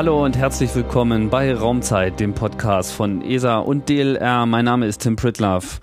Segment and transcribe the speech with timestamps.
[0.00, 4.46] Hallo und herzlich willkommen bei Raumzeit, dem Podcast von ESA und DLR.
[4.46, 5.78] Mein Name ist Tim Pritlaff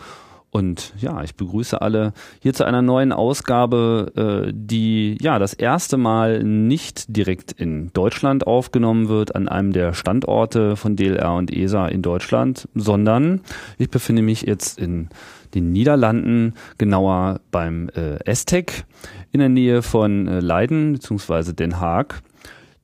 [0.49, 5.97] und ja, ich begrüße alle hier zu einer neuen Ausgabe, äh, die ja das erste
[5.97, 11.87] Mal nicht direkt in Deutschland aufgenommen wird, an einem der Standorte von DLR und ESA
[11.87, 13.41] in Deutschland, sondern
[13.77, 15.09] ich befinde mich jetzt in
[15.53, 18.85] den Niederlanden, genauer beim äh, ESTEC
[19.31, 21.53] in der Nähe von äh, Leiden bzw.
[21.53, 22.23] Den Haag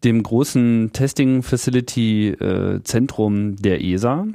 [0.03, 4.27] dem großen Testing Facility äh, Zentrum der ESA.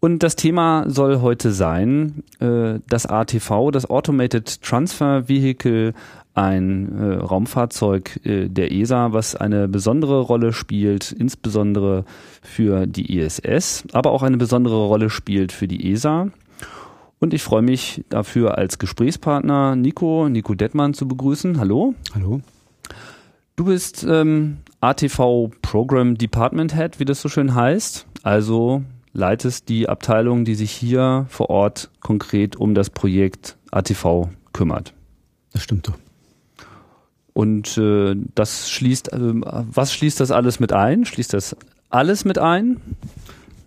[0.00, 5.94] Und das Thema soll heute sein, äh, das ATV, das Automated Transfer Vehicle,
[6.34, 12.04] ein äh, Raumfahrzeug äh, der ESA, was eine besondere Rolle spielt, insbesondere
[12.42, 16.28] für die ISS, aber auch eine besondere Rolle spielt für die ESA.
[17.20, 21.58] Und ich freue mich dafür als Gesprächspartner Nico, Nico Dettmann zu begrüßen.
[21.58, 21.94] Hallo.
[22.14, 22.42] Hallo.
[23.56, 28.04] Du bist ähm, ATV Program Department Head, wie das so schön heißt.
[28.24, 34.92] Also leitest die Abteilung, die sich hier vor Ort konkret um das Projekt ATV kümmert.
[35.52, 35.92] Das stimmt so.
[37.32, 41.04] Und äh, das schließt, äh, was schließt das alles mit ein?
[41.04, 41.56] Schließt das
[41.90, 42.80] alles mit ein?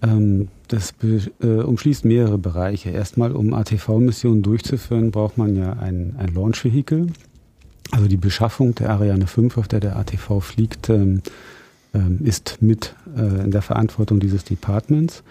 [0.02, 0.96] Ähm, das
[1.42, 2.90] äh, umschließt mehrere Bereiche.
[2.90, 7.08] Erstmal, um ATV-Missionen durchzuführen, braucht man ja ein, ein Launch-Vehikel.
[7.92, 11.22] Also die Beschaffung der Ariane 5, auf der der ATV fliegt, ähm,
[11.94, 15.24] ähm, ist mit äh, in der Verantwortung dieses Departments.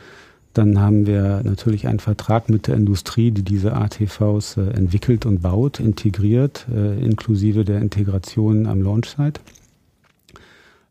[0.55, 5.43] Dann haben wir natürlich einen Vertrag mit der Industrie, die diese ATVs äh, entwickelt und
[5.43, 9.41] baut, integriert, äh, inklusive der Integration am Launch-Site.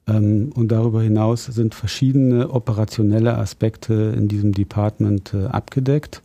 [0.07, 6.21] Ähm, und darüber hinaus sind verschiedene operationelle Aspekte in diesem Department abgedeckt.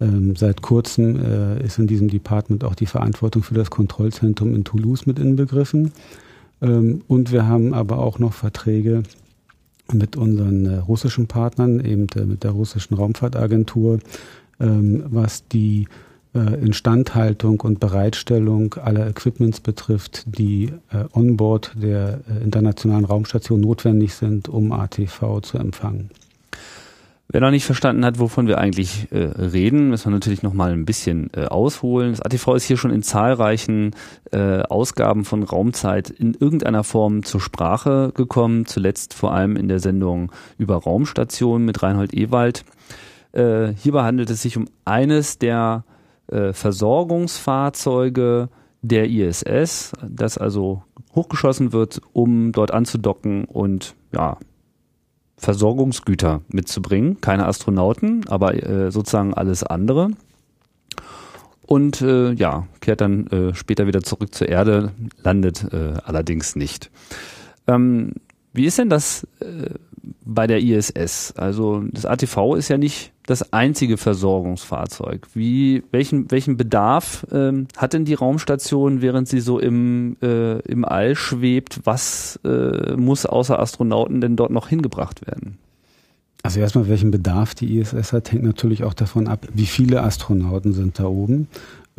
[0.00, 4.64] Ähm, seit kurzem äh, ist in diesem Department auch die Verantwortung für das Kontrollzentrum in
[4.64, 5.92] Toulouse mit inbegriffen.
[6.60, 9.04] Ähm, und wir haben aber auch noch Verträge
[9.92, 14.00] mit unseren äh, russischen Partnern, eben äh, mit der russischen Raumfahrtagentur,
[14.60, 15.86] ähm, was die
[16.34, 24.14] äh, Instandhaltung und Bereitstellung aller Equipments betrifft, die äh, onboard der äh, internationalen Raumstation notwendig
[24.14, 26.10] sind, um ATV zu empfangen.
[27.34, 30.70] Wer noch nicht verstanden hat, wovon wir eigentlich äh, reden, müssen wir natürlich noch mal
[30.70, 32.12] ein bisschen äh, ausholen.
[32.12, 33.90] Das ATV ist hier schon in zahlreichen
[34.30, 38.66] äh, Ausgaben von Raumzeit in irgendeiner Form zur Sprache gekommen.
[38.66, 42.64] Zuletzt vor allem in der Sendung über Raumstationen mit Reinhold Ewald.
[43.32, 45.82] Äh, hierbei handelt es sich um eines der
[46.28, 48.48] äh, Versorgungsfahrzeuge
[48.82, 50.84] der ISS, das also
[51.16, 54.38] hochgeschossen wird, um dort anzudocken und ja
[55.36, 57.20] Versorgungsgüter mitzubringen.
[57.20, 60.10] Keine Astronauten, aber äh, sozusagen alles andere.
[61.66, 64.92] Und äh, ja, kehrt dann äh, später wieder zurück zur Erde,
[65.22, 66.90] landet äh, allerdings nicht.
[67.66, 68.12] Ähm,
[68.54, 69.70] wie ist denn das äh,
[70.24, 71.34] bei der ISS?
[71.36, 75.26] Also das ATV ist ja nicht das einzige Versorgungsfahrzeug.
[75.34, 80.84] Wie, welchen, welchen Bedarf ähm, hat denn die Raumstation, während sie so im, äh, im
[80.84, 81.80] All schwebt?
[81.84, 85.58] Was äh, muss außer Astronauten denn dort noch hingebracht werden?
[86.42, 90.74] Also erstmal, welchen Bedarf die ISS hat, hängt natürlich auch davon ab, wie viele Astronauten
[90.74, 91.48] sind da oben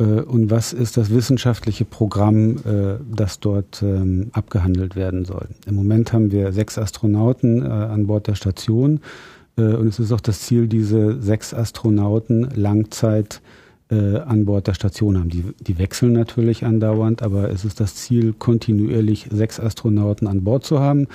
[0.04, 5.48] und was ist das wissenschaftliche Programm, äh, das dort ähm, abgehandelt werden soll.
[5.66, 9.00] Im Moment haben wir sechs Astronauten äh, an Bord der Station
[9.58, 13.40] und es ist auch das Ziel, diese sechs Astronauten Langzeit
[13.88, 15.30] an Bord der Station haben.
[15.30, 20.66] Die, die wechseln natürlich andauernd, aber es ist das Ziel, kontinuierlich sechs Astronauten an Bord
[20.66, 21.06] zu haben.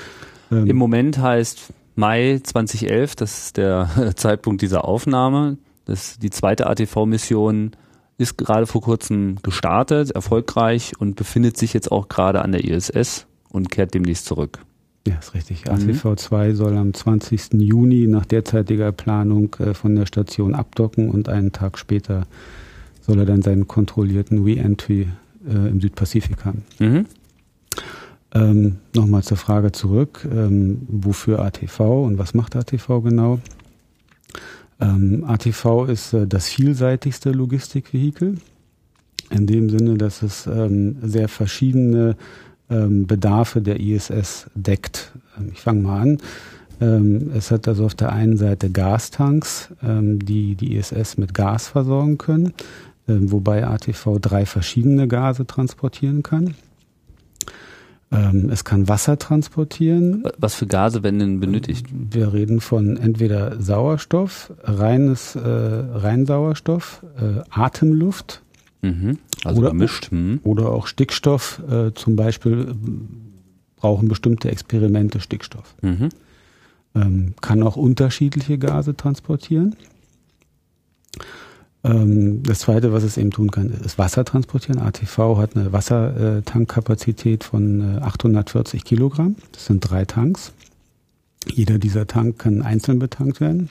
[0.52, 5.58] Ähm, Im Moment heißt Mai 2011, das ist der Zeitpunkt dieser Aufnahme.
[5.86, 7.74] Das, die zweite ATV-Mission
[8.22, 13.26] ist gerade vor kurzem gestartet, erfolgreich und befindet sich jetzt auch gerade an der ISS
[13.50, 14.60] und kehrt demnächst zurück.
[15.08, 15.66] Ja, ist richtig.
[15.66, 15.72] Mhm.
[15.72, 17.54] ATV2 soll am 20.
[17.54, 22.28] Juni nach derzeitiger Planung äh, von der Station abdocken und einen Tag später
[23.02, 25.08] soll er dann seinen kontrollierten Re-Entry
[25.48, 26.64] äh, im Südpazifik haben.
[26.80, 27.06] Mhm.
[28.34, 33.40] Ähm, Nochmal zur Frage zurück, ähm, wofür ATV und was macht ATV genau?
[34.82, 38.38] Ähm, ATV ist äh, das vielseitigste Logistikvehikel,
[39.30, 42.18] in dem Sinne, dass es ähm, sehr verschiedene
[42.70, 45.14] ähm, Bedarfe der ISS deckt.
[45.38, 46.18] Ähm, ich fange mal an.
[46.82, 52.18] Ähm, es hat also auf der einen Seite Gastanks, die die ISS mit Gas versorgen
[52.18, 52.54] können,
[53.06, 56.56] wobei ATV drei verschiedene Gase transportieren kann.
[58.12, 60.24] Ähm, es kann Wasser transportieren.
[60.38, 61.88] Was für Gase werden denn benötigt?
[61.92, 68.42] Wir reden von entweder Sauerstoff, reines, äh, Reinsauerstoff, äh, Atemluft.
[68.82, 69.20] Mhm.
[69.46, 70.12] Also oder, gemischt.
[70.12, 70.42] Mhm.
[70.44, 72.76] Oder auch Stickstoff, äh, zum Beispiel
[73.78, 75.76] brauchen bestimmte Experimente Stickstoff.
[75.82, 76.10] Mhm.
[76.94, 79.76] Ähm, kann auch unterschiedliche Gase transportieren.
[81.84, 84.80] Ähm, das zweite, was es eben tun kann, ist Wasser transportieren.
[84.80, 89.36] ATV hat eine Wassertankkapazität von 840 äh, Kilogramm.
[89.52, 90.54] Das sind drei Tanks.
[91.48, 93.70] Jeder dieser Tank kann einzeln betankt werden.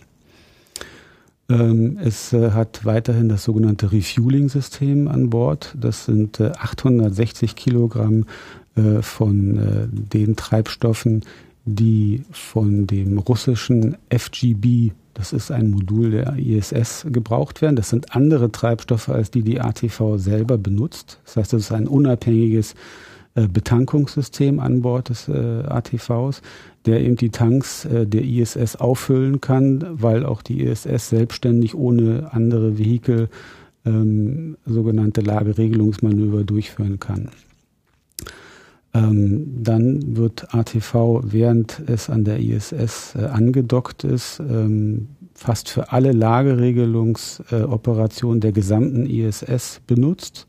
[1.49, 5.75] Ähm, es äh, hat weiterhin das sogenannte Refueling-System an Bord.
[5.79, 8.27] Das sind 860 äh, Kilogramm
[9.03, 11.23] von den Treibstoffen,
[11.65, 17.77] die von dem russischen FGB das ist ein Modul der ISS gebraucht werden.
[17.77, 21.21] Das sind andere Treibstoffe, als die die ATV selber benutzt.
[21.27, 22.75] Das heißt, das ist ein unabhängiges
[23.35, 25.33] äh, Betankungssystem an Bord des äh,
[25.67, 26.41] ATVs,
[26.87, 32.33] der eben die Tanks äh, der ISS auffüllen kann, weil auch die ISS selbstständig ohne
[32.33, 33.29] andere Vehikel
[33.85, 37.29] ähm, sogenannte Lageregelungsmanöver durchführen kann.
[38.93, 45.93] Ähm, dann wird ATV, während es an der ISS äh, angedockt ist, ähm, fast für
[45.93, 50.49] alle Lageregelungsoperationen äh, der gesamten ISS benutzt.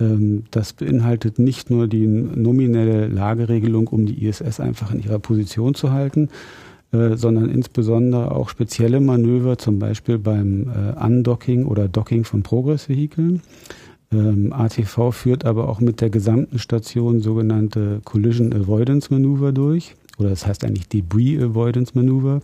[0.00, 5.74] Ähm, das beinhaltet nicht nur die nominelle Lageregelung, um die ISS einfach in ihrer Position
[5.74, 6.30] zu halten,
[6.92, 13.40] äh, sondern insbesondere auch spezielle Manöver, zum Beispiel beim äh, Undocking oder Docking von Progress-Vehikeln.
[14.10, 19.94] Ähm, ATV führt aber auch mit der gesamten Station sogenannte Collision Avoidance Manöver durch.
[20.18, 22.40] Oder das heißt eigentlich Debris Avoidance Manöver.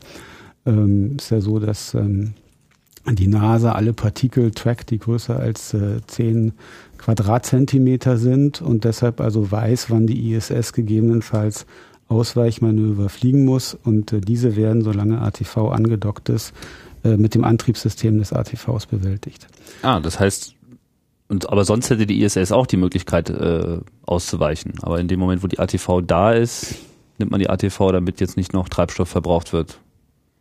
[0.66, 2.34] Ähm, ist ja so, dass ähm,
[3.12, 6.52] die NASA alle Partikel trackt, die größer als äh, 10
[6.98, 11.66] Quadratzentimeter sind und deshalb also weiß, wann die ISS gegebenenfalls
[12.08, 13.74] Ausweichmanöver fliegen muss.
[13.74, 16.52] Und äh, diese werden, solange ATV angedockt ist,
[17.04, 19.46] äh, mit dem Antriebssystem des ATVs bewältigt.
[19.82, 20.53] Ah, das heißt,
[21.28, 24.74] und, aber sonst hätte die ISS auch die Möglichkeit äh, auszuweichen.
[24.82, 26.76] Aber in dem Moment, wo die ATV da ist,
[27.18, 29.78] nimmt man die ATV, damit jetzt nicht noch Treibstoff verbraucht wird.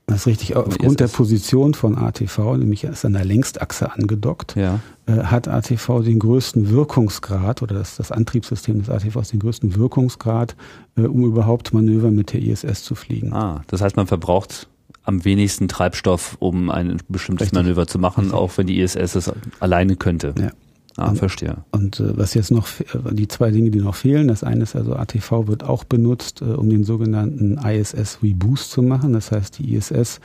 [0.05, 0.55] Das ist richtig.
[0.57, 4.81] Aufgrund der Position von ATV, nämlich ist an der Längsachse angedockt, ja.
[5.05, 10.57] äh, hat ATV den größten Wirkungsgrad oder das, das Antriebssystem des ATVs den größten Wirkungsgrad,
[10.97, 13.33] äh, um überhaupt Manöver mit der ISS zu fliegen.
[13.33, 14.67] Ah, das heißt, man verbraucht
[15.03, 17.57] am wenigsten Treibstoff, um ein bestimmtes richtig.
[17.57, 18.39] Manöver zu machen, richtig.
[18.39, 19.31] auch wenn die ISS es
[19.61, 20.35] alleine könnte.
[20.37, 20.51] Ja.
[20.97, 21.57] Ah, und, verstehe.
[21.71, 24.75] Und äh, was jetzt noch, äh, die zwei Dinge, die noch fehlen, das eine ist
[24.75, 29.13] also ATV wird auch benutzt, äh, um den sogenannten ISS Reboost zu machen.
[29.13, 30.19] Das heißt, die ISS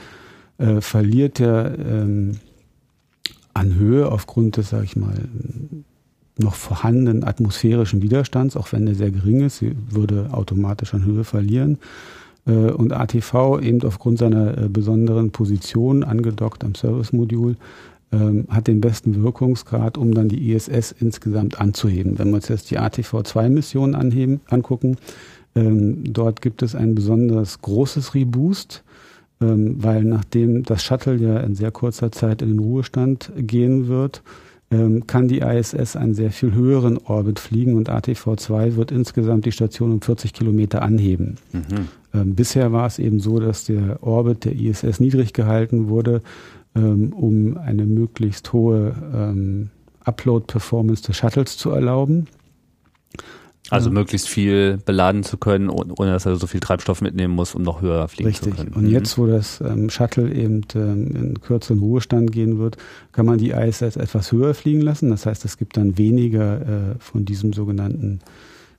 [0.59, 2.39] äh, verliert ja ähm,
[3.55, 5.15] an Höhe aufgrund des, sag ich mal,
[6.37, 11.25] noch vorhandenen atmosphärischen Widerstands, auch wenn der sehr gering ist, sie würde automatisch an Höhe
[11.25, 11.79] verlieren.
[12.47, 17.57] Äh, und ATV eben aufgrund seiner äh, besonderen Position angedockt am Service-Modul
[18.13, 22.19] ähm, hat den besten Wirkungsgrad, um dann die ISS insgesamt anzuheben.
[22.19, 24.97] Wenn wir uns jetzt die ATV-2-Missionen anheben, angucken,
[25.55, 28.83] ähm, dort gibt es ein besonders großes Reboost,
[29.41, 34.23] ähm, weil nachdem das Shuttle ja in sehr kurzer Zeit in den Ruhestand gehen wird,
[34.71, 39.53] ähm, kann die ISS einen sehr viel höheren Orbit fliegen und ATV-2 wird insgesamt die
[39.53, 41.37] Station um 40 Kilometer anheben.
[41.53, 41.89] Mhm.
[42.13, 46.21] Ähm, bisher war es eben so, dass der Orbit der ISS niedrig gehalten wurde,
[46.79, 49.71] ähm, um eine möglichst hohe ähm,
[50.05, 52.29] Upload-Performance des Shuttles zu erlauben.
[53.71, 57.63] Also möglichst viel beladen zu können, ohne dass er so viel Treibstoff mitnehmen muss, um
[57.63, 58.55] noch höher fliegen Richtig.
[58.55, 58.73] zu können.
[58.73, 58.91] Und mhm.
[58.91, 62.79] jetzt, wo das ähm, Shuttle eben ähm, in kürzeren Ruhestand gehen wird,
[63.13, 65.11] kann man die ISS etwas höher fliegen lassen.
[65.11, 68.21] Das heißt, es gibt dann weniger äh, von diesem sogenannten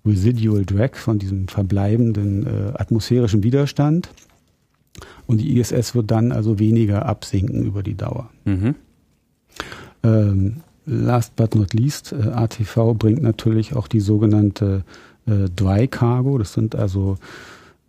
[0.06, 4.10] Residual Drag, von diesem verbleibenden äh, atmosphärischen Widerstand.
[5.28, 8.30] Und die ISS wird dann also weniger absinken über die Dauer.
[8.46, 8.76] Mhm.
[10.04, 14.84] Ähm, last but not least, äh, ATV bringt natürlich auch die sogenannte
[15.28, 16.38] äh, Dry Cargo.
[16.38, 17.18] Das sind also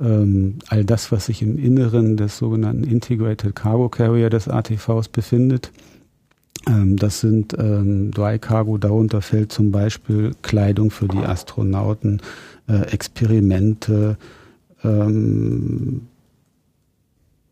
[0.00, 5.70] ähm, all das, was sich im Inneren des sogenannten Integrated Cargo Carrier des ATVs befindet.
[6.66, 12.20] Ähm, das sind ähm, Dry Cargo, darunter fällt zum Beispiel Kleidung für die Astronauten,
[12.68, 14.16] äh, Experimente,
[14.84, 16.02] ähm,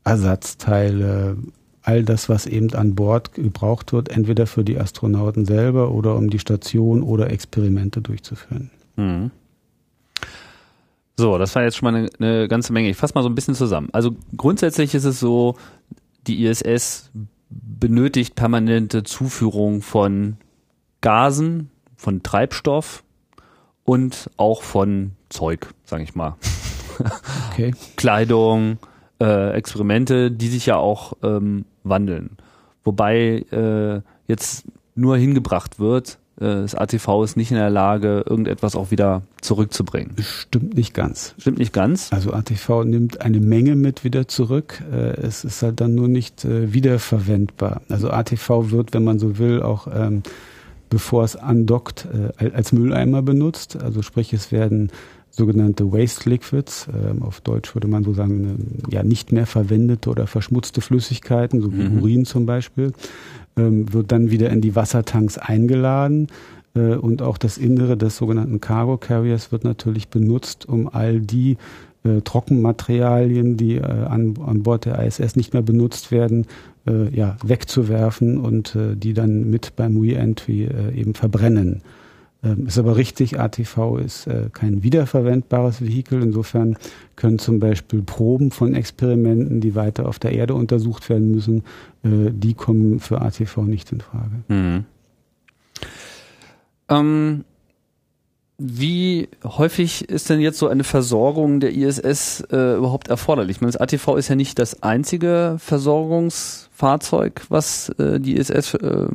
[0.09, 1.37] Ersatzteile,
[1.83, 6.31] all das, was eben an Bord gebraucht wird, entweder für die Astronauten selber oder um
[6.31, 8.71] die Station oder Experimente durchzuführen.
[8.97, 9.31] Mhm.
[11.17, 12.91] So, das war jetzt schon mal eine, eine ganze Menge.
[12.91, 13.89] Ich fasse mal so ein bisschen zusammen.
[13.93, 15.57] Also grundsätzlich ist es so,
[16.27, 17.11] die ISS
[17.51, 20.37] benötigt permanente Zuführung von
[21.01, 23.03] Gasen, von Treibstoff
[23.85, 26.37] und auch von Zeug, sage ich mal.
[27.51, 27.75] Okay.
[27.97, 28.79] Kleidung,
[29.21, 32.37] äh, Experimente, die sich ja auch ähm, wandeln.
[32.85, 38.77] Wobei äh, jetzt nur hingebracht wird, äh, das ATV ist nicht in der Lage, irgendetwas
[38.77, 40.15] auch wieder zurückzubringen.
[40.21, 41.35] Stimmt nicht ganz.
[41.39, 42.13] Stimmt nicht ganz?
[42.13, 44.83] Also ATV nimmt eine Menge mit wieder zurück.
[44.93, 47.83] Äh, es ist halt dann nur nicht äh, wiederverwendbar.
[47.89, 50.23] Also ATV wird, wenn man so will, auch ähm,
[50.91, 52.09] bevor es andockt,
[52.39, 53.77] als Mülleimer benutzt.
[53.77, 54.91] Also sprich, es werden
[55.39, 60.27] sogenannte Waste Liquids, ähm, auf Deutsch würde man so sagen, ja nicht mehr verwendete oder
[60.27, 62.03] verschmutzte Flüssigkeiten, so wie mhm.
[62.03, 62.93] Urin zum Beispiel,
[63.57, 66.27] ähm, wird dann wieder in die Wassertanks eingeladen
[66.75, 71.57] äh, und auch das Innere des sogenannten Cargo Carriers wird natürlich benutzt, um all die
[72.05, 76.47] äh, Trockenmaterialien, die äh, an, an Bord der ISS nicht mehr benutzt werden,
[76.87, 81.83] äh, ja, wegzuwerfen und äh, die dann mit beim Re-Entry äh, eben verbrennen.
[82.43, 86.23] Ähm, ist aber richtig, ATV ist äh, kein wiederverwendbares Vehikel.
[86.23, 86.77] Insofern
[87.17, 91.65] können zum Beispiel Proben von Experimenten, die weiter auf der Erde untersucht werden müssen,
[92.05, 94.37] äh, die kommen für ATV nicht in Frage.
[94.49, 94.85] Mhm.
[96.89, 97.45] Ähm,
[98.61, 103.59] wie häufig ist denn jetzt so eine Versorgung der ISS äh, überhaupt erforderlich?
[103.59, 109.07] Ich meine, das ATV ist ja nicht das einzige Versorgungsfahrzeug, was äh, die ISS äh,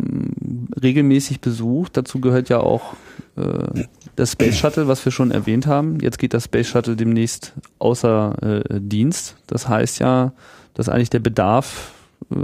[0.82, 1.98] regelmäßig besucht.
[1.98, 2.94] Dazu gehört ja auch
[3.36, 3.84] äh,
[4.16, 6.00] das Space Shuttle, was wir schon erwähnt haben.
[6.00, 9.36] Jetzt geht das Space Shuttle demnächst außer äh, Dienst.
[9.48, 10.32] Das heißt ja,
[10.74, 11.92] dass eigentlich der Bedarf
[12.32, 12.38] äh,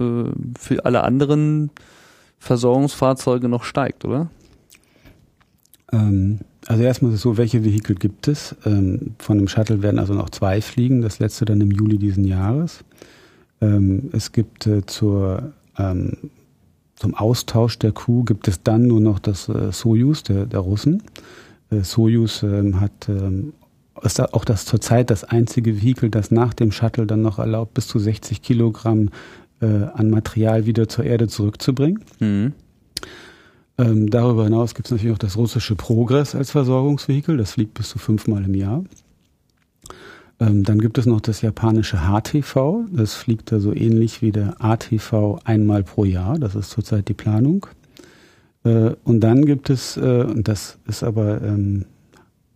[0.60, 1.72] für alle anderen
[2.39, 4.27] Versorgungsfahrzeuge noch steigt, oder?
[5.91, 8.55] Ähm, also erstmal ist es so, welche Vehikel gibt es?
[8.65, 12.25] Ähm, von dem Shuttle werden also noch zwei fliegen, das letzte dann im Juli diesen
[12.25, 12.84] Jahres.
[13.62, 15.53] Ähm, es gibt äh, zur,
[16.96, 21.03] zum Austausch der Crew gibt es dann nur noch das äh, Soyuz der, der Russen.
[21.72, 23.10] Äh, Soyuz hat
[24.01, 27.88] ist auch das zurzeit das einzige Vehikel, das nach dem Shuttle dann noch erlaubt, bis
[27.88, 29.10] zu 60 Kilogramm
[29.60, 32.00] an Material wieder zur Erde zurückzubringen.
[32.22, 32.53] Mhm.
[33.79, 37.38] Ähm, darüber hinaus gibt es natürlich auch das russische Progress als Versorgungsvehikel.
[37.38, 38.83] Das fliegt bis zu fünfmal im Jahr.
[40.41, 42.86] Ähm, dann gibt es noch das japanische HTV.
[42.91, 46.38] Das fliegt da so ähnlich wie der ATV einmal pro Jahr.
[46.38, 47.67] Das ist zurzeit die Planung.
[48.65, 51.86] Äh, und dann gibt es, äh, und das ist aber ähm,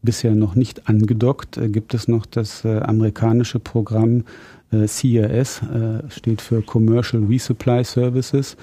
[0.01, 4.25] bisher noch nicht angedockt, äh, gibt es noch das äh, amerikanische Programm
[4.73, 8.57] äh, CRS, äh, steht für Commercial Resupply Services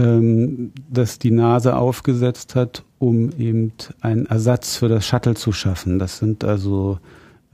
[0.00, 5.98] ähm, das die NASA aufgesetzt hat, um eben einen Ersatz für das Shuttle zu schaffen.
[5.98, 6.98] Das sind also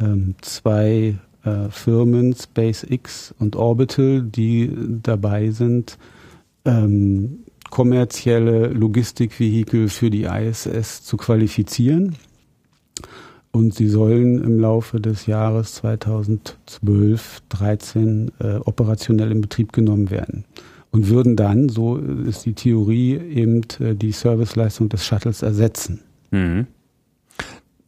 [0.00, 4.70] ähm, zwei äh, Firmen, SpaceX und Orbital, die
[5.02, 5.98] dabei sind,
[6.64, 12.14] ähm, kommerzielle Logistikvehikel für die ISS zu qualifizieren.
[13.50, 20.44] Und sie sollen im Laufe des Jahres 2012, 13 äh, operationell in Betrieb genommen werden
[20.96, 26.00] und würden dann, so ist die Theorie, eben äh, die Serviceleistung des Shuttles ersetzen.
[26.30, 26.66] Mhm.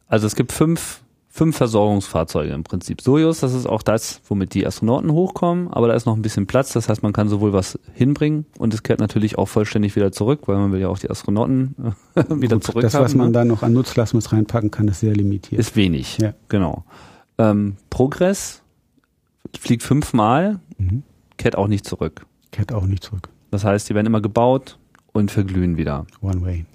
[0.07, 3.01] Also es gibt fünf, fünf Versorgungsfahrzeuge im Prinzip.
[3.01, 6.45] Soyuz, das ist auch das, womit die Astronauten hochkommen, aber da ist noch ein bisschen
[6.45, 10.11] Platz, das heißt, man kann sowohl was hinbringen und es kehrt natürlich auch vollständig wieder
[10.11, 11.73] zurück, weil man will ja auch die Astronauten
[12.29, 13.33] wieder Gut, zurück Das, haben, was man ne?
[13.33, 15.59] da noch an Nutzlast mit reinpacken kann, ist sehr limitiert.
[15.59, 16.35] Ist wenig, ja.
[16.47, 16.83] genau.
[17.39, 18.61] Ähm, Progress
[19.59, 21.01] fliegt fünfmal, mhm.
[21.37, 22.27] kehrt auch nicht zurück.
[22.51, 23.29] Kehrt auch nicht zurück.
[23.51, 24.77] Das heißt, die werden immer gebaut
[25.13, 26.05] und verglühen wieder.
[26.21, 26.65] One way.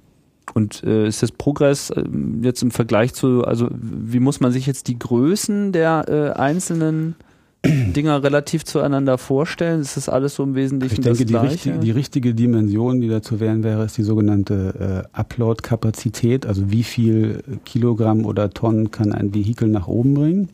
[0.52, 2.04] Und äh, ist das Progress äh,
[2.43, 7.16] jetzt im Vergleich zu, also wie muss man sich jetzt die Größen der äh, einzelnen
[7.66, 9.81] Dinger relativ zueinander vorstellen?
[9.81, 11.49] Ist das alles so im Wesentlichen ich denke, das Gleiche?
[11.49, 16.47] Die, richtig, die richtige Dimension, die dazu wären wäre, ist die sogenannte äh, Upload-Kapazität.
[16.47, 20.49] Also wie viel Kilogramm oder Tonnen kann ein Vehikel nach oben bringen?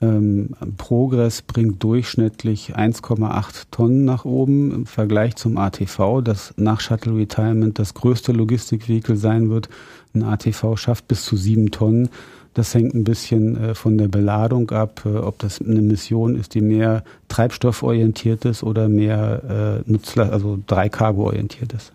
[0.00, 7.16] Ähm, Progress bringt durchschnittlich 1,8 Tonnen nach oben im Vergleich zum ATV, das nach Shuttle
[7.16, 9.68] Retirement das größte Logistikvehikel sein wird.
[10.14, 12.08] Ein ATV schafft bis zu 7 Tonnen.
[12.54, 16.54] Das hängt ein bisschen äh, von der Beladung ab, äh, ob das eine Mission ist,
[16.54, 21.92] die mehr treibstofforientiert ist oder mehr äh, Nutzlast, also drei Cargo orientiert ist.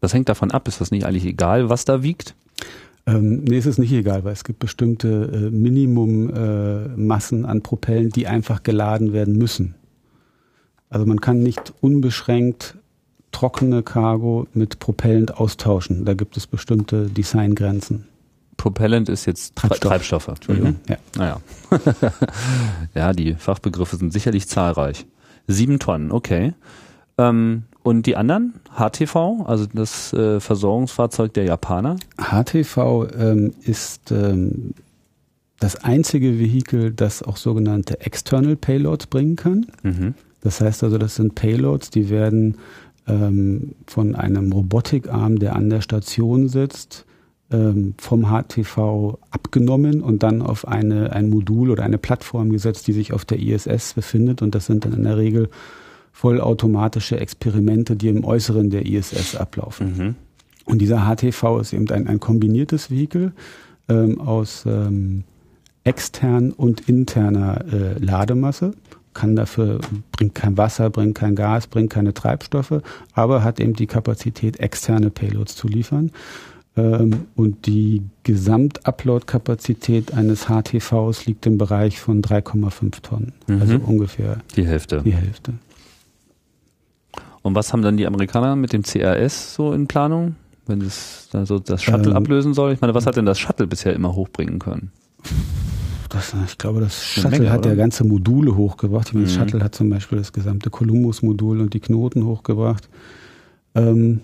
[0.00, 0.68] Das hängt davon ab.
[0.68, 2.34] Ist das nicht eigentlich egal, was da wiegt?
[3.06, 8.10] Ähm, nee, es ist nicht egal, weil es gibt bestimmte äh, Minimummassen äh, an Propellen,
[8.10, 9.74] die einfach geladen werden müssen.
[10.88, 12.76] Also man kann nicht unbeschränkt
[13.32, 16.04] trockene Cargo mit propellend austauschen.
[16.04, 18.06] Da gibt es bestimmte Designgrenzen.
[18.56, 19.90] Propellant ist jetzt Treibstoff.
[19.90, 20.28] Treibstoffe.
[20.28, 20.70] Entschuldigung.
[20.70, 20.96] Mhm, ja.
[21.16, 21.40] Naja.
[22.94, 25.04] ja, die Fachbegriffe sind sicherlich zahlreich.
[25.46, 26.54] Sieben Tonnen, okay.
[27.18, 28.54] Ähm, und die anderen?
[28.76, 31.96] HTV, also das äh, Versorgungsfahrzeug der Japaner?
[32.16, 34.72] HTV ähm, ist ähm,
[35.60, 39.66] das einzige Vehikel, das auch sogenannte External Payloads bringen kann.
[39.82, 40.14] Mhm.
[40.40, 42.56] Das heißt also, das sind Payloads, die werden
[43.06, 47.04] ähm, von einem Robotikarm, der an der Station sitzt,
[47.50, 52.92] ähm, vom HTV abgenommen und dann auf eine, ein Modul oder eine Plattform gesetzt, die
[52.92, 54.40] sich auf der ISS befindet.
[54.40, 55.50] Und das sind dann in der Regel
[56.14, 59.96] vollautomatische Experimente, die im Äußeren der ISS ablaufen.
[59.98, 60.14] Mhm.
[60.64, 63.32] Und dieser HTV ist eben ein, ein kombiniertes Vehikel
[63.88, 65.24] ähm, aus ähm,
[65.82, 68.72] extern und interner äh, Lademasse
[69.12, 69.78] kann dafür,
[70.12, 75.10] bringt kein Wasser, bringt kein Gas, bringt keine Treibstoffe, aber hat eben die Kapazität, externe
[75.10, 76.10] Payloads zu liefern.
[76.76, 83.32] Ähm, und die Gesamtupload-Kapazität eines HTVs liegt im Bereich von 3,5 Tonnen.
[83.46, 83.60] Mhm.
[83.60, 85.02] Also ungefähr die Hälfte.
[85.04, 85.52] Die Hälfte.
[87.44, 90.34] Und was haben dann die Amerikaner mit dem CRS so in Planung?
[90.66, 92.72] Wenn es dann so das Shuttle ähm, ablösen soll?
[92.72, 94.90] Ich meine, was hat denn das Shuttle bisher immer hochbringen können?
[96.08, 99.08] das, ich glaube, das Shuttle Menge, hat ja ganze Module hochgebracht.
[99.08, 99.28] Ich meine, mhm.
[99.28, 102.88] das Shuttle hat zum Beispiel das gesamte Columbus-Modul und die Knoten hochgebracht.
[103.74, 104.22] Ähm,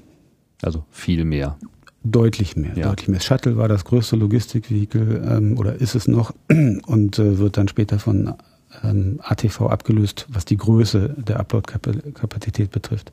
[0.63, 1.59] also viel mehr.
[2.03, 2.89] Deutlich mehr, ja.
[2.89, 3.19] deutlich mehr.
[3.19, 6.33] Das Shuttle war das größte Logistikvehikel ähm, oder ist es noch
[6.87, 8.33] und äh, wird dann später von
[8.83, 13.13] ähm, ATV abgelöst, was die Größe der Upload-Kapazität betrifft.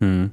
[0.00, 0.30] Mhm.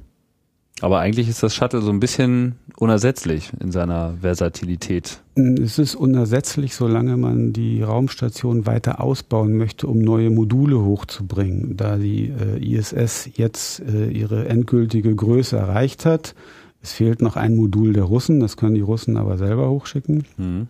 [0.80, 5.20] Aber eigentlich ist das Shuttle so ein bisschen unersetzlich in seiner Versatilität.
[5.36, 11.76] Es ist unersetzlich, solange man die Raumstation weiter ausbauen möchte, um neue Module hochzubringen.
[11.76, 16.34] Da die äh, ISS jetzt äh, ihre endgültige Größe erreicht hat,
[16.82, 20.24] es fehlt noch ein Modul der Russen, das können die Russen aber selber hochschicken.
[20.36, 20.66] Mhm.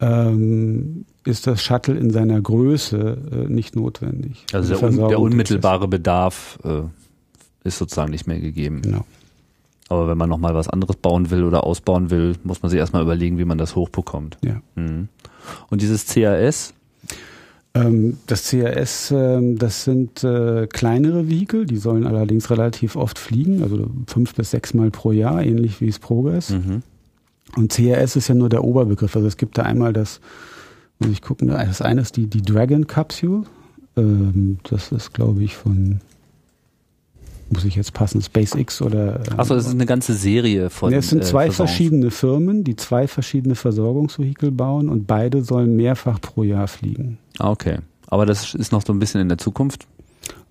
[0.00, 4.44] Ähm, ist das Shuttle in seiner Größe äh, nicht notwendig.
[4.52, 6.82] Also der, un der unmittelbare Bedarf äh,
[7.64, 8.82] ist sozusagen nicht mehr gegeben.
[8.82, 9.04] Genau.
[9.88, 13.02] Aber wenn man nochmal was anderes bauen will oder ausbauen will, muss man sich erstmal
[13.02, 14.38] überlegen, wie man das hochbekommt.
[14.42, 14.60] Ja.
[14.74, 15.08] Mhm.
[15.68, 16.74] Und dieses CAS?
[17.74, 23.62] Ähm, das CAS, ähm, das sind äh, kleinere Vehikel, die sollen allerdings relativ oft fliegen,
[23.62, 26.50] also fünf bis sechs Mal pro Jahr, ähnlich wie es Progress.
[26.50, 26.82] Mhm.
[27.56, 29.14] Und CAS ist ja nur der Oberbegriff.
[29.16, 30.20] Also es gibt da einmal das,
[31.04, 33.44] muss ich gucken, das eine ist die, die Dragon Capsule.
[33.96, 36.00] Ähm, das ist, glaube ich, von
[37.50, 39.20] muss ich jetzt passen, SpaceX oder.
[39.20, 40.92] Äh, Achso, es ist eine ganze Serie von.
[40.92, 45.44] Ja, es sind äh, zwei äh, verschiedene Firmen, die zwei verschiedene Versorgungsvehikel bauen und beide
[45.44, 47.18] sollen mehrfach pro Jahr fliegen.
[47.38, 47.78] Ah, okay.
[48.06, 49.86] Aber das ist noch so ein bisschen in der Zukunft?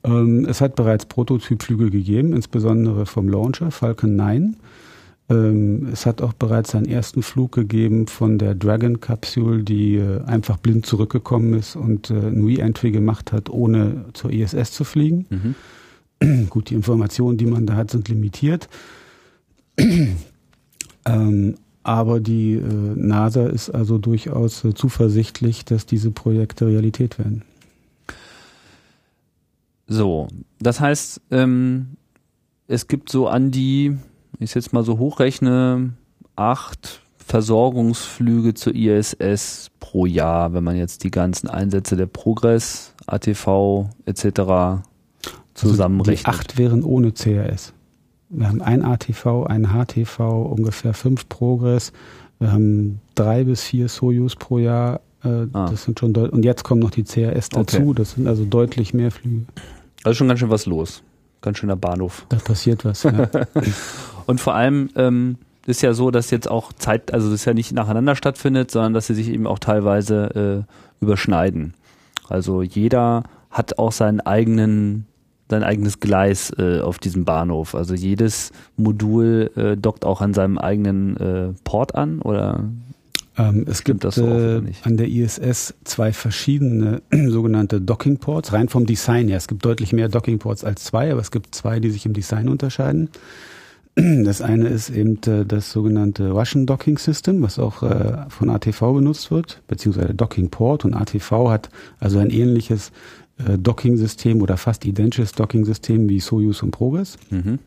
[0.03, 4.57] Ähm, es hat bereits Prototypflüge gegeben, insbesondere vom Launcher Falcon 9.
[5.33, 10.21] Ähm, es hat auch bereits seinen ersten Flug gegeben von der Dragon Capsule, die äh,
[10.23, 15.25] einfach blind zurückgekommen ist und äh, ein Re-Entry gemacht hat, ohne zur ISS zu fliegen.
[15.29, 16.49] Mhm.
[16.49, 18.69] Gut, die Informationen, die man da hat, sind limitiert.
[21.05, 22.61] ähm, aber die äh,
[22.95, 27.43] NASA ist also durchaus zuversichtlich, dass diese Projekte Realität werden.
[29.87, 30.27] So,
[30.59, 31.97] das heißt, ähm,
[32.67, 33.97] es gibt so an die,
[34.39, 35.93] ich jetzt mal so hochrechne,
[36.35, 43.89] acht Versorgungsflüge zur ISS pro Jahr, wenn man jetzt die ganzen Einsätze der Progress, ATV
[44.05, 44.83] etc
[45.53, 46.27] zusammenrechnet.
[46.27, 47.73] Also die acht wären ohne CRS.
[48.29, 51.93] Wir haben ein ATV, ein HTV, ungefähr fünf Progress.
[52.39, 55.01] Wir haben drei bis vier Soyuz pro Jahr.
[55.23, 55.69] Äh, ah.
[55.69, 57.77] Das sind schon und jetzt kommen noch die CRS dazu.
[57.77, 57.93] Okay.
[57.95, 59.45] Das sind also deutlich mehr Flüge.
[60.03, 61.03] Also schon ganz schön was los.
[61.41, 62.25] Ganz schöner Bahnhof.
[62.29, 63.03] Da passiert was.
[63.03, 63.29] Ja.
[64.25, 67.53] und vor allem ähm, ist ja so, dass jetzt auch Zeit, also das ist ja
[67.53, 71.73] nicht nacheinander stattfindet, sondern dass sie sich eben auch teilweise äh, überschneiden.
[72.27, 75.05] Also jeder hat auch seinen eigenen
[75.49, 77.75] sein eigenes Gleis äh, auf diesem Bahnhof.
[77.75, 82.63] Also jedes Modul äh, dockt auch an seinem eigenen äh, Port an oder
[83.38, 88.86] ähm, es gibt so äh, an der ISS zwei verschiedene sogenannte Docking Ports, rein vom
[88.86, 89.38] Design her.
[89.38, 92.13] Es gibt deutlich mehr Docking Ports als zwei, aber es gibt zwei, die sich im
[92.13, 93.09] Design unterscheiden.
[94.23, 98.93] Das eine ist eben äh, das sogenannte Russian Docking System, was auch äh, von ATV
[98.93, 102.91] benutzt wird, beziehungsweise Docking Port und ATV hat also ein ähnliches
[103.38, 107.17] äh, Docking-System oder fast identisches Docking-System wie Soyuz und Progress.
[107.29, 107.60] Mhm.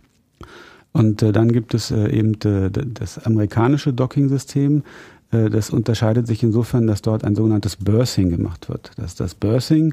[0.93, 4.83] Und dann gibt es eben das amerikanische Docking-System.
[5.31, 8.93] Das unterscheidet sich insofern, dass dort ein sogenanntes Bursing gemacht wird.
[8.97, 9.93] Das, das Bursing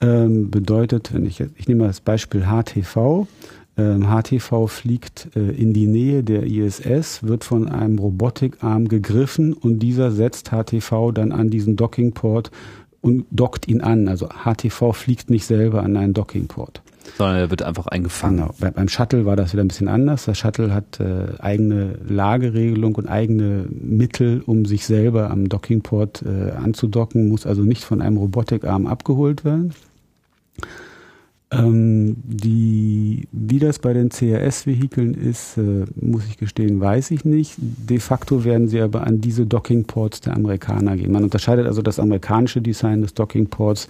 [0.00, 3.26] ähm, bedeutet, wenn ich, ich nehme das Beispiel HTV.
[3.78, 9.78] Ähm, HTV fliegt äh, in die Nähe der ISS, wird von einem Robotikarm gegriffen und
[9.78, 12.50] dieser setzt HTV dann an diesen Dockingport
[13.00, 14.08] und dockt ihn an.
[14.08, 16.82] Also HTV fliegt nicht selber an einen Dockingport.
[17.16, 18.38] Sondern er wird einfach eingefangen.
[18.38, 18.54] Genau.
[18.58, 20.24] Bei, beim Shuttle war das wieder ein bisschen anders.
[20.24, 26.50] Der Shuttle hat äh, eigene Lageregelung und eigene Mittel, um sich selber am Dockingport äh,
[26.50, 29.72] anzudocken, muss also nicht von einem Robotikarm abgeholt werden.
[31.50, 37.54] Ähm, die wie das bei den CRS-Vehikeln ist, äh, muss ich gestehen, weiß ich nicht.
[37.58, 41.10] De facto werden sie aber an diese Docking-Ports der Amerikaner gehen.
[41.10, 43.88] Man unterscheidet also das amerikanische Design des Docking-Ports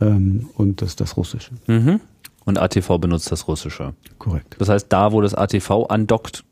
[0.00, 1.50] ähm, und das, das russische.
[1.66, 2.00] Mhm.
[2.46, 3.92] Und ATV benutzt das russische.
[4.18, 4.56] Korrekt.
[4.58, 6.44] Das heißt, da, wo das ATV andockt,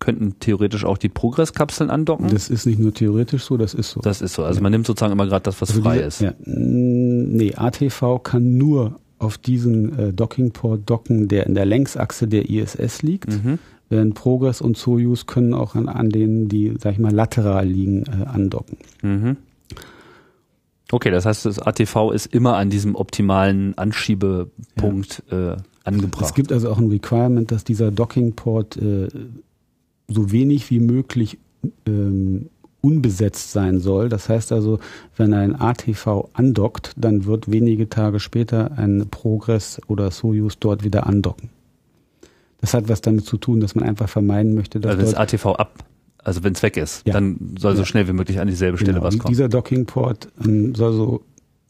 [0.00, 2.28] könnten theoretisch auch die Progress-Kapseln andocken?
[2.30, 4.00] Das ist nicht nur theoretisch so, das ist so.
[4.00, 4.42] Das ist so.
[4.44, 6.20] Also man nimmt sozusagen immer gerade das, was Also frei diese- ist.
[6.22, 12.48] Ja, nee, ATV kann nur auf diesen äh, Dockingport docken, der in der Längsachse der
[12.50, 13.30] ISS liegt.
[13.30, 13.58] Mhm.
[13.88, 18.04] Während Progress und Soyuz können auch an, an denen, die, sag ich mal, lateral liegen,
[18.04, 18.78] äh, andocken.
[19.02, 19.36] Mhm.
[20.92, 26.24] Okay, das heißt, das ATV ist immer an diesem optimalen Anschiebepunkt äh, angebracht.
[26.24, 29.08] Es gibt also auch ein Requirement, dass dieser Dockingport äh,
[30.08, 31.38] so wenig wie möglich
[31.86, 32.50] ähm,
[32.86, 34.08] unbesetzt sein soll.
[34.08, 34.78] Das heißt also,
[35.16, 41.06] wenn ein ATV andockt, dann wird wenige Tage später ein Progress oder Soyuz dort wieder
[41.06, 41.50] andocken.
[42.60, 45.46] Das hat was damit zu tun, dass man einfach vermeiden möchte, dass also das ATV
[45.56, 45.84] ab,
[46.22, 47.12] also wenn es weg ist, Ja.
[47.14, 49.32] dann soll so schnell wie möglich an dieselbe Stelle genau, was kommen.
[49.32, 51.22] dieser Dockingport ähm, soll so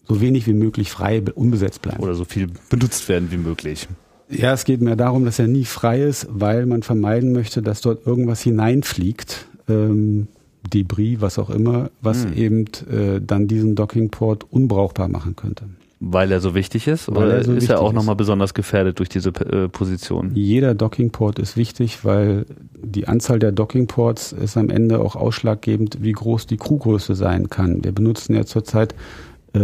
[0.09, 2.01] so wenig wie möglich frei be- unbesetzt bleiben.
[2.01, 3.89] Oder so viel benutzt werden wie möglich.
[4.31, 7.81] Ja, es geht mehr darum, dass er nie frei ist, weil man vermeiden möchte, dass
[7.81, 10.29] dort irgendwas hineinfliegt, ähm,
[10.69, 12.33] Debris, was auch immer, was Hm.
[12.35, 15.65] eben äh, dann diesen Dockingport unbrauchbar machen könnte.
[15.99, 17.09] Weil er so wichtig ist?
[17.09, 20.33] Weil Oder er so ist er auch nochmal besonders gefährdet durch diese äh, Position?
[20.35, 22.45] Jeder Dockingport ist wichtig, weil
[22.83, 27.83] die Anzahl der Dockingports ist am Ende auch ausschlaggebend, wie groß die Crewgröße sein kann.
[27.83, 28.95] Wir benutzen ja zurzeit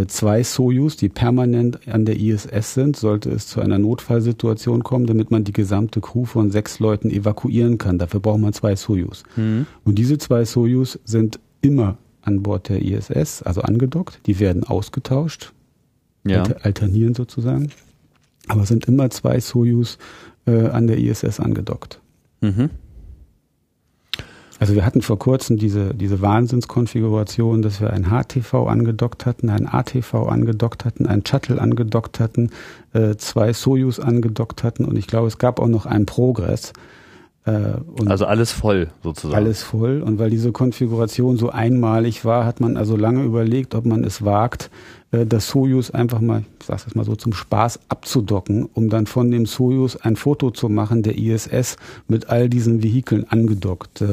[0.07, 5.31] zwei Soyuz, die permanent an der ISS sind, sollte es zu einer Notfallsituation kommen, damit
[5.31, 7.99] man die gesamte Crew von sechs Leuten evakuieren kann.
[7.99, 9.23] Dafür braucht man zwei Soyuz.
[9.37, 9.67] Mhm.
[9.85, 14.21] Und diese zwei Soyuz sind immer an Bord der ISS, also angedockt.
[14.27, 15.53] Die werden ausgetauscht,
[16.25, 16.43] Ja.
[16.43, 17.71] alter, alternieren sozusagen.
[18.49, 19.99] Aber es sind immer zwei Soyuz
[20.47, 22.01] äh, an der ISS angedockt.
[22.41, 22.71] Mhm.
[24.63, 29.67] Also wir hatten vor kurzem diese, diese Wahnsinnskonfiguration, dass wir ein HTV angedockt hatten, ein
[29.67, 32.51] ATV angedockt hatten, ein Shuttle angedockt hatten,
[32.93, 36.73] äh, zwei Soyuz angedockt hatten und ich glaube, es gab auch noch einen Progress.
[37.45, 39.35] Äh, und Also alles voll sozusagen.
[39.35, 40.01] alles voll.
[40.03, 44.25] Und weil diese Konfiguration so einmalig war, hat man also lange überlegt, ob man es
[44.25, 44.71] wagt,
[45.11, 49.07] äh, das Soyuz einfach mal, ich sag's jetzt mal so, zum Spaß abzudocken, um dann
[49.07, 51.77] von dem Soyuz ein Foto zu machen, der ISS
[52.07, 54.05] mit all diesen Vehikeln angedockt.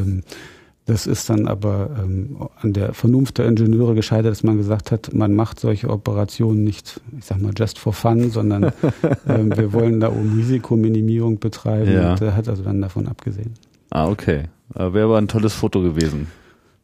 [0.89, 5.13] Das ist dann aber ähm, an der Vernunft der Ingenieure gescheitert, dass man gesagt hat,
[5.13, 8.71] man macht solche Operationen nicht, ich sag mal, just for fun, sondern
[9.27, 12.13] ähm, wir wollen da um Risikominimierung betreiben Ja.
[12.13, 13.53] und äh, hat also dann davon abgesehen.
[13.91, 14.45] Ah, okay.
[14.73, 16.25] Äh, Wäre aber ein tolles Foto gewesen.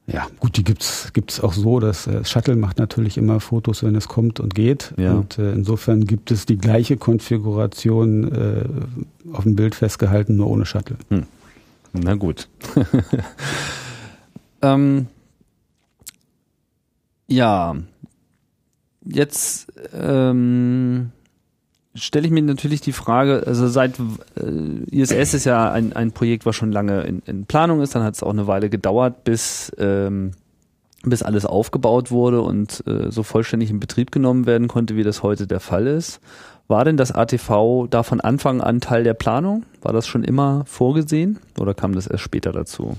[0.06, 1.80] Ja, gut, die gibt's gibt's auch so.
[1.80, 4.94] Das äh, Shuttle macht natürlich immer Fotos, wenn es kommt und geht.
[4.98, 5.16] Ja.
[5.16, 8.66] Und äh, insofern gibt es die gleiche Konfiguration äh,
[9.34, 10.98] auf dem Bild festgehalten, nur ohne Shuttle.
[11.94, 12.50] Na gut.
[14.62, 15.08] ähm,
[17.28, 17.76] ja,
[19.04, 21.12] jetzt ähm,
[21.96, 24.00] stelle ich mir natürlich die Frage, also seit
[24.38, 28.04] äh, ISS ist ja ein, ein Projekt, was schon lange in, in Planung ist, dann
[28.04, 30.32] hat es auch eine Weile gedauert, bis ähm,
[31.10, 35.24] bis alles aufgebaut wurde und äh, so vollständig in Betrieb genommen werden konnte, wie das
[35.24, 36.20] heute der Fall ist.
[36.68, 39.64] War denn das ATV da von Anfang an Teil der Planung?
[39.82, 42.98] War das schon immer vorgesehen oder kam das erst später dazu?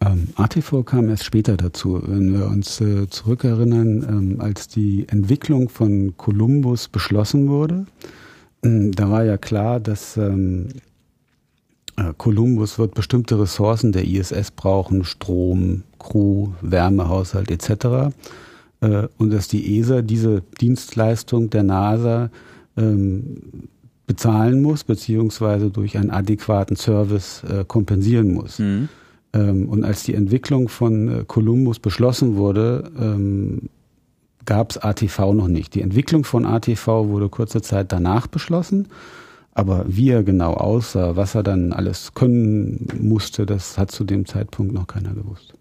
[0.00, 2.00] Ähm, ATV kam erst später dazu.
[2.04, 7.86] Wenn wir uns äh, zurückerinnern, ähm, als die Entwicklung von Columbus beschlossen wurde,
[8.62, 10.68] ähm, da war ja klar, dass ähm,
[11.96, 18.14] äh, Columbus wird bestimmte Ressourcen der ISS brauchen, Strom, Crew, Wärmehaushalt etc.
[18.80, 22.30] Äh, und dass die ESA diese Dienstleistung der NASA
[22.76, 23.68] ähm,
[24.06, 28.58] bezahlen muss, beziehungsweise durch einen adäquaten Service äh, kompensieren muss.
[28.60, 28.88] Mhm.
[29.32, 33.68] Ähm, und als die Entwicklung von äh, Columbus beschlossen wurde, ähm,
[34.44, 35.74] gab es ATV noch nicht.
[35.74, 38.88] Die Entwicklung von ATV wurde kurze Zeit danach beschlossen.
[39.52, 44.24] Aber wie er genau aussah, was er dann alles können musste, das hat zu dem
[44.24, 45.52] Zeitpunkt noch keiner gewusst.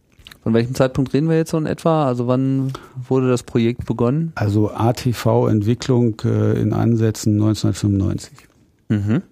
[0.44, 2.06] Von welchem Zeitpunkt reden wir jetzt so in etwa?
[2.06, 2.72] Also wann
[3.10, 4.32] wurde das Projekt begonnen?
[4.36, 8.48] Also ATV-Entwicklung äh, in Ansätzen 1995.
[8.88, 9.24] Mhm.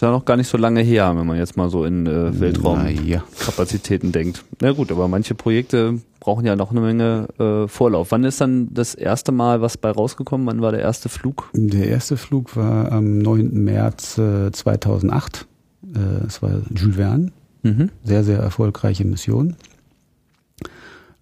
[0.00, 2.40] Ist ja noch gar nicht so lange her, wenn man jetzt mal so in äh,
[2.40, 4.12] Weltraumkapazitäten ja.
[4.12, 4.42] denkt.
[4.58, 8.10] Na gut, aber manche Projekte brauchen ja noch eine Menge äh, Vorlauf.
[8.10, 10.46] Wann ist dann das erste Mal was bei rausgekommen?
[10.46, 11.50] Wann war der erste Flug?
[11.52, 13.52] Der erste Flug war am 9.
[13.52, 15.46] März äh, 2008.
[15.94, 17.32] Äh, es war Jules Verne.
[17.62, 17.90] Mhm.
[18.02, 19.54] sehr, sehr erfolgreiche Mission.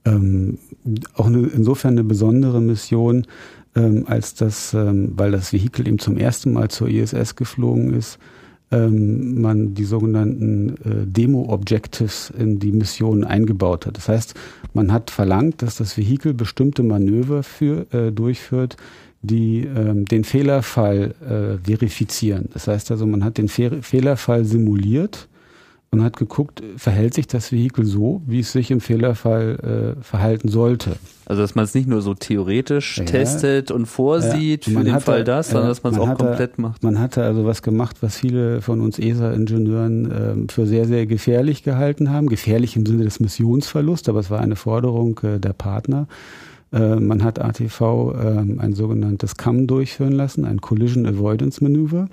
[0.05, 0.59] Ähm,
[1.15, 3.27] auch eine, insofern eine besondere Mission,
[3.75, 8.21] ähm, als das, ähm, weil das Vehikel eben zum ersten Mal zur ISS geflogen ist,
[8.71, 13.97] ähm, man die sogenannten äh, Demo-Objectives in die Mission eingebaut hat.
[13.97, 14.35] Das heißt,
[14.75, 18.77] man hat verlangt, dass das Vehikel bestimmte Manöver für, äh, durchführt,
[19.23, 22.49] die ähm, den Fehlerfall äh, verifizieren.
[22.53, 25.29] Das heißt also, man hat den Fe Fehlerfall simuliert
[25.91, 30.49] und hat geguckt, verhält sich das Vehikel so, wie es sich im Fehlerfall äh, verhalten
[30.49, 30.97] sollte.
[31.25, 34.79] Also dass man es nicht nur so theoretisch ja, testet und vorsieht ja.
[34.79, 36.83] für den hatte, Fall das, sondern dass man es auch hatte, komplett macht.
[36.83, 40.11] Man hatte also was gemacht, was viele von uns ESA-Ingenieuren
[40.49, 42.29] äh, für sehr, sehr gefährlich gehalten haben.
[42.29, 46.07] Gefährlich im Sinne des Missionsverlusts, aber es war eine Forderung äh, der Partner.
[46.71, 52.09] Äh, man hat ATV äh, ein sogenanntes CAM durchführen lassen, ein Collision Avoidance Maneuver.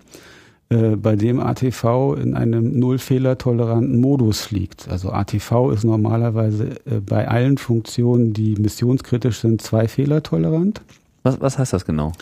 [0.69, 4.89] Äh, bei dem ATV in einem nullfehlertoleranten Modus fliegt.
[4.89, 10.82] Also ATV ist normalerweise äh, bei allen Funktionen, die missionskritisch sind, zwei Fehler tolerant.
[11.21, 12.13] Was, was heißt das genau?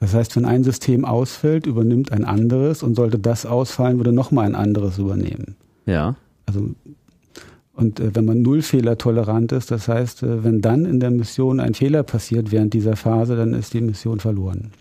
[0.00, 4.46] Das heißt, wenn ein System ausfällt, übernimmt ein anderes und sollte das ausfallen, würde nochmal
[4.46, 5.54] ein anderes übernehmen.
[5.86, 6.16] Ja.
[6.46, 6.70] Also
[7.74, 11.74] und äh, wenn man nullfehlertolerant ist, das heißt, äh, wenn dann in der Mission ein
[11.74, 14.72] Fehler passiert während dieser Phase, dann ist die Mission verloren.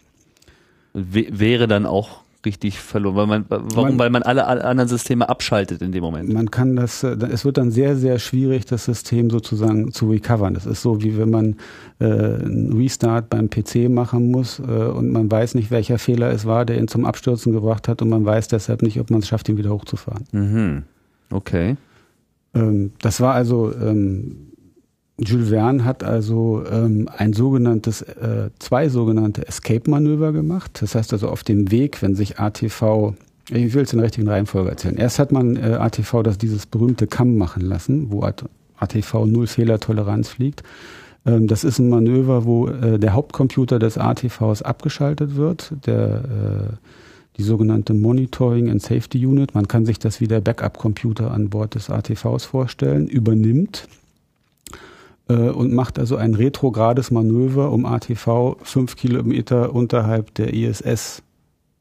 [0.93, 3.15] W wäre dann auch richtig verloren.
[3.15, 3.89] Weil man, warum?
[3.89, 6.32] Man, weil man alle, alle, anderen Systeme abschaltet in dem Moment.
[6.32, 10.54] Man kann das, äh, es wird dann sehr, sehr schwierig, das System sozusagen zu recovern.
[10.54, 11.56] Das ist so, wie wenn man
[11.99, 16.45] äh, einen Restart beim PC machen muss äh, und man weiß nicht, welcher Fehler es
[16.45, 19.27] war, der ihn zum Abstürzen gebracht hat und man weiß deshalb nicht, ob man es
[19.27, 20.25] schafft, ihn wieder hochzufahren.
[20.32, 20.84] Mhm.
[21.30, 21.77] Okay.
[22.54, 24.50] Ähm, das war also ähm,
[25.23, 30.79] Jules Verne hat also ähm, ein sogenanntes, äh, zwei sogenannte Escape-Manöver gemacht.
[30.81, 33.13] Das heißt also auf dem Weg, wenn sich ATV,
[33.49, 34.97] ich will es in der richtigen Reihenfolge erzählen.
[34.97, 38.23] Erst hat man äh, ATV das dieses berühmte Kamm machen lassen, wo
[38.79, 40.63] ATV null Fehlertoleranz fliegt.
[41.27, 46.75] Ähm, das ist ein Manöver, wo äh, der Hauptcomputer des ATVs abgeschaltet wird, der äh,
[47.38, 51.75] die sogenannte Monitoring and Safety Unit, man kann sich das wie der Backup-Computer an Bord
[51.75, 53.88] des ATVs vorstellen, übernimmt
[55.27, 61.23] und macht also ein retrogrades Manöver, um ATV fünf Kilometer unterhalb der ISS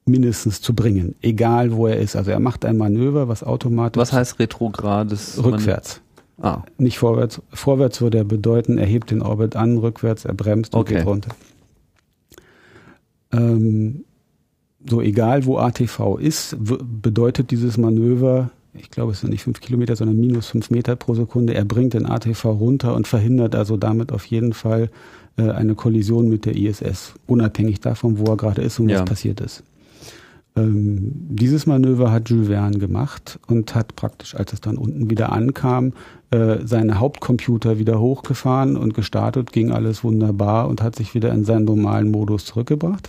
[0.05, 2.17] mindestens zu bringen, egal wo er ist.
[2.17, 4.01] Also er macht ein Manöver, was automatisch.
[4.01, 5.43] Was heißt retrogrades?
[5.43, 6.01] Rückwärts.
[6.41, 6.63] Ah.
[6.79, 7.43] Nicht vorwärts.
[7.53, 10.97] Vorwärts würde er bedeuten, er hebt den Orbit an, rückwärts, er bremst und okay.
[10.97, 11.31] geht runter.
[13.33, 14.05] Ähm,
[14.89, 19.97] so egal wo ATV ist, bedeutet dieses Manöver ich glaube, es sind nicht fünf Kilometer,
[19.97, 21.55] sondern minus fünf Meter pro Sekunde.
[21.55, 24.91] Er bringt den ATV runter und verhindert also damit auf jeden Fall
[25.37, 29.01] äh, eine Kollision mit der ISS, unabhängig davon, wo er gerade ist und ja.
[29.01, 29.65] was passiert ist.
[30.57, 35.33] Ähm, dieses Manöver hat Jules Verne gemacht und hat praktisch, als es dann unten wieder
[35.33, 35.93] ankam,
[36.31, 41.45] äh, seine Hauptcomputer wieder hochgefahren und gestartet, ging alles wunderbar und hat sich wieder in
[41.45, 43.09] seinen normalen Modus zurückgebracht.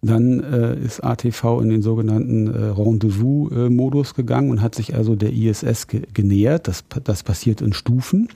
[0.00, 5.32] Dann äh, ist ATV in den sogenannten äh, Rendezvous-Modus gegangen und hat sich also der
[5.32, 6.68] ISS ge genähert.
[6.68, 8.28] Das, das passiert in Stufen.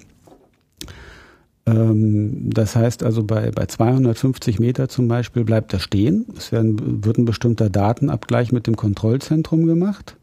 [1.67, 6.27] Ähm, das heißt also bei, bei 250 Meter zum Beispiel bleibt er stehen.
[6.37, 10.17] Es werden, wird ein bestimmter Datenabgleich mit dem Kontrollzentrum gemacht.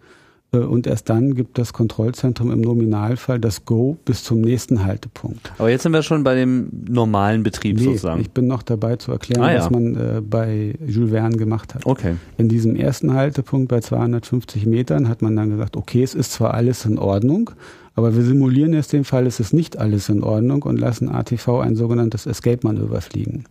[0.51, 5.51] Äh, und erst dann gibt das Kontrollzentrum im Nominalfall das Go bis zum nächsten Haltepunkt.
[5.57, 8.21] Aber jetzt sind wir schon bei dem normalen Betrieb nee, sozusagen.
[8.21, 9.59] Ich bin noch dabei zu erklären, ah, ja.
[9.59, 11.85] was man äh, bei Jules Verne gemacht hat.
[11.85, 12.15] Okay.
[12.37, 16.53] In diesem ersten Haltepunkt bei 250 Metern hat man dann gesagt, okay, es ist zwar
[16.53, 17.51] alles in Ordnung,
[17.95, 21.59] aber wir simulieren jetzt den Fall, es ist nicht alles in Ordnung und lassen ATV
[21.59, 23.45] ein sogenanntes Escape-Manöver fliegen.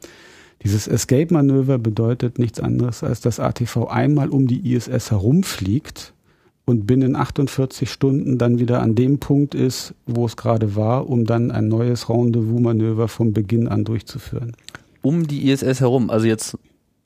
[0.63, 6.15] Dieses Escape-Manöver bedeutet nichts anderes, als dass ATV einmal um die ISS herumfliegt
[6.69, 11.25] und binnen 48 Stunden dann wieder an dem Punkt ist, wo es gerade war, um
[11.25, 14.53] dann ein neues Rendezvous-Manöver vom Beginn an durchzuführen.
[15.01, 16.59] Um die ISS herum, also jetzt,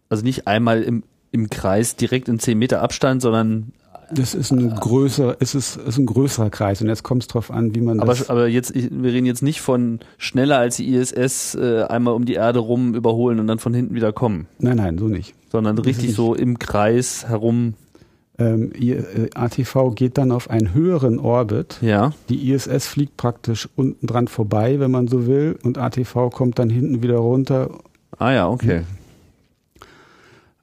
[0.09, 3.73] also nicht einmal im, im Kreis direkt in 10 Meter Abstand, sondern
[4.11, 7.51] das ist ein größer, es ist, ist ein größerer Kreis und jetzt kommt es drauf
[7.51, 8.29] an, wie man aber, das.
[8.29, 12.35] Aber jetzt, wir reden jetzt nicht von schneller als die ISS äh, einmal um die
[12.35, 14.49] Erde rum überholen und dann von hinten wieder kommen.
[14.59, 15.35] Nein, nein, so nicht.
[15.51, 17.75] Sondern richtig so im Kreis herum
[18.39, 21.79] ähm, äh, ATV geht dann auf einen höheren Orbit.
[21.81, 22.13] Ja.
[22.29, 26.71] Die ISS fliegt praktisch unten dran vorbei, wenn man so will, und ATV kommt dann
[26.71, 27.71] hinten wieder runter.
[28.19, 28.83] Ah ja, okay.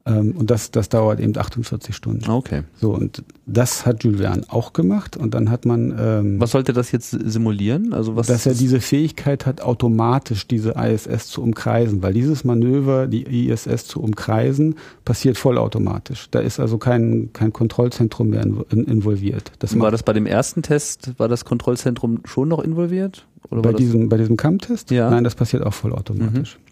[0.10, 2.30] Ähm, und das, das dauert eben 48 Stunden.
[2.30, 2.63] Okay.
[2.80, 5.17] So, und das hat Jules Verne auch gemacht.
[5.17, 5.95] Und dann hat man.
[5.98, 7.93] Ähm, was sollte das jetzt simulieren?
[7.93, 8.28] Also was?
[8.28, 13.86] Dass er diese Fähigkeit hat, automatisch diese ISS zu umkreisen, weil dieses Manöver, die ISS
[13.86, 16.28] zu umkreisen, passiert vollautomatisch.
[16.32, 19.52] Da ist also kein, kein Kontrollzentrum mehr in, involviert.
[19.60, 23.26] Das war das bei dem ersten Test, war das Kontrollzentrum schon noch involviert?
[23.50, 24.91] Oder bei, diesem, bei diesem CAM-Test?
[24.91, 25.10] Ja.
[25.10, 26.58] Nein, das passiert auch vollautomatisch.
[26.58, 26.68] Mhm.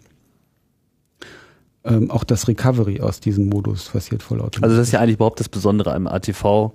[1.88, 4.62] Ähm, auch das Recovery aus diesem Modus passiert vollautomatisch.
[4.62, 6.72] Also das ist ja eigentlich überhaupt das Besondere am ATV,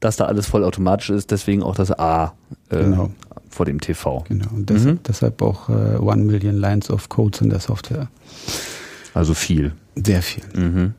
[0.00, 2.34] dass da alles vollautomatisch ist, deswegen auch das A
[2.70, 3.10] äh, genau.
[3.50, 4.24] vor dem TV.
[4.28, 5.02] Genau, und deshalb, mhm.
[5.06, 8.08] deshalb auch äh, One Million Lines of Codes in der Software.
[9.14, 9.72] Also viel.
[9.96, 10.44] Sehr viel.
[10.54, 10.94] Mhm.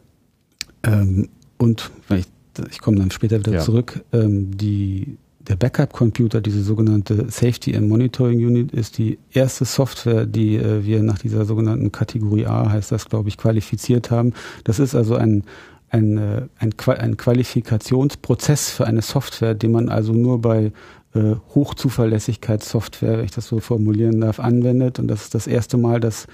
[0.83, 2.25] Ähm, und ich,
[2.71, 3.59] ich komme dann später wieder ja.
[3.61, 5.17] zurück, ähm, die
[5.49, 11.01] der Backup-Computer, diese sogenannte Safety and Monitoring Unit, ist die erste Software, die äh, wir
[11.01, 14.33] nach dieser sogenannten Kategorie A, heißt das, glaube ich, qualifiziert haben.
[14.63, 15.43] Das ist also ein,
[15.89, 20.71] ein, äh, ein, ein Qualifikationsprozess für eine Software, den man also nur bei
[21.15, 24.99] äh, Hochzuverlässigkeitssoftware, wenn ich das so formulieren darf, anwendet.
[24.99, 26.27] Und das ist das erste Mal, dass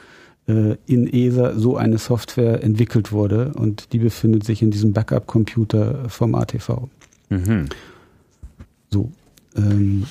[0.49, 6.10] äh, in ESA so eine Software entwickelt wurde und die befindet sich in diesem Backup-Computer
[6.10, 6.89] vom ATV.
[7.30, 7.69] Mhm.
[8.96, 9.10] So.
[9.58, 10.06] Ähm,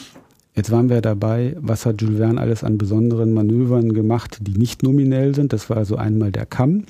[0.54, 4.82] jetzt waren wir dabei, was hat Jules Verne alles an besonderen Manövern gemacht, die nicht
[4.82, 5.54] nominell sind.
[5.54, 6.84] Das war also einmal der Kamm.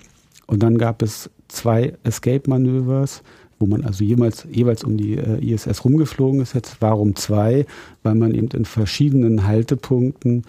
[0.48, 3.22] Und dann gab es zwei Escape-Manövers,
[3.60, 6.54] wo man also jemals, jeweils um die äh, ISS rumgeflogen ist.
[6.54, 7.64] Jetzt warum zwei?
[8.02, 10.42] Weil man eben in verschiedenen Haltepunkten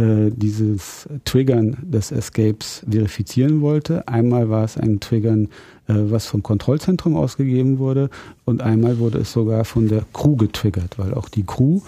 [0.00, 4.08] äh, dieses Triggern des Escapes verifizieren wollte.
[4.08, 5.48] Einmal war es ein Triggern
[5.90, 8.10] äh, was vom Kontrollzentrum ausgegeben wurde
[8.44, 11.80] und einmal wurde es sogar von der Crew getriggert, weil auch die Crew,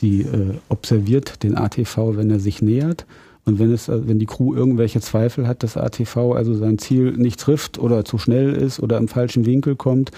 [0.00, 3.06] die äh, observiert den ATV, wenn er sich nähert
[3.44, 7.38] und wenn es, wenn die Crew irgendwelche Zweifel hat, dass ATV also sein Ziel nicht
[7.38, 10.10] trifft oder zu schnell ist oder im falschen Winkel kommt,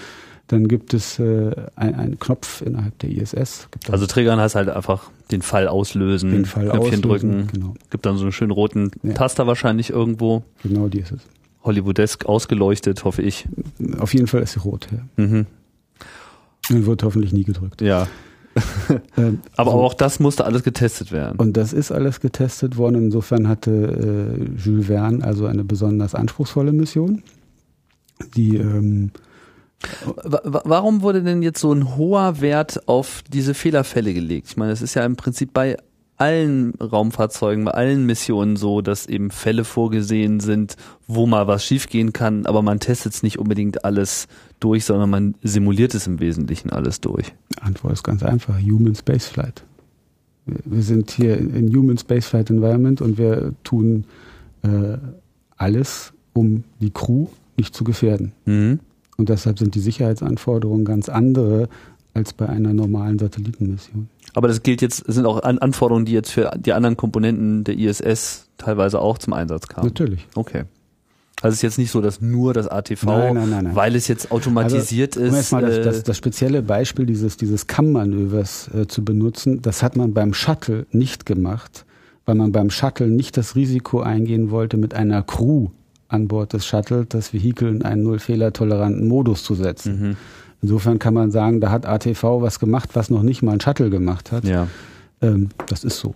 [0.47, 3.67] dann gibt es äh, einen Knopf innerhalb der ISS.
[3.89, 7.47] also Triggern heißt halt einfach den Fall auslösen, den Fall Knöpfchen auslösen, drücken.
[7.51, 7.73] Genau.
[7.89, 9.13] Gibt dann so einen schönen roten ja.
[9.13, 10.43] Taster wahrscheinlich irgendwo.
[10.63, 11.21] Genau, die ist es.
[11.63, 13.45] Hollywoodesk ausgeleuchtet, hoffe ich.
[13.97, 15.23] Auf jeden Fall ist sie rot, ja.
[15.23, 15.45] Mhm.
[16.69, 17.81] Und wird hoffentlich nie gedrückt.
[17.81, 18.07] Ja.
[19.17, 19.77] ähm, Aber so.
[19.81, 21.39] auch das musste alles getestet werden.
[21.39, 23.05] Und das ist alles getestet worden.
[23.05, 27.23] Insofern hatte äh, Jules Verne also eine besonders anspruchsvolle Mission.
[28.35, 29.11] Die ähm,
[30.05, 34.47] Warum wurde denn jetzt so ein hoher Wert auf diese Fehlerfälle gelegt?
[34.49, 35.77] Ich meine, es ist ja im Prinzip bei
[36.17, 42.13] allen Raumfahrzeugen, bei allen Missionen so, dass eben Fälle vorgesehen sind, wo mal was schiefgehen
[42.13, 44.27] kann, aber man testet es nicht unbedingt alles
[44.59, 47.33] durch, sondern man simuliert es im Wesentlichen alles durch.
[47.55, 49.63] Die Antwort ist ganz einfach, Human Spaceflight.
[50.45, 54.05] Wir sind hier in Human Spaceflight Environment und wir tun
[54.61, 54.97] äh,
[55.57, 58.33] alles, um die Crew nicht zu gefährden.
[58.45, 58.79] Mhm.
[59.17, 61.69] Und deshalb sind die Sicherheitsanforderungen ganz andere
[62.13, 64.09] als bei einer normalen Satellitenmission.
[64.33, 68.49] Aber das gilt jetzt, sind auch Anforderungen, die jetzt für die anderen Komponenten der ISS
[68.57, 69.87] teilweise auch zum Einsatz kamen.
[69.87, 70.27] Natürlich.
[70.35, 70.63] Okay.
[71.41, 74.07] Also es ist jetzt nicht so, dass nur das ATV, nein, nein, nein, weil es
[74.07, 75.51] jetzt automatisiert also, um ist.
[75.51, 79.97] Um das, das, äh, das, spezielle Beispiel dieses, dieses Kammmanövers äh, zu benutzen, das hat
[79.97, 81.85] man beim Shuttle nicht gemacht,
[82.25, 85.69] weil man beim Shuttle nicht das Risiko eingehen wollte, mit einer Crew
[86.13, 89.99] an Bord des Shuttle das Vehikel in einen null-fehler-toleranten Modus zu setzen.
[89.99, 90.17] Mhm.
[90.61, 93.89] Insofern kann man sagen, da hat ATV was gemacht, was noch nicht mal ein Shuttle
[93.89, 94.45] gemacht hat.
[94.45, 94.67] Ja.
[95.21, 96.15] Ähm, das ist so.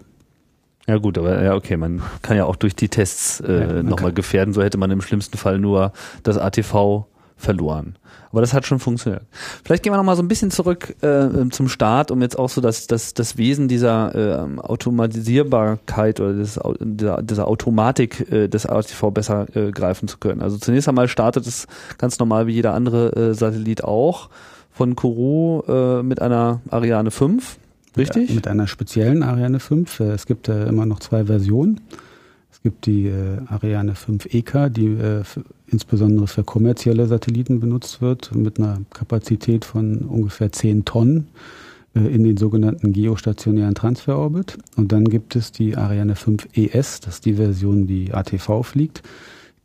[0.88, 4.13] Ja gut, aber ja okay, man kann ja auch durch die Tests äh, ja, nochmal
[4.13, 4.53] gefährden.
[4.53, 5.91] So hätte man im schlimmsten Fall nur
[6.23, 7.05] das ATV
[7.38, 7.95] verloren.
[8.32, 9.23] Aber das hat schon funktioniert.
[9.63, 12.62] Vielleicht gehen wir nochmal so ein bisschen zurück äh, zum Start, um jetzt auch so
[12.62, 19.12] das, das, das Wesen dieser äh, Automatisierbarkeit oder des, dieser, dieser Automatik äh, des ATV
[19.12, 20.41] besser äh, greifen zu können.
[20.41, 24.30] Also zunächst einmal startet es ganz normal wie jeder andere äh, Satellit auch
[24.71, 27.58] von Kourou äh, mit einer Ariane 5.
[27.97, 28.30] Richtig?
[28.30, 30.00] Ja, mit einer speziellen Ariane 5.
[30.02, 31.81] Es gibt äh, immer noch zwei Versionen.
[32.58, 35.21] Es gibt die äh, Ariane 5 EK, die äh,
[35.67, 41.27] insbesondere für kommerzielle Satelliten benutzt wird, mit einer Kapazität von ungefähr 10 Tonnen
[41.95, 44.58] äh, in den sogenannten geostationären Transferorbit.
[44.75, 49.03] Und dann gibt es die Ariane 5 ES, das ist die Version, die ATV fliegt.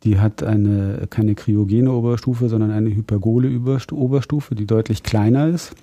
[0.03, 3.49] Die hat eine, keine kryogene Oberstufe, sondern eine hypergole
[3.91, 5.73] Oberstufe, die deutlich kleiner ist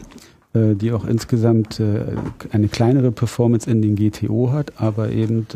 [0.55, 2.05] äh, die auch insgesamt äh,
[2.53, 5.47] eine kleinere Performance in den GTO hat, aber eben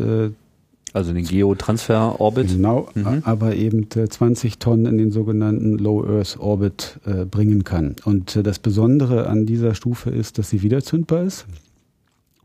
[0.94, 2.48] also den Geotransfer-Orbit.
[2.48, 3.22] Genau, mhm.
[3.24, 7.96] aber eben 20 äh, Tonnen in den sogenannten Low Earth Orbit äh, bringen kann.
[8.04, 11.46] Und äh, das Besondere an dieser Stufe ist, dass sie wiederzündbar ist.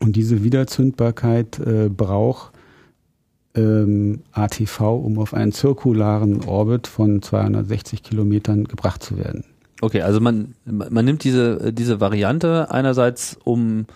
[0.00, 2.52] Und diese Wiederzündbarkeit äh, braucht
[3.54, 9.44] ähm, ATV, um auf einen zirkularen Orbit von 260 Kilometern gebracht zu werden.
[9.80, 13.86] Okay, also man, man nimmt diese, diese Variante einerseits, um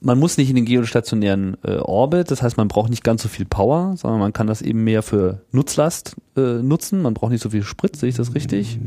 [0.00, 3.28] man muss nicht in den geostationären äh, Orbit, das heißt, man braucht nicht ganz so
[3.28, 7.00] viel Power, sondern man kann das eben mehr für Nutzlast äh, nutzen.
[7.00, 8.78] Man braucht nicht so viel Sprit, sehe ich das richtig?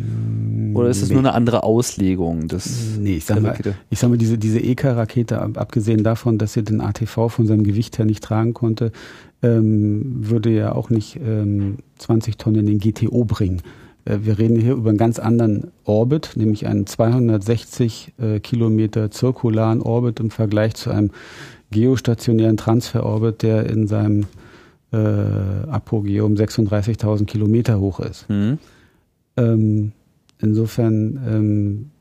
[0.75, 1.15] Oder ist es Nee.
[1.15, 3.75] nur eine andere Auslegung des Nee, ich sag der mal, Rakete?
[3.89, 7.63] ich sag mal, diese, diese EK-Rakete, ab- abgesehen davon, dass sie den ATV von seinem
[7.63, 8.91] Gewicht her nicht tragen konnte,
[9.41, 13.61] ähm, würde ja auch nicht ähm, 20 Tonnen in den GTO bringen.
[14.09, 19.81] Äh, wir reden hier über einen ganz anderen Orbit, nämlich einen 260 äh, Kilometer zirkularen
[19.81, 21.11] Orbit im Vergleich zu einem
[21.71, 24.25] geostationären Transferorbit, der in seinem
[24.91, 28.27] äh, Apogeum 36.000 Kilometer hoch ist.
[28.27, 28.57] Hm?
[29.37, 29.91] Ähm,
[30.39, 31.91] insofern ähm,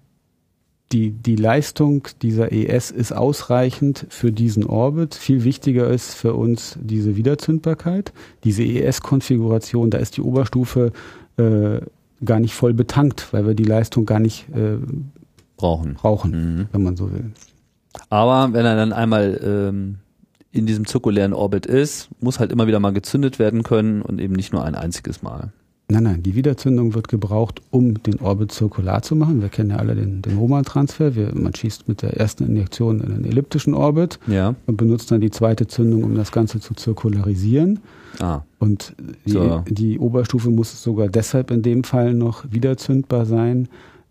[0.93, 5.15] die, die Leistung dieser ES ist ausreichend für diesen Orbit.
[5.15, 8.15] Viel wichtiger ist für uns diese Wiederzündbarkeit.
[8.45, 10.93] Diese ES-Konfiguration, da ist die Oberstufe
[11.37, 11.81] äh,
[12.25, 14.79] gar nicht voll betankt, weil wir die Leistung gar nicht äh,
[15.57, 15.95] Brauchen.
[15.95, 16.66] brauchen, Mhm.
[16.73, 17.33] wenn man so will.
[18.11, 19.97] Aber wenn er dann einmal ähm,
[20.53, 24.35] in diesem zirkulären Orbit ist, muss halt immer wieder mal gezündet werden können und eben
[24.35, 25.53] nicht nur ein einziges Mal.
[25.91, 29.41] Nein, nein, die Wiederzündung wird gebraucht, um den Orbit zirkular zu machen.
[29.41, 31.12] Wir kennen ja alle den, den Roman-Transfer.
[31.32, 34.55] Man schießt mit der ersten Injektion in einen elliptischen Orbit Ja.
[34.66, 37.80] und benutzt dann die zweite Zündung, um das Ganze zu zirkularisieren.
[38.20, 38.43] Ah.
[38.59, 39.64] Und die, So.
[39.66, 43.68] die Oberstufe muss sogar deshalb in dem Fall noch wiederzündbar sein,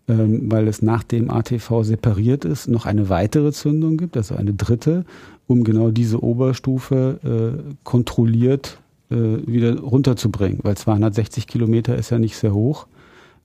[0.08, 4.52] ähm, weil es nach dem ATV separiert ist, noch eine weitere Zündung gibt, also eine
[4.52, 5.04] dritte,
[5.46, 7.20] um genau diese Oberstufe
[7.62, 8.78] äh, kontrolliert
[9.10, 9.14] äh,
[9.46, 12.86] wieder runterzubringen, weil 260 Kilometer ist ja nicht sehr hoch.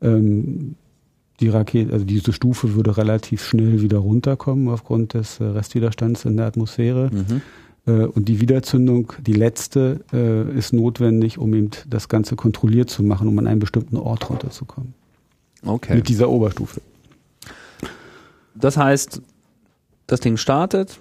[0.02, 0.76] Ähm,
[1.40, 6.38] die Rakete, also diese Stufe würde relativ schnell wieder runterkommen aufgrund des äh, Restwiderstands in
[6.38, 7.10] der Atmosphäre.
[7.12, 7.42] Mhm.
[7.86, 13.04] Äh, Und die Wiederzündung, die letzte, äh, ist notwendig, um eben das Ganze kontrolliert zu
[13.04, 14.94] machen, um an einen bestimmten Ort runterzukommen.
[15.66, 15.96] Okay.
[15.96, 16.82] Mit dieser Oberstufe.
[18.56, 19.22] Das heißt,
[20.08, 21.00] das Ding startet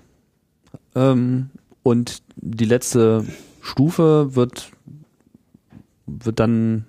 [0.95, 1.51] ähm,
[1.83, 3.25] und die letzte
[3.63, 4.73] Stufe wird,
[6.07, 6.85] wird dann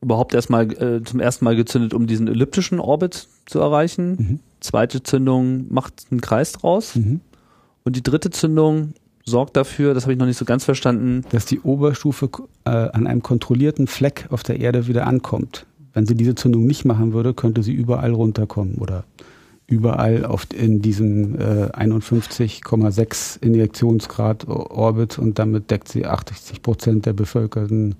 [0.00, 4.10] überhaupt erstmal äh, zum ersten Mal gezündet, um diesen elliptischen Orbit zu erreichen.
[4.10, 4.40] Mhm.
[4.60, 6.94] Zweite Zündung macht einen Kreis draus.
[6.94, 7.20] Mhm.
[7.84, 8.92] Und die dritte Zündung
[9.24, 12.30] sorgt dafür, das habe ich noch nicht so ganz verstanden, Dass die Oberstufe
[12.64, 15.66] äh, an einem kontrollierten Fleck auf der Erde wieder ankommt.
[15.94, 19.04] Wenn sie diese Zündung nicht machen würde, könnte sie überall runterkommen oder
[19.68, 27.12] überall auf, in diesem äh, 51,6 Injektionsgrad Orbit und damit deckt sie 80 Prozent der
[27.12, 27.94] bevölkerten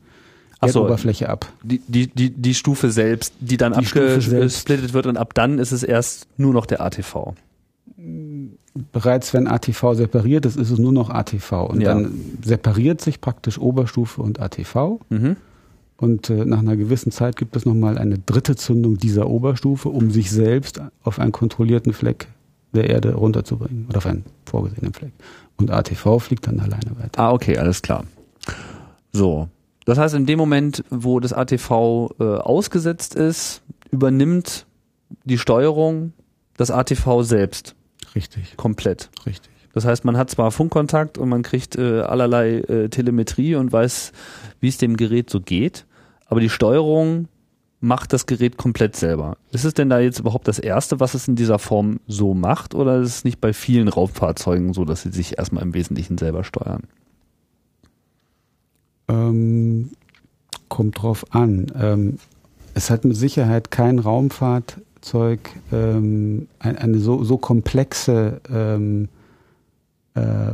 [0.60, 0.80] Ach so.
[0.80, 1.46] Erdoberfläche ab.
[1.62, 5.82] die, die, die, die Stufe selbst, die dann abgesplittet wird und ab dann ist es
[5.84, 7.34] erst nur noch der ATV.
[8.92, 11.52] bereits wenn ATV separiert ist, ist es nur noch ATV.
[11.68, 11.94] Und Ja.
[11.94, 12.12] dann
[12.42, 15.00] separiert sich praktisch Oberstufe und ATV.
[15.10, 15.36] Mhm.
[16.00, 20.10] Und äh, nach einer gewissen Zeit gibt es nochmal eine dritte Zündung dieser Oberstufe, um
[20.10, 22.28] sich selbst auf einen kontrollierten Fleck
[22.72, 23.86] der Erde runterzubringen.
[23.88, 25.12] Oder auf einen vorgesehenen Fleck.
[25.56, 27.20] Und ATV fliegt dann alleine weiter.
[27.20, 28.04] Ah, okay, alles klar.
[29.12, 29.48] So.
[29.84, 34.66] Das heißt, in dem Moment, wo das ATV äh, ausgesetzt ist, übernimmt
[35.24, 36.12] die Steuerung
[36.56, 37.74] das ATV selbst
[38.14, 39.10] Richtig, komplett.
[39.26, 39.50] richtig.
[39.72, 44.12] Das heißt, man hat zwar Funkkontakt und man kriegt äh, allerlei äh, Telemetrie und weiß,
[44.60, 45.86] wie es dem Gerät so geht,
[46.28, 47.28] aber die Steuerung
[47.80, 49.36] macht das Gerät komplett selber.
[49.50, 52.74] Ist es denn da jetzt überhaupt das erste, was es in dieser Form so macht,
[52.74, 56.44] oder ist es nicht bei vielen Raumfahrzeugen so, dass sie sich erstmal im Wesentlichen selber
[56.44, 56.82] steuern?
[59.08, 59.90] Ähm,
[60.68, 61.66] kommt drauf an.
[61.78, 62.18] Ähm,
[62.74, 65.40] es hat mit Sicherheit kein Raumfahrzeug
[65.72, 69.17] ähm, ein, eine so, so komplexe ähm, äh,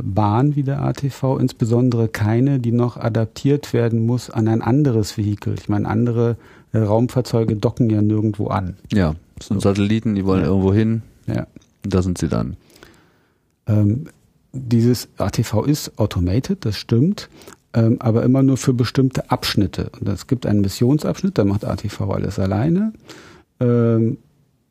[0.03, 5.55] Bahn wie der ATV, insbesondere keine, die noch adaptiert werden muss an ein anderes Vehikel.
[5.59, 6.37] Ich meine, andere
[6.73, 8.75] äh, Raumfahrzeuge docken ja nirgendwo an.
[8.91, 10.47] Ja, das sind Satelliten, die wollen Ja.
[10.47, 11.47] irgendwo hin Ja.
[11.83, 12.57] da sind sie dann.
[13.67, 14.05] Ähm,
[14.53, 17.29] dieses ATV ist automated, das stimmt,
[17.73, 19.89] ähm, aber immer nur für bestimmte Abschnitte.
[19.99, 22.93] Und es gibt einen Missionsabschnitt, da macht ATV alles alleine.
[23.59, 24.17] Ähm,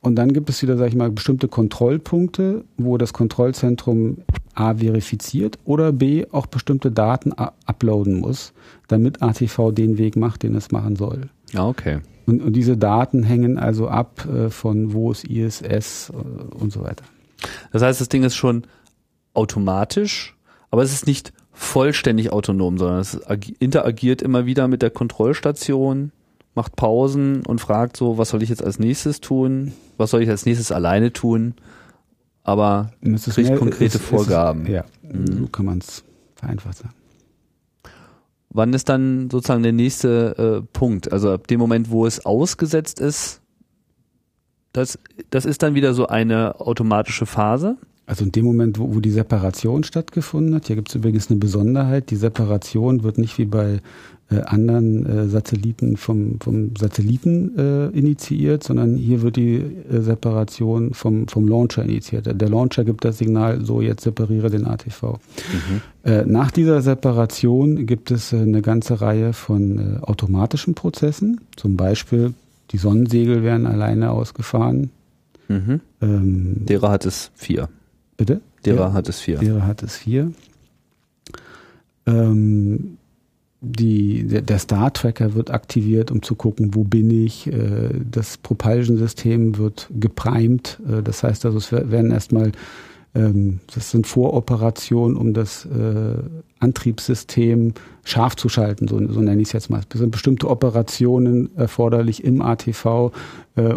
[0.05, 4.19] und dann gibt es wieder, sag ich mal, bestimmte Kontrollpunkte, wo das Kontrollzentrum
[4.55, 8.53] A verifiziert oder B auch bestimmte Daten uploaden muss,
[8.87, 11.29] damit ATV den Weg macht, den es machen soll.
[11.53, 11.99] Ja, okay.
[12.27, 16.83] Und, und diese Daten hängen also ab äh, von wo ist ISS äh, und so
[16.83, 17.05] weiter.
[17.73, 18.65] Das heißt, das Ding ist schon
[19.35, 20.37] automatisch,
[20.71, 26.13] aber es ist nicht vollständig autonom, sondern es agi- interagiert immer wieder mit der Kontrollstation,
[26.55, 29.73] macht Pausen und fragt so, was soll ich jetzt als nächstes tun?
[29.97, 31.55] Was soll ich als nächstes alleine tun?
[32.43, 34.67] Aber ist kriegt mehr- konkrete ist- Vorgaben.
[34.71, 35.39] ja, Mhm.
[35.39, 36.05] so kann man es
[36.37, 36.95] vereinfacht sagen.
[38.51, 41.13] wann ist dann sozusagen der nächste äh, Punkt?
[41.13, 43.41] Also ab dem Moment, wo es ausgesetzt ist,
[44.73, 44.99] das,
[45.31, 47.77] das ist dann wieder so eine automatische Phase.
[48.07, 51.39] Also in dem Moment, wo, wo die Separation stattgefunden hat, hier gibt es übrigens eine
[51.39, 53.81] Besonderheit, die Separation wird nicht wie bei
[54.31, 60.95] äh, anderen äh, Satelliten vom, vom Satelliten äh, initiiert, sondern hier wird die äh, Separation
[60.95, 62.29] vom, vom Launcher initiiert.
[62.41, 65.03] Der Launcher gibt das Signal, so jetzt separiere den ATV.
[65.03, 65.81] Mhm.
[66.05, 71.77] Äh, nach dieser Separation gibt es äh, eine ganze Reihe von äh, automatischen Prozessen, zum
[71.77, 72.33] Beispiel
[72.71, 74.91] die Sonnensegel werden alleine ausgefahren.
[75.49, 75.81] Mhm.
[76.01, 77.69] Ähm, Derer hat es vier.
[78.17, 78.41] Bitte?
[78.65, 79.39] Derer hat es vier.
[79.39, 80.33] Derer hat es vier.
[82.07, 82.97] Ähm,
[83.65, 87.47] die, der, der Star-Tracker wird aktiviert, um zu gucken, wo bin ich.
[87.47, 90.81] Äh, das Propulsion-System wird geprimed.
[90.89, 92.53] Äh, das heißt also, es werden erstmal
[93.15, 96.17] ähm, das sind Voroperationen, um das äh,
[96.59, 99.81] Antriebssystem scharf zu schalten, so, so nenne ich es jetzt mal.
[99.93, 103.13] Es sind bestimmte Operationen erforderlich im ATV,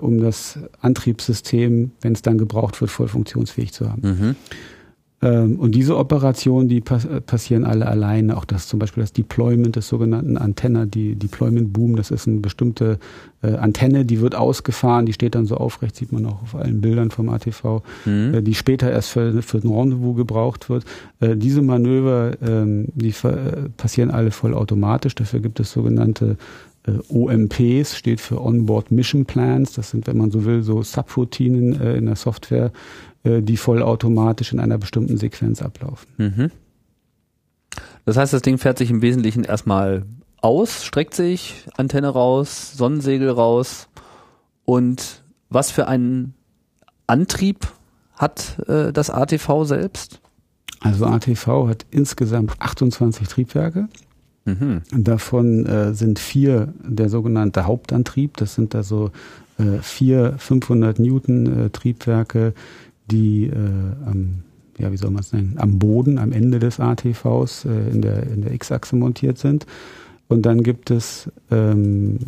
[0.02, 4.02] um das Antriebssystem, wenn es dann gebraucht wird, voll funktionsfähig zu haben.
[4.02, 4.36] Mhm.
[5.28, 8.38] Ähm, und diese Operationen, die pass passieren alle alleine.
[8.38, 12.40] Auch das zum Beispiel das Deployment des sogenannten Antenna, die Deployment Boom, das ist eine
[12.40, 13.00] bestimmte
[13.42, 16.82] äh, Antenne, die wird ausgefahren, die steht dann so aufrecht, sieht man auch auf allen
[16.82, 18.34] Bildern vom ATV, mhm.
[18.36, 20.86] äh, die später erst für, für ein Rendezvous gebraucht wird.
[21.20, 25.16] Äh, diese Manöver, ähm, die äh, passieren alle vollautomatisch.
[25.16, 26.38] Dafür gibt es sogenannte
[26.88, 29.74] äh, OMPs, steht für Onboard Mission Plans.
[29.74, 32.70] Das sind, wenn man so will, so Subroutinen äh, in der Software, äh,
[33.42, 36.08] die vollautomatisch in einer bestimmten Sequenz ablaufen.
[36.18, 36.52] Mhm.
[38.06, 40.06] Das heißt, das Ding fährt sich im Wesentlichen erstmal
[40.42, 43.88] aus, streckt sich, Antenne raus, Sonnensegel raus.
[44.66, 46.34] Und was für einen
[47.06, 47.68] Antrieb
[48.14, 50.22] hat äh, das ATV selbst?
[50.80, 53.88] Also ATV hat insgesamt 28 Triebwerke.
[54.46, 54.82] Mhm.
[54.92, 58.38] Davon äh, sind vier der sogenannte Hauptantrieb.
[58.38, 59.12] Das sind also
[59.58, 62.54] äh, vier 500 Newton äh, Triebwerke,
[63.12, 63.56] die äh,
[64.06, 64.44] am,
[64.78, 68.24] ja, wie soll man es nennen, am Boden, am Ende des ATVs äh, in der,
[68.24, 69.66] in der X-Achse montiert sind.
[70.28, 72.20] Und dann gibt es, ähm,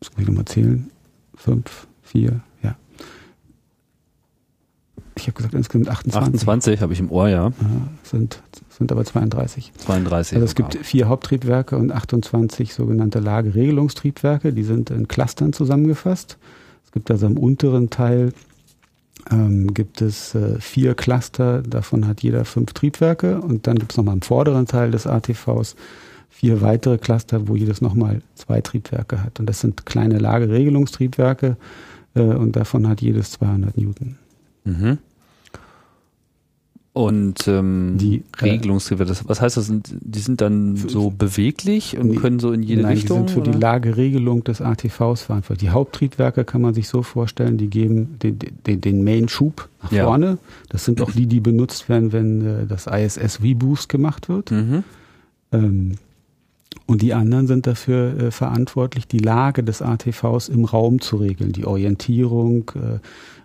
[0.00, 0.90] das muss ich nochmal zählen,
[1.34, 2.76] fünf, vier, ja.
[5.14, 6.34] Ich habe gesagt, insgesamt 28.
[6.34, 7.48] 28 habe ich im Ohr, ja.
[7.48, 7.52] ja
[8.02, 9.72] sind, sind aber 32.
[9.76, 10.36] 32.
[10.36, 16.38] Also es gibt vier Haupttriebwerke und 28 sogenannte Lageregelungstriebwerke, die sind in Clustern zusammengefasst.
[16.84, 18.32] Es gibt also am unteren Teil
[19.30, 23.96] ähm, gibt es äh, vier Cluster, davon hat jeder fünf Triebwerke und dann gibt es
[23.96, 25.76] nochmal im vorderen Teil des ATVs
[26.28, 29.38] vier weitere Cluster, wo jedes nochmal zwei Triebwerke hat.
[29.38, 31.56] Und das sind kleine Lageregelungstriebwerke
[32.14, 34.18] äh, und davon hat jedes 200 Newton.
[34.64, 34.98] Mhm.
[36.94, 39.72] Und ähm, die äh, Regelungsgewehr, was heißt das?
[39.72, 43.24] Die sind dann so beweglich und können so in jede nein, Richtung?
[43.26, 43.52] Die sind für oder?
[43.52, 45.70] die Lageregelung des ATVs verantwortlich.
[45.70, 50.04] Die Haupttriebwerke kann man sich so vorstellen, die geben den, den, den Main-Schub nach ja.
[50.04, 50.36] vorne.
[50.68, 54.50] Das sind auch die, die benutzt werden, wenn äh, das ISS V-Boost gemacht wird.
[54.50, 54.84] Mhm.
[55.50, 55.92] Ähm,
[56.84, 61.52] und die anderen sind dafür äh, verantwortlich, die Lage des ATVs im Raum zu regeln,
[61.52, 62.98] die Orientierung, äh,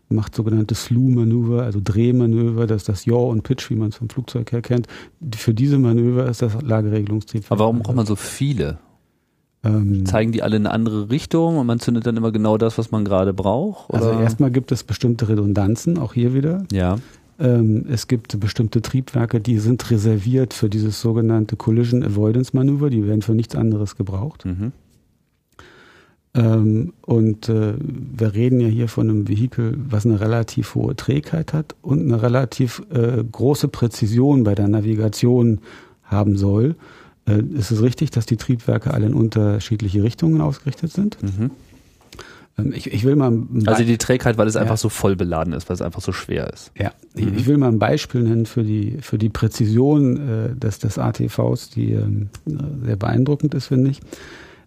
[0.10, 4.10] macht sogenannte Slew-Manöver, also Drehmanöver, das ist das Yaw und Pitch, wie man es vom
[4.10, 4.88] Flugzeug her kennt.
[5.36, 7.52] Für diese Manöver ist das Lageregelungstriebwerk.
[7.52, 8.80] Aber warum braucht man so viele?
[9.64, 12.78] Ähm, Zeigen die alle in eine andere Richtung und man zündet dann immer genau das,
[12.78, 13.92] was man gerade braucht?
[13.92, 14.14] Also oder?
[14.14, 16.64] Also erstmal gibt es bestimmte Redundanzen, auch hier wieder.
[16.72, 16.98] Ja.
[17.40, 23.06] Ähm, es gibt bestimmte Triebwerke, die sind reserviert für dieses sogenannte Collision Avoidance Manöver, die
[23.06, 24.46] werden für nichts anderes gebraucht.
[24.46, 24.72] Mhm.
[26.38, 31.52] Ähm, und äh, wir reden ja hier von einem Vehikel, was eine relativ hohe Trägheit
[31.52, 35.60] hat und eine relativ äh, große Präzision bei der Navigation
[36.04, 36.76] haben soll.
[37.28, 41.18] Äh, ist es richtig, dass die Triebwerke alle in unterschiedliche Richtungen ausgerichtet sind?
[41.24, 41.52] Mhm.
[42.60, 43.34] Ähm, ich, ich, will mal
[43.66, 44.62] also die Trägheit, weil es ja.
[44.62, 46.72] einfach so voll beladen ist, weil es einfach so schwer ist.
[46.78, 47.34] Ja, mhm.
[47.36, 51.72] ich, will mal ein Beispiel nennen für die für die Präzision äh, des des ATVs,
[51.72, 52.06] die äh,
[52.86, 54.02] sehr beeindruckend ist, finde ich.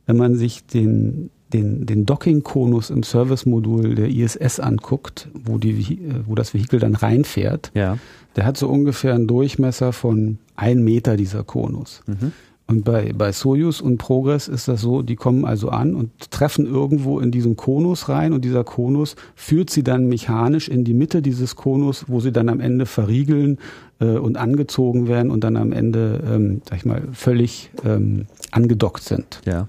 [0.07, 6.35] Wenn man sich den den, den Docking-Konus im Service-Modul der ISS anguckt, wo, die, wo
[6.35, 7.99] das Vehikel dann reinfährt, ja.
[8.37, 12.03] der hat so ungefähr einen Durchmesser von ein Meter dieser Konus.
[12.07, 12.33] Mhm.
[12.71, 16.67] Und bei, bei Soyuz und Progress ist das so, die kommen also an und treffen
[16.67, 21.21] irgendwo in diesen Konus rein und dieser Konus führt sie dann mechanisch in die Mitte
[21.21, 23.59] dieses Konus, wo sie dann am Ende verriegeln
[23.99, 29.03] äh, und angezogen werden und dann am Ende, ähm, sag ich mal, völlig ähm, angedockt
[29.03, 29.41] sind.
[29.45, 29.67] Ja.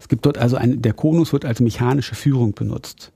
[0.00, 3.12] Es gibt dort also ein, der Konus wird als mechanische Führung benutzt.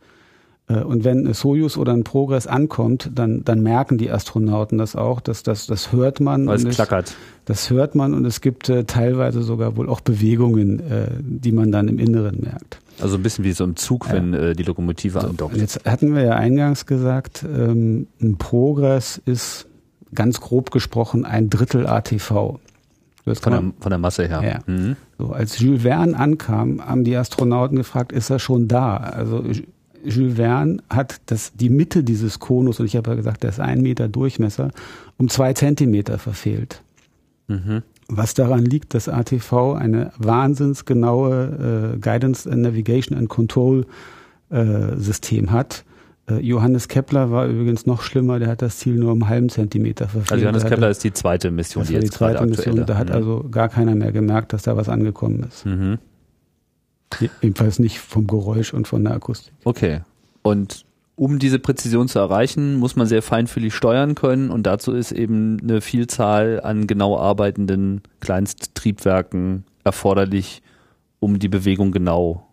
[0.68, 5.20] Äh, und wenn Soyuz oder ein Progress ankommt, dann, dann merken die Astronauten das auch,
[5.20, 6.46] dass das, das hört man.
[6.46, 7.14] Weil es klackert.
[7.46, 11.72] Das hört man und es gibt äh, teilweise sogar wohl auch Bewegungen, äh, die man
[11.72, 12.78] dann im Inneren merkt.
[13.00, 14.40] Also ein bisschen wie so im Zug, wenn ja.
[14.40, 15.56] äh, die Lokomotive so, andockt.
[15.56, 19.66] Jetzt hatten wir ja eingangs gesagt, ähm, ein Progress ist
[20.14, 22.58] ganz grob gesprochen ein Drittel ATV.
[23.26, 24.42] Von der, von der, Masse her.
[24.42, 24.72] Ja.
[24.72, 24.96] Mhm.
[25.18, 28.98] So, als Jules Verne ankam, haben die Astronauten gefragt, ist er schon da?
[28.98, 29.42] Also
[30.04, 33.60] Jules Verne hat das, die Mitte dieses Konus, und ich habe ja gesagt, der ist
[33.60, 34.70] ein Meter Durchmesser,
[35.16, 36.82] um zwei Zentimeter verfehlt.
[37.48, 37.82] Mhm.
[38.08, 43.86] Was daran liegt, dass ATV eine wahnsinnsgenaue äh, Guidance, Navigation and Control
[44.50, 45.84] äh, System hat
[46.26, 50.08] Johannes Kepler war übrigens noch schlimmer, der hat das Ziel nur um einen halben Zentimeter
[50.08, 50.32] verfehlt.
[50.32, 53.08] Also Johannes Kepler ist die zweite Mission, das die jetzt die zweite Mission, Da hat
[53.08, 53.14] mhm.
[53.14, 55.66] also gar keiner mehr gemerkt, dass da was angekommen ist.
[55.66, 55.98] Mhm.
[57.42, 59.52] Jedenfalls nicht vom Geräusch und von der Akustik.
[59.64, 60.00] Okay.
[60.42, 65.12] Und um diese Präzision zu erreichen, muss man sehr feinfühlig steuern können und dazu ist
[65.12, 70.62] eben eine Vielzahl an genau arbeitenden Kleinsttriebwerken erforderlich,
[71.20, 72.48] um die Bewegung genau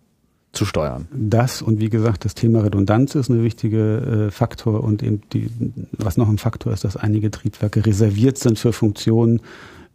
[0.51, 1.07] zu steuern.
[1.13, 5.49] Das und wie gesagt, das Thema Redundanz ist ein wichtiger äh, Faktor und eben die,
[5.97, 9.39] was noch ein Faktor ist, dass einige Triebwerke reserviert sind für Funktionen,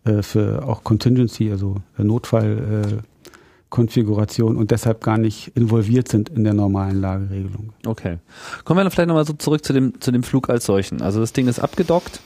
[0.05, 6.55] äh, für auch Contingency, also Notfallkonfiguration äh, und deshalb gar nicht involviert sind in der
[6.55, 7.75] normalen Lageregelung.
[7.85, 8.17] Okay.
[8.65, 11.03] Kommen wir dann vielleicht nochmal so zurück zu dem, zu dem Flug als solchen.
[11.03, 12.21] Also das Ding ist abgedockt,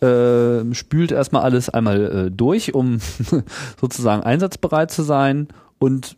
[0.00, 3.00] äh, spült erstmal alles einmal äh, durch, um
[3.80, 5.48] sozusagen einsatzbereit zu sein
[5.80, 6.16] und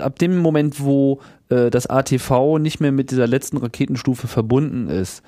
[0.00, 5.22] ab dem Moment, wo äh, das ATV nicht mehr mit dieser letzten Raketenstufe verbunden ist,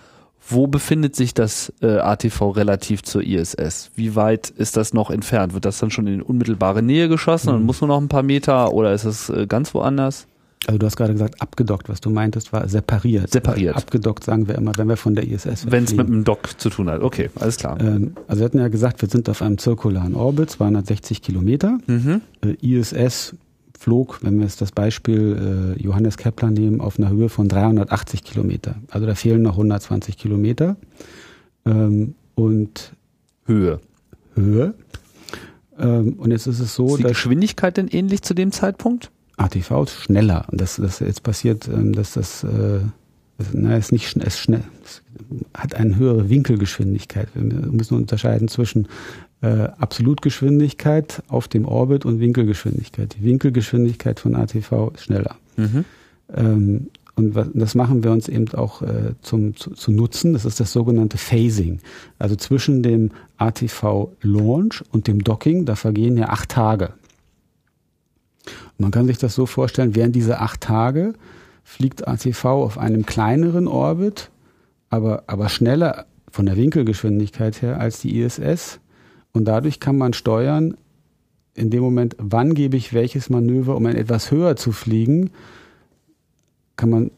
[0.50, 3.90] wo befindet sich das äh, ATV relativ zur ISS?
[3.96, 5.52] Wie weit ist das noch entfernt?
[5.52, 7.56] Wird das dann schon in unmittelbare Nähe geschossen mhm.
[7.56, 10.26] und muss nur noch ein paar Meter oder ist es äh, ganz woanders?
[10.66, 13.30] Also du hast gerade gesagt, abgedockt, was du meintest, war separiert.
[13.30, 13.76] Separiert.
[13.76, 16.68] Abgedockt sagen wir immer, wenn wir von der ISS Wenn es mit einem Dock zu
[16.68, 17.02] tun hat.
[17.02, 17.78] Okay, alles klar.
[17.80, 21.78] Ähm, also wir hatten ja gesagt, wir sind auf einem zirkularen Orbit, 260 Kilometer.
[21.86, 22.22] Mhm.
[22.44, 23.36] Äh, ISS
[23.78, 28.24] flog, wenn wir jetzt das Beispiel äh, Johannes Kepler nehmen, auf einer Höhe von 380
[28.24, 28.76] Kilometer.
[28.90, 30.76] Also da fehlen noch 120 Kilometer.
[31.64, 32.92] Ähm, und
[33.46, 33.80] Höhe.
[34.34, 34.74] Höhe.
[35.78, 39.10] Ähm, und jetzt ist es so, ist die Geschwindigkeit denn ähnlich zu dem Zeitpunkt?
[39.36, 40.46] ATV ist schneller.
[40.50, 42.80] Und das, das jetzt passiert, ähm, dass das, äh,
[43.38, 45.02] das na, ist nicht schnell, ist schnell, es
[45.54, 47.28] hat eine höhere Winkelgeschwindigkeit.
[47.34, 48.88] Wir müssen unterscheiden zwischen
[49.40, 53.16] äh, Absolutgeschwindigkeit auf dem Orbit und Winkelgeschwindigkeit.
[53.18, 55.36] Die Winkelgeschwindigkeit von ATV ist schneller.
[55.56, 55.84] Mhm.
[56.34, 60.32] Ähm, und was, das machen wir uns eben auch äh, zum, zu, zu nutzen.
[60.32, 61.80] Das ist das sogenannte Phasing.
[62.18, 66.94] Also zwischen dem ATV-Launch und dem Docking, da vergehen ja acht Tage.
[68.46, 71.14] Und man kann sich das so vorstellen, während diese acht Tage
[71.64, 74.30] fliegt ATV auf einem kleineren Orbit,
[74.88, 78.80] aber, aber schneller von der Winkelgeschwindigkeit her als die ISS
[79.32, 80.76] und dadurch kann man steuern,
[81.54, 85.30] in dem Moment, wann gebe ich welches Manöver, um etwas höher zu fliegen,
[86.76, 87.10] kann man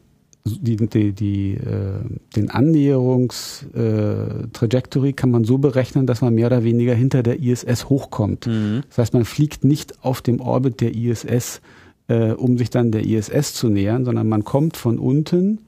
[0.43, 1.99] die, die, die, äh,
[2.35, 7.89] den Annäherungstrajectory äh, kann man so berechnen, dass man mehr oder weniger hinter der ISS
[7.89, 8.47] hochkommt.
[8.47, 8.81] Mhm.
[8.89, 11.61] Das heißt, man fliegt nicht auf dem Orbit der ISS,
[12.07, 15.59] äh, um sich dann der ISS zu nähern, sondern man kommt von unten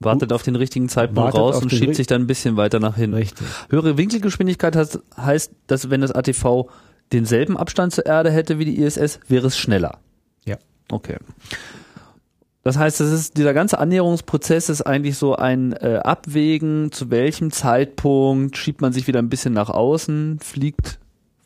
[0.00, 3.16] wartet auf den richtigen Zeitpunkt raus und schiebt sich dann ein bisschen weiter nach hinten.
[3.16, 3.46] Richtig.
[3.68, 6.70] Höhere Winkelgeschwindigkeit heißt, heißt, dass wenn das ATV
[7.12, 9.98] denselben Abstand zur Erde hätte wie die ISS, wäre es schneller.
[10.44, 10.56] Ja.
[10.90, 11.16] Okay.
[12.62, 17.50] Das heißt, das ist, dieser ganze Annäherungsprozess ist eigentlich so ein äh, Abwägen, zu welchem
[17.50, 20.98] Zeitpunkt schiebt man sich wieder ein bisschen nach außen, fliegt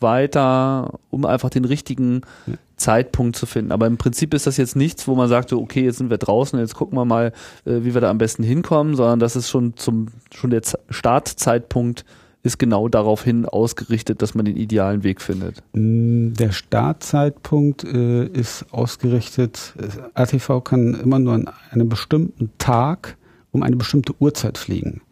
[0.02, 2.54] weiter, um einfach den richtigen ja.
[2.76, 3.72] Zeitpunkt zu finden.
[3.72, 6.58] Aber im Prinzip ist das jetzt nichts, wo man sagt, okay, jetzt sind wir draußen,
[6.58, 7.32] jetzt gucken wir mal,
[7.64, 12.04] äh, wie wir da am besten hinkommen, sondern das ist schon zum schon der Startzeitpunkt
[12.44, 15.62] ist genau daraufhin ausgerichtet, dass man den idealen Weg findet.
[15.74, 19.74] Mm, der Startzeitpunkt äh, ist ausgerichtet,
[20.14, 23.16] ATV kann immer nur an einem bestimmten Tag
[23.52, 25.02] um eine bestimmte Uhrzeit fliegen.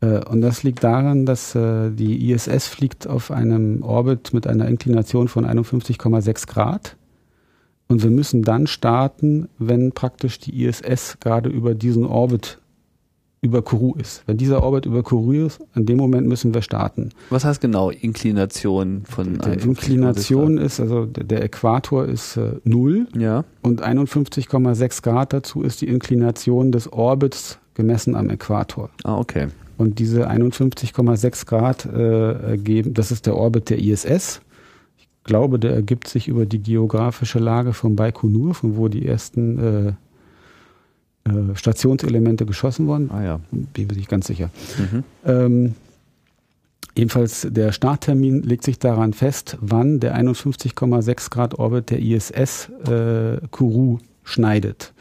[0.00, 4.68] Äh, und das liegt daran, dass äh, die ISS fliegt auf einem Orbit mit einer
[4.68, 6.96] Inklination von 51,6 Grad.
[7.88, 12.58] Und wir müssen dann starten, wenn praktisch die ISS gerade über diesen Orbit
[13.42, 14.22] über Kourou ist.
[14.26, 17.10] Wenn dieser Orbit über Kourou ist, in dem Moment müssen wir starten.
[17.30, 23.44] Was heißt genau Inklination von der Inklination ist, also der Äquator ist äh, null ja.
[23.62, 28.90] und 51,6 Grad dazu ist die Inklination des Orbits gemessen am Äquator.
[29.04, 29.48] Ah, okay.
[29.80, 34.42] Und diese 51,6 Grad äh, ergeben, das ist der Orbit der ISS.
[34.98, 39.96] Ich glaube, der ergibt sich über die geografische Lage von Baikonur, von wo die ersten
[41.24, 43.10] äh, äh, Stationselemente geschossen wurden.
[43.10, 43.40] Ah ja.
[43.50, 44.50] Bin mir nicht ganz sicher.
[44.76, 45.04] Mhm.
[45.24, 45.74] Ähm,
[46.94, 53.38] Ebenfalls der Starttermin legt sich daran fest, wann der 51,6 Grad Orbit der ISS äh,
[53.50, 54.92] Kourou schneidet.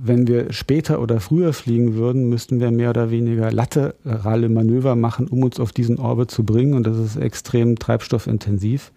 [0.00, 5.26] Wenn wir später oder früher fliegen würden, müssten wir mehr oder weniger laterale Manöver machen,
[5.26, 6.74] um uns auf diesen Orbit zu bringen.
[6.74, 8.92] Und das ist extrem treibstoffintensiv.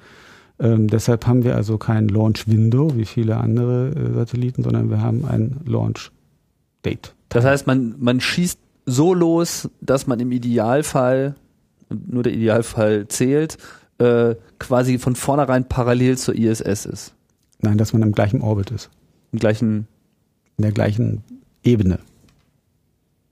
[0.59, 5.01] Ähm, deshalb haben wir also kein Launch Window wie viele andere äh, Satelliten, sondern wir
[5.01, 6.11] haben ein Launch
[6.85, 7.15] Date.
[7.29, 11.35] Das heißt, man, man schießt so los, dass man im Idealfall,
[11.89, 13.57] nur der Idealfall zählt,
[13.97, 17.13] äh, quasi von vornherein parallel zur ISS ist.
[17.59, 18.89] Nein, dass man im gleichen Orbit ist.
[19.31, 19.87] Im gleichen.
[20.62, 21.24] In der gleichen
[21.64, 21.97] Ebene.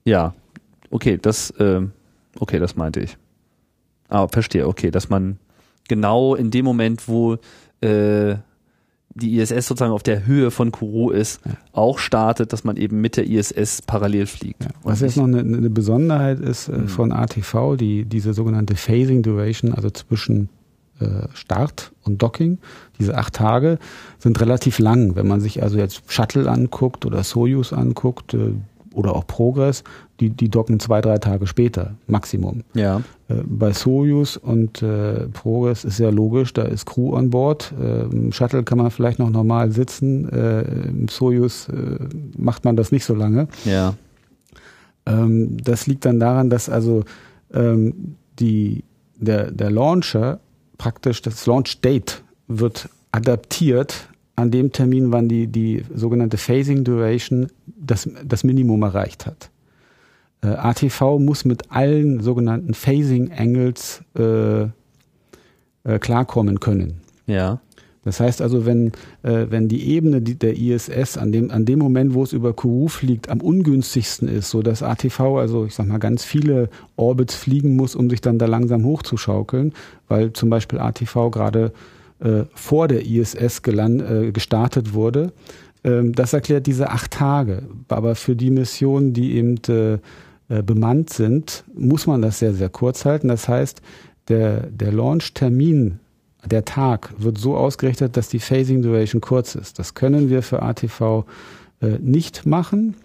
[0.04, 0.34] Ja,
[0.90, 1.80] okay, das, äh,
[2.40, 3.16] okay, das meinte ich.
[4.08, 5.38] Ah, verstehe, okay, dass man
[5.88, 7.34] genau in dem Moment, wo
[7.82, 8.34] äh,
[9.14, 11.52] die ISS sozusagen auf der Höhe von Kourou ist, ja.
[11.70, 14.64] auch startet, dass man eben mit der ISS parallel fliegt.
[14.64, 14.70] Ja.
[14.82, 16.88] Was jetzt noch eine, eine Besonderheit ist äh, mhm.
[16.88, 20.48] von ATV, die diese sogenannte Phasing Duration, also zwischen
[21.34, 22.58] Start und Docking,
[22.98, 23.78] diese acht Tage,
[24.18, 25.16] sind relativ lang.
[25.16, 28.52] Wenn man sich also jetzt Shuttle anguckt oder Soyuz anguckt äh,
[28.94, 29.84] oder auch Progress,
[30.18, 32.64] die, die docken zwei, drei Tage später, Maximum.
[32.74, 33.02] Ja.
[33.28, 37.72] Äh, bei Soyuz und äh, Progress ist ja logisch, da ist Crew an Bord.
[37.80, 40.28] Äh, Im Shuttle kann man vielleicht noch normal sitzen.
[40.28, 41.98] Äh, Im Soyuz äh,
[42.36, 43.48] macht man das nicht so lange.
[43.64, 43.94] Ja.
[45.06, 47.04] Ähm, das liegt dann daran, dass also
[47.52, 48.84] ähm, die,
[49.16, 50.40] der, der Launcher
[50.80, 57.48] praktisch, das Launch Date wird adaptiert an dem Termin, wann die, die sogenannte Phasing Duration
[57.66, 59.50] das, das Minimum erreicht hat.
[60.42, 64.68] Äh, ATV muss mit allen sogenannten Phasing Angles äh, äh,
[66.00, 67.02] klarkommen können.
[67.26, 67.60] Ja.
[68.04, 68.88] Das heißt also, wenn,
[69.22, 72.88] äh, wenn die Ebene der ISS an dem, an dem Moment, wo es über Kourou
[72.88, 77.76] fliegt, am ungünstigsten ist, so dass ATV, also ich sag mal, ganz viele Orbits fliegen
[77.76, 79.74] muss, um sich dann da langsam hochzuschaukeln,
[80.08, 81.72] weil zum Beispiel ATV gerade
[82.20, 85.32] äh, vor der ISS geland, äh, gestartet wurde.
[85.84, 87.64] Ähm, das erklärt diese acht Tage.
[87.88, 89.98] Aber für die Missionen, die eben äh,
[90.48, 93.28] äh, bemannt sind, muss man das sehr, sehr kurz halten.
[93.28, 93.80] Das heißt,
[94.28, 96.00] der, der Launch-Termin,
[96.46, 99.78] der Tag, wird so ausgerichtet, dass die Phasing Duration kurz ist.
[99.78, 101.24] Das können wir für ATV
[101.80, 102.96] äh, nicht machen,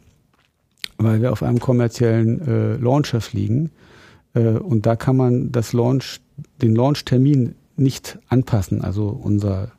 [0.97, 3.71] weil wir auf einem kommerziellen äh, Launcher fliegen.
[4.33, 6.21] Äh, und da kann man das Launch,
[6.61, 8.81] den Launch-Termin nicht anpassen.
[8.81, 9.71] Also unser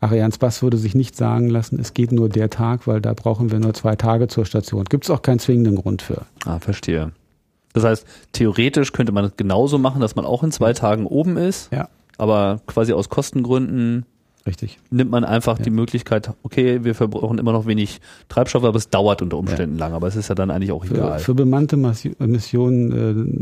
[0.00, 3.50] Ariane Bass würde sich nicht sagen lassen, es geht nur der Tag, weil da brauchen
[3.50, 4.84] wir nur zwei Tage zur Station.
[4.84, 6.22] Gibt es auch keinen zwingenden Grund für.
[6.44, 7.12] Ah, verstehe.
[7.72, 11.36] Das heißt, theoretisch könnte man es genauso machen, dass man auch in zwei Tagen oben
[11.36, 11.72] ist.
[11.72, 11.88] Ja.
[12.18, 14.06] Aber quasi aus Kostengründen
[14.46, 14.78] Richtig.
[14.90, 15.64] Nimmt man einfach ja.
[15.64, 19.86] die Möglichkeit, okay, wir verbrauchen immer noch wenig Treibstoff, aber es dauert unter Umständen ja.
[19.86, 19.94] lang.
[19.94, 21.18] Aber es ist ja dann eigentlich auch egal.
[21.18, 23.40] Für, für bemannte Missionen äh,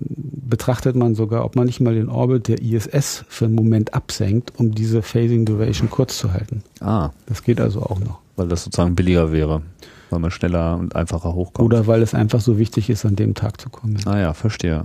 [0.48, 4.52] betrachtet man sogar, ob man nicht mal den Orbit der ISS für einen Moment absenkt,
[4.58, 6.62] um diese Phasing Duration kurz zu halten.
[6.80, 7.10] Ah.
[7.26, 8.20] Das geht also auch noch.
[8.36, 9.62] Weil das sozusagen billiger wäre,
[10.10, 11.66] weil man schneller und einfacher hochkommt.
[11.66, 13.98] Oder weil es einfach so wichtig ist, an dem Tag zu kommen.
[14.06, 14.84] Ah ja, verstehe.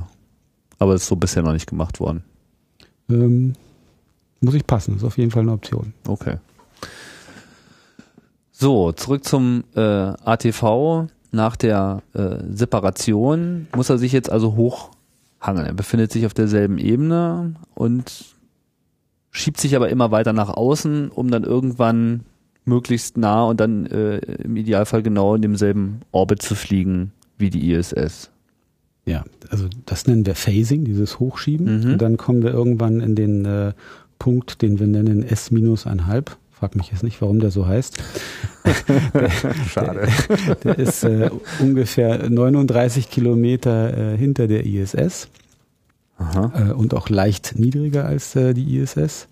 [0.80, 2.24] Aber es ist so bisher noch nicht gemacht worden.
[3.10, 3.54] Ähm,
[4.42, 5.94] muss ich passen, das ist auf jeden Fall eine Option.
[6.08, 6.38] Okay.
[8.52, 11.08] So, zurück zum äh, ATV.
[11.32, 15.68] Nach der äh, Separation muss er sich jetzt also hochhangeln.
[15.68, 18.36] Er befindet sich auf derselben Ebene und
[19.30, 22.22] schiebt sich aber immer weiter nach außen, um dann irgendwann
[22.66, 27.72] möglichst nah und dann äh, im Idealfall genau in demselben Orbit zu fliegen wie die
[27.72, 28.32] ISS.
[29.06, 31.82] Ja, also das nennen wir Phasing, dieses Hochschieben.
[31.82, 31.92] Mhm.
[31.94, 33.74] Und dann kommen wir irgendwann in den äh,
[34.20, 36.38] Punkt, den wir nennen S minus einhalb.
[36.52, 37.98] Frag mich jetzt nicht, warum der so heißt.
[39.14, 39.30] der,
[39.70, 40.08] Schade.
[40.30, 45.30] Der, der ist äh, ungefähr 39 Kilometer äh, hinter der ISS
[46.20, 49.28] äh, und auch leicht niedriger als äh, die ISS.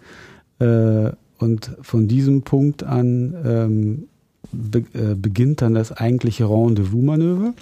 [0.60, 4.08] Äh, und von diesem Punkt an ähm,
[4.52, 7.54] be äh, beginnt dann das eigentliche Rendezvous-Manöver.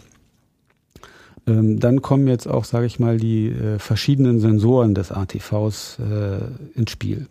[1.46, 6.80] Ähm, dann kommen jetzt auch, sage ich mal, die äh, verschiedenen Sensoren des ATVs äh,
[6.80, 7.28] ins Spiel.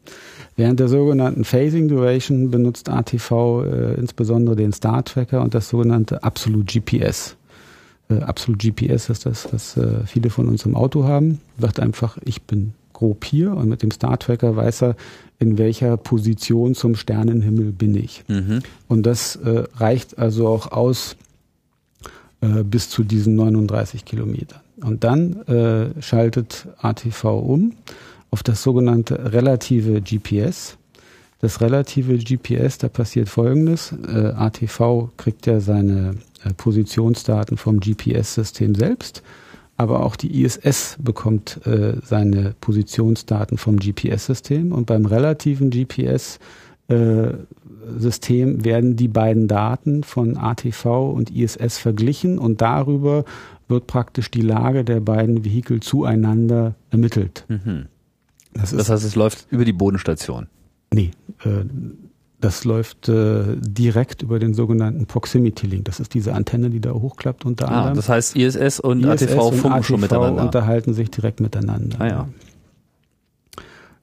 [0.56, 6.22] Während der sogenannten Phasing Duration benutzt ATV äh, insbesondere den Star Tracker und das sogenannte
[6.22, 7.36] Absolute GPS.
[8.10, 11.40] Äh, Absolute GPS ist das, was äh, viele von uns im Auto haben.
[11.56, 14.96] Wird einfach, ich bin grob hier und mit dem Star Tracker weiß er,
[15.38, 18.22] in welcher Position zum Sternenhimmel bin ich.
[18.28, 18.60] Mhm.
[18.88, 21.16] Und das äh, reicht also auch aus,
[22.42, 24.60] äh, bis zu diesen 39 Kilometern.
[24.82, 27.72] Und dann äh, schaltet ATV um
[28.32, 30.76] auf das sogenannte relative GPS.
[31.40, 33.94] Das relative GPS, da passiert Folgendes.
[34.06, 39.22] Äh, ATV kriegt ja seine äh, Positionsdaten vom GPS-System selbst,
[39.76, 46.40] aber auch die ISS bekommt äh, seine Positionsdaten vom GPS-System und beim relativen GPS
[47.98, 53.24] System werden die beiden Daten von ATV und ISS verglichen und darüber
[53.68, 57.44] wird praktisch die Lage der beiden Vehikel zueinander ermittelt.
[57.48, 57.86] Mhm.
[58.54, 60.46] Das, das heißt, es läuft über die Bodenstation.
[60.92, 61.10] Nee,
[61.44, 61.64] äh,
[62.40, 65.84] das läuft äh, direkt über den sogenannten Proximity Link.
[65.84, 67.96] Das ist diese Antenne, die da hochklappt unter ah, anderem.
[67.96, 70.42] Das heißt, ISS und ISS ATV funken ATV schon miteinander.
[70.42, 72.00] unterhalten sich direkt miteinander.
[72.00, 72.28] Ah, ja.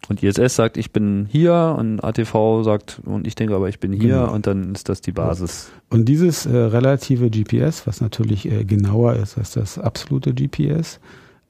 [0.09, 3.93] Und ISS sagt, ich bin hier und ATV sagt, und ich denke aber, ich bin
[3.93, 4.33] hier genau.
[4.33, 5.69] und dann ist das die Basis.
[5.89, 10.99] Und dieses äh, relative GPS, was natürlich äh, genauer ist als das absolute GPS,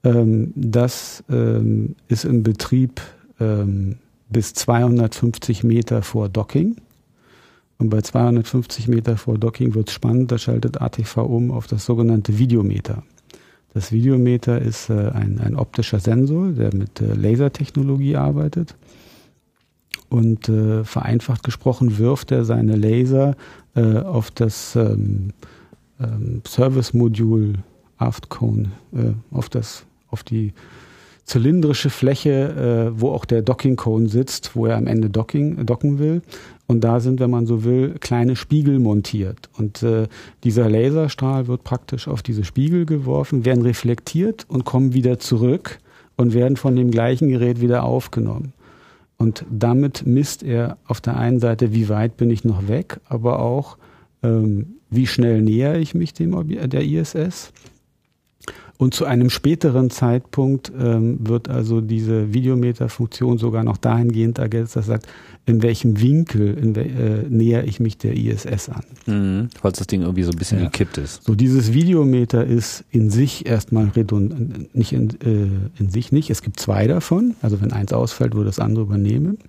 [0.03, 3.01] ähm, das ähm, ist im Betrieb
[3.39, 3.95] ähm,
[4.27, 6.75] bis 250 Meter vor Docking.
[7.77, 11.85] Und bei 250 Meter vor Docking wird es spannend, da schaltet ATV um auf das
[11.85, 13.03] sogenannte Videometer.
[13.73, 18.75] Das Videometer ist äh, ein, ein, optischer Sensor, der mit äh, Lasertechnologie arbeitet.
[20.09, 23.35] Und äh, vereinfacht gesprochen wirft er seine Laser
[23.75, 25.33] äh, auf das ähm,
[25.99, 27.59] ähm, Service-Modul
[27.97, 30.53] Aft Cone, äh, auf das, auf die
[31.25, 35.99] zylindrische Fläche, äh, wo auch der Docking Cone sitzt, wo er am Ende docking, docken
[35.99, 36.23] will.
[36.69, 39.49] Und da sind, wenn man so will, kleine Spiegel montiert.
[39.57, 40.07] Und äh,
[40.43, 45.79] dieser Laserstrahl wird praktisch auf diese Spiegel geworfen, werden reflektiert und kommen wieder zurück
[46.15, 48.53] und werden von dem gleichen Gerät wieder aufgenommen.
[49.17, 53.39] Und damit misst er auf der einen Seite, wie weit bin ich noch weg, aber
[53.39, 53.79] auch,
[54.21, 57.51] ähm, wie schnell näher ich mich dem der ISS
[58.79, 64.85] und zu einem späteren Zeitpunkt ähm, wird also diese Videometer-Funktion sogar noch dahingehend ergänzt, dass
[64.85, 65.05] sagt,
[65.45, 68.83] in welchem Winkel in we äh, näher ich mich der ISS an.
[69.05, 70.65] Mhm, falls das Ding irgendwie so ein bisschen ja.
[70.65, 71.25] gekippt ist.
[71.25, 76.29] So dieses Videometer ist in sich erstmal redundant, nicht in, äh, in sich nicht.
[76.29, 77.35] Es gibt zwei davon.
[77.41, 79.39] Also wenn eins ausfällt, würde das andere übernehmen.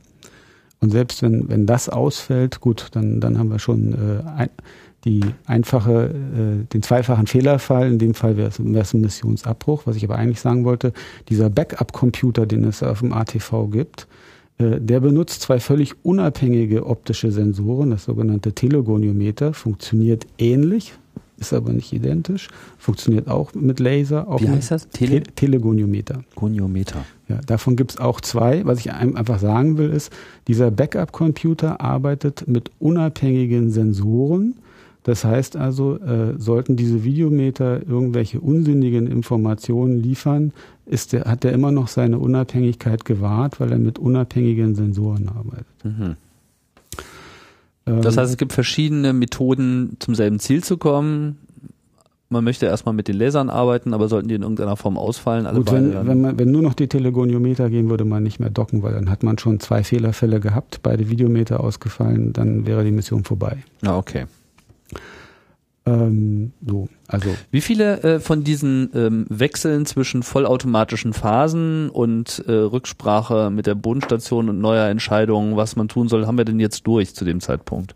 [0.80, 4.50] Und selbst wenn, wenn das ausfällt, gut, dann, dann haben wir schon äh, ein,
[5.04, 9.82] die einfache, äh, den zweifachen Fehlerfall, in dem Fall wäre es, ein Missionsabbruch.
[9.86, 10.92] Was ich aber eigentlich sagen wollte,
[11.28, 14.06] dieser Backup-Computer, den es auf dem ATV gibt,
[14.58, 20.92] äh, der benutzt zwei völlig unabhängige optische Sensoren, das sogenannte Telegoniometer, funktioniert ähnlich,
[21.38, 24.26] ist aber nicht identisch, funktioniert auch mit Laser.
[24.38, 24.88] Wie heißt das?
[24.90, 26.22] Tele Te Telegoniometer.
[26.34, 27.06] Goniometer.
[27.28, 28.66] Ja, davon gibt es auch zwei.
[28.66, 30.12] Was ich einfach sagen will, ist,
[30.48, 34.56] dieser Backup-Computer arbeitet mit unabhängigen Sensoren,
[35.02, 40.52] das heißt also, äh, sollten diese Videometer irgendwelche unsinnigen Informationen liefern,
[40.84, 45.66] ist der, hat er immer noch seine Unabhängigkeit gewahrt, weil er mit unabhängigen Sensoren arbeitet.
[45.84, 46.16] Mhm.
[47.86, 51.38] Ähm, das heißt, es gibt verschiedene Methoden, zum selben Ziel zu kommen.
[52.28, 55.46] Man möchte erstmal mit den Lasern arbeiten, aber sollten die in irgendeiner Form ausfallen?
[55.46, 58.50] Alle Gut, wenn, wenn, man, wenn nur noch die Telegoniometer gehen, würde man nicht mehr
[58.50, 62.92] docken, weil dann hat man schon zwei Fehlerfälle gehabt, beide Videometer ausgefallen, dann wäre die
[62.92, 63.64] Mission vorbei.
[63.82, 64.26] Ah, okay.
[65.90, 67.30] Ähm, so, also.
[67.50, 73.74] Wie viele äh, von diesen ähm, Wechseln zwischen vollautomatischen Phasen und äh, Rücksprache mit der
[73.74, 77.40] Bodenstation und neuer Entscheidung, was man tun soll, haben wir denn jetzt durch zu dem
[77.40, 77.94] Zeitpunkt?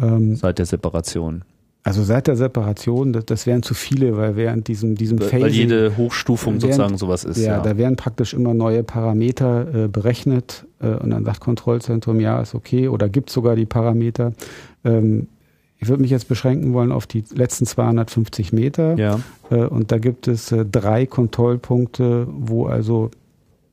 [0.00, 1.42] Ähm, seit der Separation?
[1.82, 5.42] Also seit der Separation, das, das wären zu viele, weil während diesem, diesem Phasing...
[5.42, 7.38] Weil jede Hochstufung während, sozusagen sowas ist.
[7.38, 12.20] Ja, ja, da werden praktisch immer neue Parameter äh, berechnet äh, und dann sagt Kontrollzentrum,
[12.20, 14.32] ja, ist okay oder gibt sogar die Parameter.
[14.84, 15.28] Ähm,
[15.78, 18.96] ich würde mich jetzt beschränken wollen auf die letzten 250 Meter.
[18.98, 19.20] Ja.
[19.50, 23.10] Äh, und da gibt es äh, drei Kontrollpunkte, wo also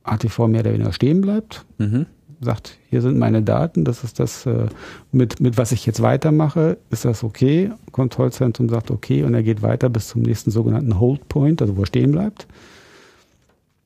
[0.03, 1.65] ATV mehr oder weniger stehen bleibt.
[1.77, 2.05] Mhm.
[2.41, 4.67] Sagt, hier sind meine Daten, das ist das, äh,
[5.11, 7.71] mit, mit was ich jetzt weitermache, ist das okay.
[7.91, 11.81] Kontrollzentrum sagt okay und er geht weiter bis zum nächsten sogenannten Hold Point, also wo
[11.81, 12.45] er stehen bleibt.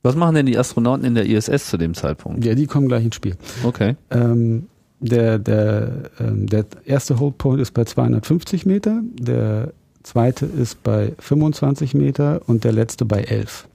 [0.01, 2.43] Was machen denn die Astronauten in der ISS zu dem Zeitpunkt?
[2.43, 3.35] Ja, die kommen gleich ins Spiel.
[3.63, 3.95] Okay.
[4.09, 4.67] Ähm,
[4.99, 9.71] der, der, ähm, der erste Holdpoint ist bei 250 Meter, der
[10.03, 13.67] zweite ist bei 25 Meter und der letzte bei 11.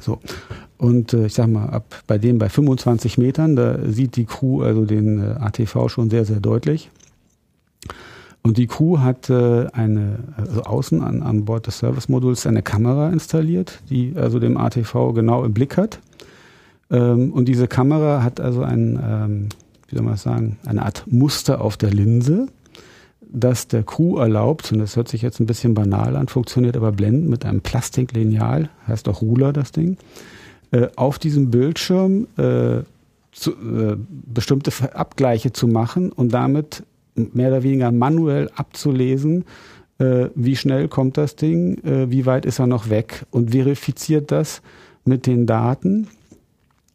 [0.00, 0.18] So.
[0.78, 4.62] Und äh, ich sag mal, ab bei dem bei 25 Metern, da sieht die Crew
[4.62, 6.90] also den äh, ATV schon sehr, sehr deutlich.
[8.42, 13.10] Und die Crew hat äh, eine, also außen an, an Bord des Service-Moduls eine Kamera
[13.10, 16.00] installiert, die also dem ATV genau im Blick hat.
[16.90, 19.48] Ähm, und diese Kamera hat also ein, ähm,
[19.92, 22.46] wie soll man sagen, eine Art Muster auf der Linse,
[23.20, 26.92] das der Crew erlaubt, und das hört sich jetzt ein bisschen banal an, funktioniert aber
[26.92, 29.98] blendend mit einem Plastiklineal, heißt auch Ruler das Ding,
[30.70, 32.82] äh, auf diesem Bildschirm äh,
[33.32, 36.84] zu, äh, bestimmte Abgleiche zu machen und damit
[37.14, 39.44] mehr oder weniger manuell abzulesen,
[39.98, 44.30] äh, wie schnell kommt das Ding, äh, wie weit ist er noch weg und verifiziert
[44.30, 44.62] das
[45.04, 46.08] mit den Daten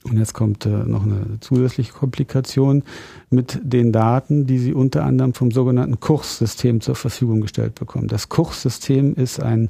[0.10, 2.84] Und jetzt kommt äh, noch eine zusätzliche Komplikation
[3.30, 8.08] mit den Daten, die sie unter anderem vom sogenannten Kurssystem zur Verfügung gestellt bekommen.
[8.08, 9.70] Das Kurssystem ist ein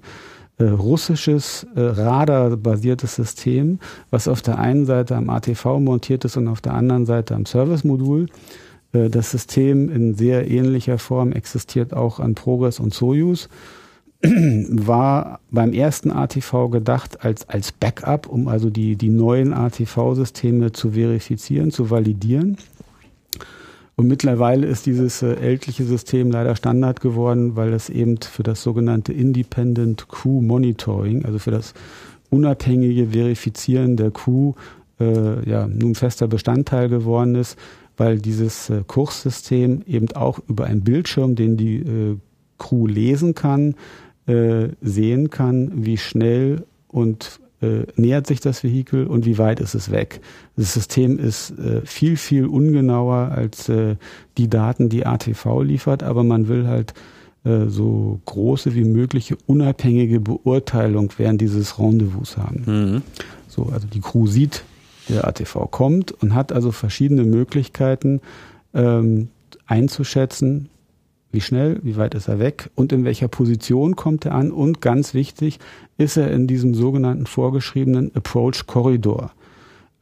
[0.60, 3.80] äh, russisches äh, Radar-basiertes System,
[4.10, 7.46] was auf der einen Seite am ATV montiert ist und auf der anderen Seite am
[7.46, 8.28] Service-Modul.
[8.94, 13.50] Äh, das System in sehr ähnlicher Form existiert auch an Progress und Soyuz
[14.24, 20.92] war beim ersten ATV gedacht als, als Backup, um also die, die neuen ATV-Systeme zu
[20.92, 22.58] verifizieren, zu validieren.
[23.96, 28.62] Und mittlerweile ist dieses äh, ältliche System leider Standard geworden, weil es eben für das
[28.62, 31.74] sogenannte Independent Crew Monitoring, also für das
[32.30, 34.54] unabhängige Verifizieren der Crew,
[35.00, 37.58] äh, ja, nun fester Bestandteil geworden ist,
[37.98, 42.18] weil dieses äh, Kurssystem eben auch über einen Bildschirm, den die äh,
[42.60, 43.76] Crew lesen kann,
[44.28, 49.74] äh, sehen kann, wie schnell und äh, nähert sich das Vehikel und wie weit ist
[49.74, 50.22] es weg.
[50.56, 53.96] Das System ist äh, viel, viel ungenauer als äh,
[54.38, 56.94] die Daten, die ATV liefert, aber man will halt
[57.44, 62.64] äh, so große wie mögliche unabhängige Beurteilung während dieses Rendezvous haben.
[62.66, 63.02] Mhm.
[63.48, 64.64] So, also die Crew sieht,
[65.10, 68.22] der ATV kommt und hat also verschiedene Möglichkeiten
[68.74, 69.30] ähm,
[69.66, 70.70] einzuschätzen,
[71.32, 74.82] wie schnell, wie weit ist er weg und in welcher Position kommt er an und
[74.82, 75.60] ganz wichtig,
[75.98, 79.32] ist er in diesem sogenannten vorgeschriebenen Approach Corridor.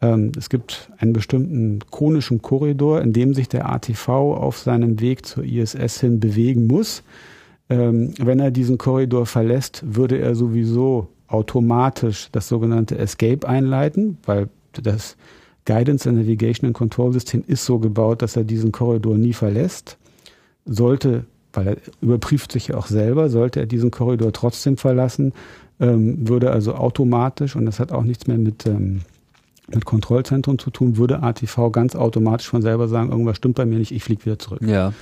[0.01, 5.25] Ähm, es gibt einen bestimmten konischen Korridor, in dem sich der ATV auf seinem Weg
[5.25, 7.03] zur ISS hin bewegen muss.
[7.69, 14.49] Ähm, wenn er diesen Korridor verlässt, würde er sowieso automatisch das sogenannte Escape einleiten, weil
[14.73, 15.17] das
[15.65, 19.97] Guidance and Navigation and Control System ist so gebaut, dass er diesen Korridor nie verlässt
[20.65, 25.33] sollte, weil er überprüft sich ja auch selber, sollte er diesen Korridor trotzdem verlassen,
[25.79, 29.01] ähm, würde also automatisch, und das hat auch nichts mehr mit, ähm,
[29.67, 33.79] mit Kontrollzentrum zu tun, würde ATV ganz automatisch von selber sagen, irgendwas stimmt bei mir
[33.79, 34.61] nicht, ich fliege wieder zurück.
[34.61, 34.93] Ja.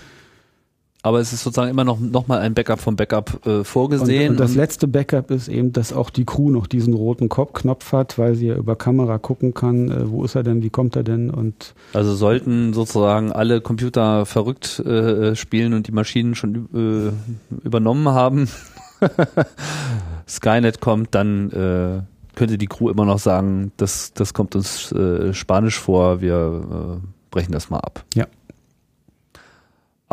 [1.06, 4.30] Aber es ist sozusagen immer noch, noch mal ein Backup vom Backup äh, vorgesehen.
[4.30, 7.92] Und, und das letzte Backup ist eben, dass auch die Crew noch diesen roten Knopf
[7.92, 10.96] hat, weil sie ja über Kamera gucken kann, äh, wo ist er denn, wie kommt
[10.96, 16.70] er denn und Also sollten sozusagen alle Computer verrückt äh, spielen und die Maschinen schon
[16.74, 18.48] äh, übernommen haben,
[20.28, 25.34] Skynet kommt, dann äh, könnte die Crew immer noch sagen, das, das kommt uns äh,
[25.34, 28.06] Spanisch vor, wir äh, brechen das mal ab.
[28.14, 28.26] Ja.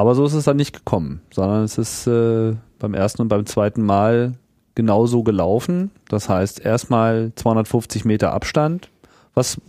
[0.01, 3.45] Aber so ist es dann nicht gekommen, sondern es ist äh, beim ersten und beim
[3.45, 4.33] zweiten Mal
[4.75, 5.91] genauso gelaufen.
[6.09, 8.89] Das heißt, erstmal 250 Meter Abstand.
[9.35, 9.61] Was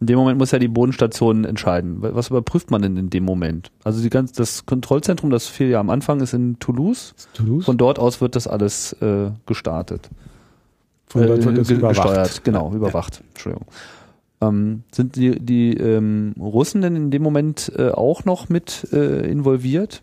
[0.00, 1.98] in dem Moment muss ja die Bodenstation entscheiden.
[2.00, 3.70] Was überprüft man denn in dem Moment?
[3.84, 7.14] Also die ganz, das Kontrollzentrum, das fiel ja am Anfang, ist in Toulouse.
[7.34, 7.66] Toulouse?
[7.66, 10.08] Von dort aus wird das alles äh, gestartet.
[11.06, 12.02] Von dort wird es äh, überwacht.
[12.02, 13.16] Gesteuert, genau, überwacht.
[13.16, 13.24] Ja.
[13.28, 13.66] Entschuldigung.
[14.40, 19.30] Ähm, sind die, die ähm, Russen denn in dem Moment äh, auch noch mit äh,
[19.30, 20.02] involviert?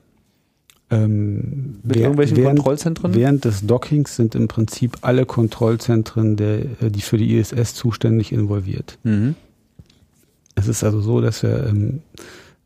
[0.90, 3.14] Ähm, mit irgendwelchen während, Kontrollzentren?
[3.14, 8.32] Während des Dockings sind im Prinzip alle Kontrollzentren, der, äh, die für die ISS zuständig
[8.32, 8.98] involviert.
[9.04, 9.36] Mhm.
[10.56, 12.02] Es ist also so, dass wir ähm,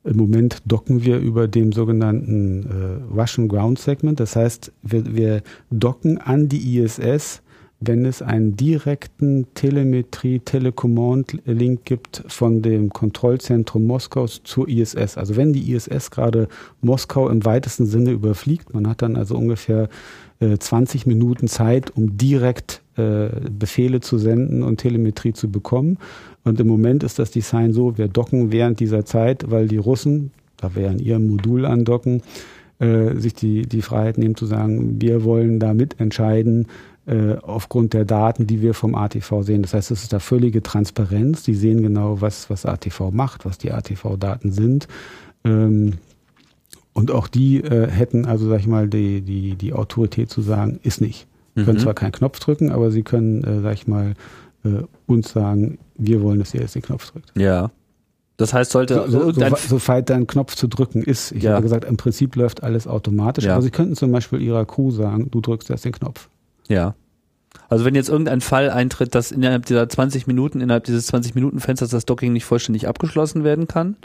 [0.04, 4.20] im Moment docken wir über dem sogenannten äh, Russian Ground Segment.
[4.20, 7.42] Das heißt, wir, wir docken an die ISS
[7.82, 15.18] wenn es einen direkten Telemetrie-Telecommand-Link gibt von dem Kontrollzentrum Moskaus zur ISS.
[15.18, 16.48] Also wenn die ISS gerade
[16.82, 19.90] Moskau im weitesten Sinne überfliegt, man hat dann also ungefähr
[20.40, 25.98] äh, 20 Minuten Zeit, um direkt äh, Befehle zu senden und Telemetrie zu bekommen.
[26.44, 30.30] Und im Moment ist das Design so, wir docken während dieser Zeit, weil die Russen,
[30.58, 32.22] da wir an ihrem Modul andocken,
[32.82, 36.68] äh, sich die, die Freiheit nehmen zu sagen, wir wollen da mitentscheiden,
[37.08, 39.62] äh, aufgrund der Daten, die wir vom ATV sehen.
[39.64, 41.44] Das heißt, es ist da völlige Transparenz.
[41.44, 44.88] Die sehen genau, was, was ATV macht, was die ATV-Daten sind.
[45.44, 45.94] Ähm,
[46.94, 50.80] und auch die äh, hätten also, sag ich mal, die, die, die Autorität zu sagen,
[50.84, 51.28] ist nicht.
[51.56, 51.66] Mhm.
[51.66, 54.14] Können zwar keinen Knopf drücken, aber sie können, äh, sag ich mal,
[54.64, 57.32] äh, uns sagen, wir wollen, dass ihr jetzt den Knopf drückt.
[57.38, 57.72] Ja.
[58.38, 61.32] Das heißt, sollte so, so, so, so da ein Knopf zu drücken ist.
[61.32, 61.52] Ich ja.
[61.52, 63.46] habe gesagt, im Prinzip läuft alles automatisch.
[63.46, 63.54] Ja.
[63.54, 66.28] Aber Sie könnten zum Beispiel Ihrer Crew sagen, du drückst erst den Knopf.
[66.72, 66.96] Ja.
[67.70, 71.60] Also wenn jetzt irgendein Fall eintritt, dass innerhalb dieser 20 Minuten, innerhalb dieses 20 Minuten
[71.60, 73.96] Fensters das Docking nicht vollständig abgeschlossen werden kann,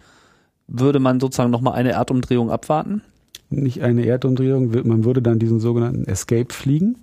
[0.69, 3.03] würde man sozusagen nochmal eine Erdumdrehung abwarten?
[3.51, 6.97] Nicht eine Erdumdrehung, man würde dann diesen sogenannten Escape fliegen.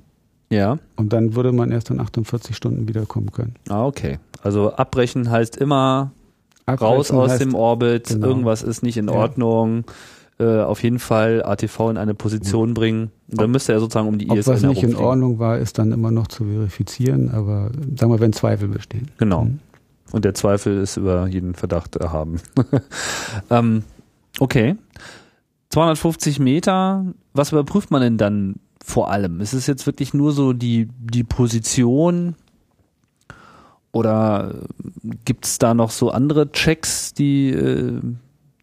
[0.50, 0.80] Ja.
[0.96, 3.56] Und dann würde man erst in 48 Stunden wiederkommen können.
[3.70, 4.20] Ah, okay.
[4.42, 6.12] Also abbrechen heißt immer
[6.66, 8.28] abbrechen raus aus heißt, dem Orbit, genau.
[8.28, 9.14] irgendwas ist nicht in ja.
[10.40, 13.12] Äh, auf jeden Fall ATV in eine Position bringen.
[13.30, 15.78] Und dann müsste er sozusagen um die Ob ISN was nicht in Ordnung war, ist
[15.78, 19.12] dann immer noch zu verifizieren, aber sagen wir, wenn Zweifel bestehen.
[19.18, 19.46] Genau.
[19.46, 19.60] Mhm.
[20.12, 22.40] Und der Zweifel ist über jeden Verdacht erhaben.
[23.52, 23.84] ähm,
[24.40, 24.76] okay.
[25.70, 29.40] 250 Meter, was überprüft man denn dann vor allem?
[29.40, 32.36] Ist es jetzt wirklich nur so die, die Position
[33.92, 34.56] oder
[35.26, 38.02] gibt es da noch so andere Checks, die äh,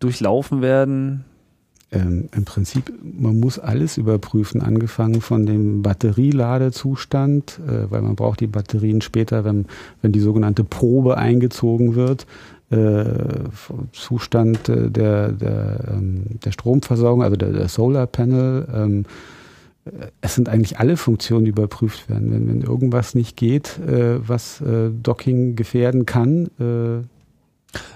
[0.01, 1.25] durchlaufen werden?
[1.93, 8.41] Ähm, Im Prinzip, man muss alles überprüfen, angefangen von dem Batterieladezustand, äh, weil man braucht
[8.41, 9.67] die Batterien später, wenn,
[10.01, 12.27] wenn die sogenannte Probe eingezogen wird.
[12.71, 13.05] Äh,
[13.91, 18.69] Zustand äh, der, der, ähm, der Stromversorgung, also der, der Solar Panel.
[18.73, 19.05] Ähm,
[19.85, 22.33] äh, es sind eigentlich alle Funktionen, die überprüft werden.
[22.33, 27.03] Wenn, wenn irgendwas nicht geht, äh, was äh, Docking gefährden kann, äh,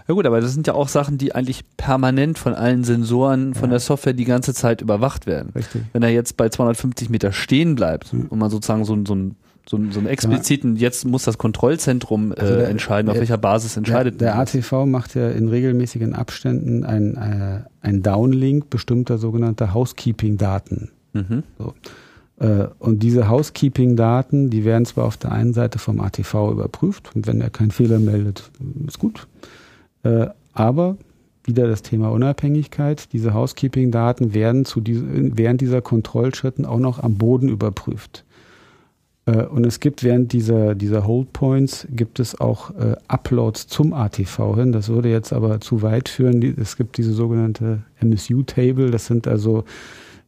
[0.09, 3.64] ja gut, aber das sind ja auch Sachen, die eigentlich permanent von allen Sensoren, von
[3.64, 3.72] ja.
[3.72, 5.51] der Software die ganze Zeit überwacht werden.
[5.55, 5.83] Richtig.
[5.93, 8.27] Wenn er jetzt bei 250 Meter stehen bleibt mhm.
[8.27, 9.37] und man sozusagen so, so ein
[9.68, 13.39] so, so einen expliziten, jetzt muss das Kontrollzentrum äh, also der, entscheiden, auf der, welcher
[13.39, 14.20] Basis entscheidet.
[14.20, 20.91] Der, der ATV macht ja in regelmäßigen Abständen ein, äh, ein Downlink bestimmter sogenannter Housekeeping-Daten.
[21.14, 21.43] Mhm.
[21.59, 21.75] So.
[22.39, 27.27] Äh, und diese Housekeeping-Daten, die werden zwar auf der einen Seite vom ATV überprüft und
[27.27, 28.51] wenn er keinen Fehler meldet,
[28.87, 29.27] ist gut.
[30.05, 30.97] Äh, aber
[31.45, 33.13] wieder das Thema Unabhängigkeit.
[33.13, 38.25] Diese Housekeeping-Daten werden zu diesen, während dieser Kontrollschritten auch noch am Boden überprüft.
[39.27, 44.57] Äh, und es gibt während dieser, dieser Holdpoints gibt es auch äh, Uploads zum ATV
[44.57, 44.73] hin.
[44.73, 46.43] Das würde jetzt aber zu weit führen.
[46.61, 48.91] Es gibt diese sogenannte MSU-Table.
[48.91, 49.65] Das sind also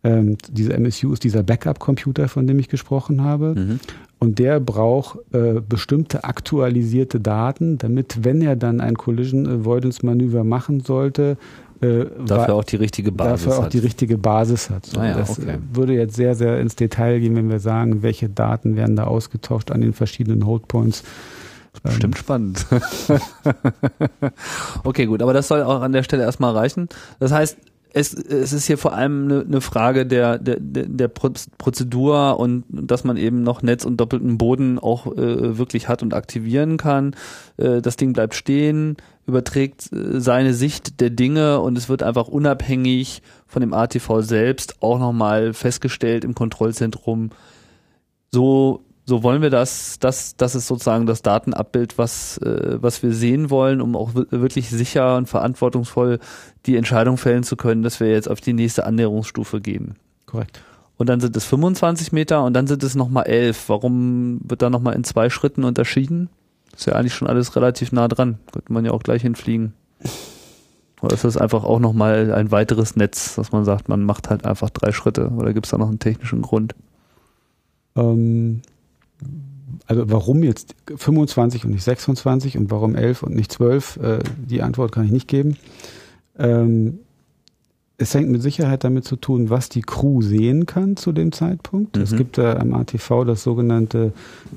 [0.07, 3.55] ähm, diese MSU ist dieser Backup-Computer, von dem ich gesprochen habe.
[3.57, 3.81] Mhm.
[4.19, 10.45] Und der braucht äh, bestimmte aktualisierte Daten, damit, wenn er dann ein Collision Avoidance Manöver
[10.45, 11.37] machen sollte,
[11.81, 13.73] äh, dafür auch die richtige Basis dafür auch hat.
[13.73, 14.87] die richtige Basis hat.
[14.87, 15.59] So, ah ja, das okay.
[15.73, 19.71] würde jetzt sehr, sehr ins Detail gehen, wenn wir sagen, welche Daten werden da ausgetauscht
[19.71, 21.03] an den verschiedenen Holdpoints.
[21.83, 22.19] Bestimmt ähm.
[22.19, 22.67] spannend.
[24.85, 26.89] okay, gut, aber das soll auch an der Stelle erstmal reichen.
[27.19, 27.59] Das heißt,
[27.97, 33.05] es, es ist hier vor allem eine, eine Frage der, der, der Prozedur und dass
[33.05, 37.17] man eben noch Netz und doppelten Boden auch äh, wirklich hat und aktivieren kann.
[37.57, 42.29] Äh, das Ding bleibt stehen, überträgt äh, seine Sicht der Dinge und es wird einfach
[42.29, 47.31] unabhängig von dem ATV selbst auch nochmal festgestellt im Kontrollzentrum,
[48.31, 53.13] so so wollen wir das, das, das ist sozusagen das Datenabbild, was, äh, was wir
[53.13, 56.19] sehen wollen, um auch wirklich sicher und verantwortungsvoll
[56.67, 59.95] die Entscheidung fällen zu können, dass wir jetzt auf die nächste Annäherungsstufe gehen.
[60.27, 60.61] Korrekt.
[60.97, 63.69] Und dann sind es 25 Meter und dann sind es nochmal 11.
[63.69, 66.29] Warum wird da nochmal in zwei Schritten unterschieden?
[66.75, 68.39] Ist ja eigentlich schon alles relativ nah dran.
[68.51, 69.75] Könnte man ja auch gleich hinfliegen.
[71.01, 74.45] Oder ist das einfach auch nochmal ein weiteres Netz, dass man sagt, man macht halt
[74.45, 75.29] einfach drei Schritte?
[75.37, 76.75] Oder gibt es da noch einen technischen Grund?
[77.95, 78.63] Ähm,
[79.87, 84.63] also warum jetzt 25 und nicht 26 und warum 11 und nicht 12, äh, die
[84.63, 85.57] Antwort kann ich nicht geben.
[86.39, 87.01] Ähm,
[87.99, 91.97] es hängt mit Sicherheit damit zu tun, was die Crew sehen kann zu dem Zeitpunkt.
[91.97, 92.03] Mhm.
[92.03, 94.13] Es gibt äh, am ATV das sogenannte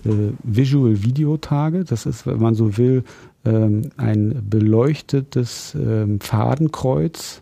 [0.05, 1.91] äh, Visual Video Target.
[1.91, 3.03] Das ist, wenn man so will,
[3.45, 7.41] ähm, ein beleuchtetes ähm, Fadenkreuz,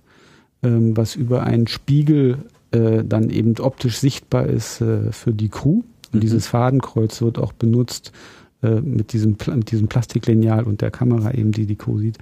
[0.61, 2.39] ähm, was über einen Spiegel
[2.71, 5.81] äh, dann eben optisch sichtbar ist äh, für die Crew.
[6.17, 6.27] Und mhm.
[6.27, 8.11] dieses Fadenkreuz wird auch benutzt
[8.63, 12.17] äh, mit, diesem, mit diesem Plastiklineal und der Kamera eben, die die Co sieht,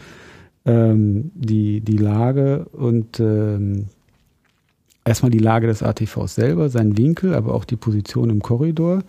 [0.65, 3.85] ähm, die, die Lage und ähm,
[5.05, 9.03] erstmal die Lage des ATVs selber, seinen Winkel, aber auch die Position im Korridor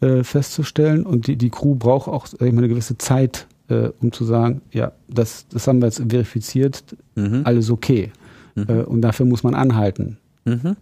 [0.00, 1.04] äh, festzustellen.
[1.04, 4.24] Und die, die Crew braucht auch sag ich mal, eine gewisse Zeit, äh, um zu
[4.24, 6.84] sagen, ja, das, das haben wir jetzt verifiziert,
[7.16, 7.42] mhm.
[7.44, 8.12] alles okay.
[8.54, 8.66] Mhm.
[8.68, 10.16] Äh, und dafür muss man anhalten.
[10.46, 10.76] Mhm.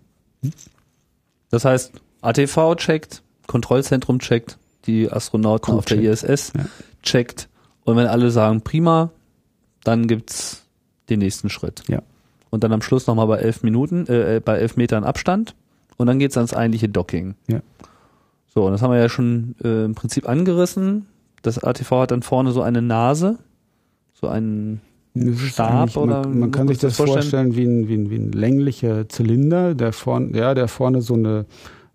[1.51, 6.67] Das heißt, ATV checkt, Kontrollzentrum checkt, die Astronauten Crew auf der ISS ja.
[7.03, 7.49] checkt
[7.83, 9.11] und wenn alle sagen prima,
[9.83, 10.67] dann gibt's
[11.09, 11.83] den nächsten Schritt.
[11.89, 12.03] Ja.
[12.51, 15.55] Und dann am Schluss nochmal bei elf Minuten, äh, äh, bei elf Metern Abstand
[15.97, 17.35] und dann geht's ans eigentliche Docking.
[17.49, 17.61] Ja.
[18.55, 21.07] So, und das haben wir ja schon äh, im Prinzip angerissen.
[21.43, 23.39] Das ATV hat dann vorne so eine Nase,
[24.13, 24.81] so einen
[25.37, 28.33] Stab oder man, man kann sich das vorstellen, vorstellen wie, ein, wie, ein, wie ein
[28.33, 31.47] länglicher Zylinder, der vorne, ja, der vorne so eine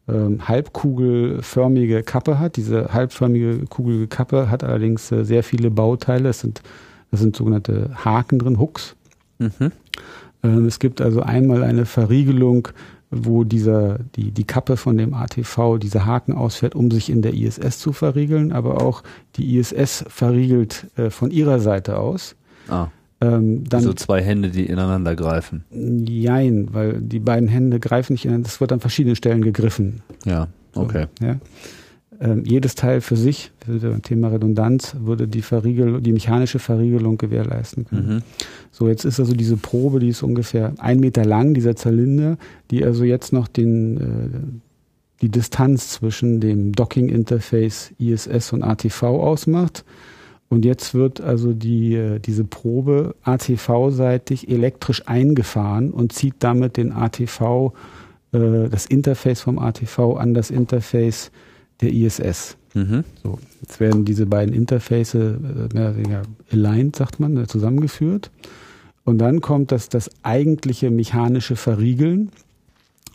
[0.07, 2.57] ähm, halbkugelförmige Kappe hat.
[2.57, 6.29] Diese halbförmige kugelige Kappe hat allerdings äh, sehr viele Bauteile.
[6.29, 6.61] Es sind,
[7.11, 8.95] das sind sogenannte Haken drin, Hooks.
[9.39, 9.71] Mhm.
[10.43, 12.67] Ähm, es gibt also einmal eine Verriegelung,
[13.11, 17.33] wo dieser, die, die Kappe von dem ATV diese Haken ausfährt, um sich in der
[17.33, 19.03] ISS zu verriegeln, aber auch
[19.35, 22.35] die ISS verriegelt äh, von ihrer Seite aus.
[22.67, 22.87] Ah.
[23.23, 25.63] Ähm, dann, so zwei Hände, die ineinander greifen.
[25.71, 30.01] Jein, weil die beiden Hände greifen nicht ineinander, es wird an verschiedenen Stellen gegriffen.
[30.25, 31.07] Ja, okay.
[31.19, 31.37] So, ja.
[32.19, 37.85] Ähm, jedes Teil für sich, beim Thema Redundanz, würde die Verriegel, die mechanische Verriegelung gewährleisten
[37.85, 38.15] können.
[38.15, 38.21] Mhm.
[38.71, 42.37] So, jetzt ist also diese Probe, die ist ungefähr ein Meter lang, dieser Zylinder,
[42.71, 49.83] die also jetzt noch den, äh, die Distanz zwischen dem Docking-Interface ISS und ATV ausmacht.
[50.53, 56.91] Und jetzt wird also die, äh, diese Probe ATV-seitig elektrisch eingefahren und zieht damit den
[56.91, 57.73] ATV,
[58.33, 61.31] äh, das Interface vom ATV an das Interface
[61.81, 62.55] der ISS.
[62.75, 63.03] Mhm.
[63.23, 65.37] So, jetzt werden diese beiden Interface äh,
[65.73, 66.21] mehr oder weniger
[66.51, 68.29] aligned, sagt man, äh, zusammengeführt.
[69.05, 72.29] Und dann kommt das, das eigentliche mechanische Verriegeln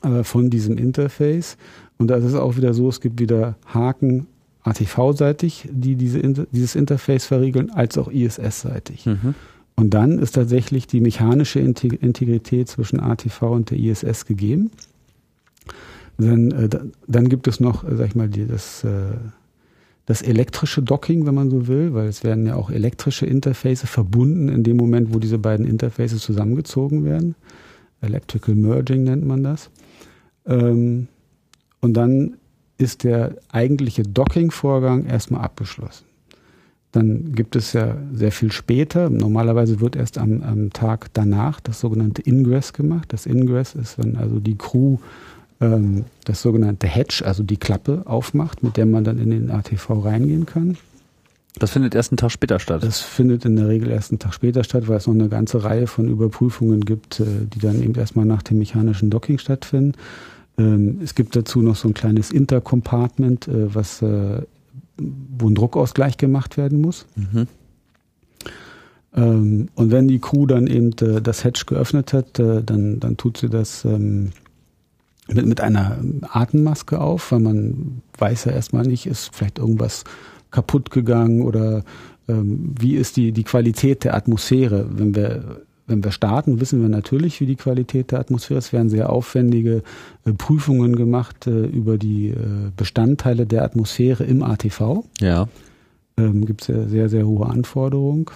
[0.02, 1.56] äh, von diesem Interface.
[1.98, 4.26] Und da ist auch wieder so, es gibt wieder Haken
[4.62, 9.06] ATV-seitig, die diese, dieses Interface verriegeln, als auch ISS-seitig.
[9.06, 9.34] Mhm.
[9.76, 14.70] Und dann ist tatsächlich die mechanische Integrität zwischen ATV und der ISS gegeben.
[16.18, 16.68] Dann, äh,
[17.06, 18.90] dann gibt es noch, äh, sag ich mal, die, das, äh,
[20.06, 24.48] das elektrische Docking, wenn man so will, weil es werden ja auch elektrische Interface verbunden
[24.48, 27.36] in dem Moment, wo diese beiden Interfaces zusammengezogen werden.
[28.00, 29.70] Electrical Merging nennt man das.
[30.46, 31.06] Ähm,
[31.80, 32.34] und dann
[32.78, 36.04] ist der eigentliche Docking-Vorgang erstmal abgeschlossen.
[36.92, 41.80] Dann gibt es ja sehr viel später, normalerweise wird erst am, am Tag danach das
[41.80, 43.12] sogenannte Ingress gemacht.
[43.12, 44.96] Das Ingress ist, wenn also die Crew
[45.60, 50.04] ähm, das sogenannte Hatch, also die Klappe aufmacht, mit der man dann in den ATV
[50.04, 50.78] reingehen kann.
[51.58, 52.82] Das findet erst einen Tag später statt.
[52.82, 55.64] Das findet in der Regel erst einen Tag später statt, weil es noch eine ganze
[55.64, 59.92] Reihe von Überprüfungen gibt, äh, die dann eben erstmal nach dem mechanischen Docking stattfinden.
[60.58, 64.42] Ähm, es gibt dazu noch so ein kleines Intercompartment, äh, was, äh,
[64.98, 67.06] wo ein Druckausgleich gemacht werden muss.
[67.14, 67.46] Mhm.
[69.14, 70.90] Ähm, und wenn die Crew dann eben
[71.22, 74.30] das Hatch geöffnet hat, dann, dann tut sie das ähm,
[75.28, 80.04] mit, mit einer Atemmaske auf, weil man weiß ja erstmal nicht, ist vielleicht irgendwas
[80.50, 81.84] kaputt gegangen oder
[82.26, 84.86] wie ist die, die Qualität der Atmosphäre.
[84.90, 88.66] Wenn wir, wenn wir starten, wissen wir natürlich, wie die Qualität der Atmosphäre ist.
[88.66, 89.82] Es werden sehr aufwendige
[90.24, 95.04] äh, Prüfungen gemacht äh, über die äh, Bestandteile der Atmosphäre im ATV.
[95.20, 95.48] Ja.
[96.16, 98.26] Ähm, Gibt es ja sehr, sehr hohe Anforderungen.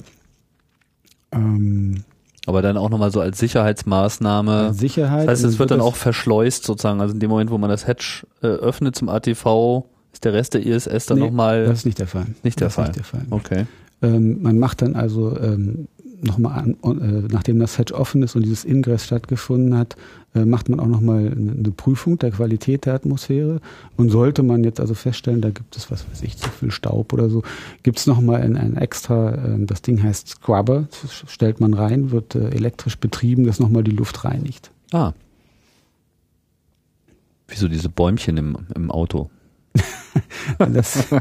[1.31, 2.05] Ähm,
[2.47, 4.75] aber dann auch nochmal so als Sicherheitsmaßnahme.
[4.75, 5.29] Sicherheit.
[5.29, 7.01] Das heißt, es wird dann auch verschleust sozusagen.
[7.01, 10.55] Also in dem Moment, wo man das Hatch äh, öffnet zum ATV, ist der Rest
[10.55, 11.67] der ISS dann nee, nochmal.
[11.67, 12.27] Das ist nicht der Fall.
[12.43, 12.87] Nicht der das Fall.
[12.87, 13.27] Nicht der Fall.
[13.31, 13.67] Okay.
[14.03, 15.87] Ähm, man macht dann also ähm,
[16.23, 19.97] nochmal an, äh, nachdem das Hatch offen ist und dieses Ingress stattgefunden hat,
[20.35, 23.61] äh, macht man auch nochmal eine Prüfung der Qualität der Atmosphäre.
[23.97, 27.13] Und sollte man jetzt also feststellen, da gibt es, was weiß ich, zu viel Staub
[27.13, 27.43] oder so,
[27.83, 30.89] gibt es nochmal ein, ein extra, äh, das Ding heißt Scrubber,
[31.27, 34.71] stellt man rein, wird äh, elektrisch betrieben, das nochmal die Luft reinigt.
[34.93, 35.13] Ah.
[37.49, 39.31] Wieso diese Bäumchen im, im Auto?
[40.59, 41.07] das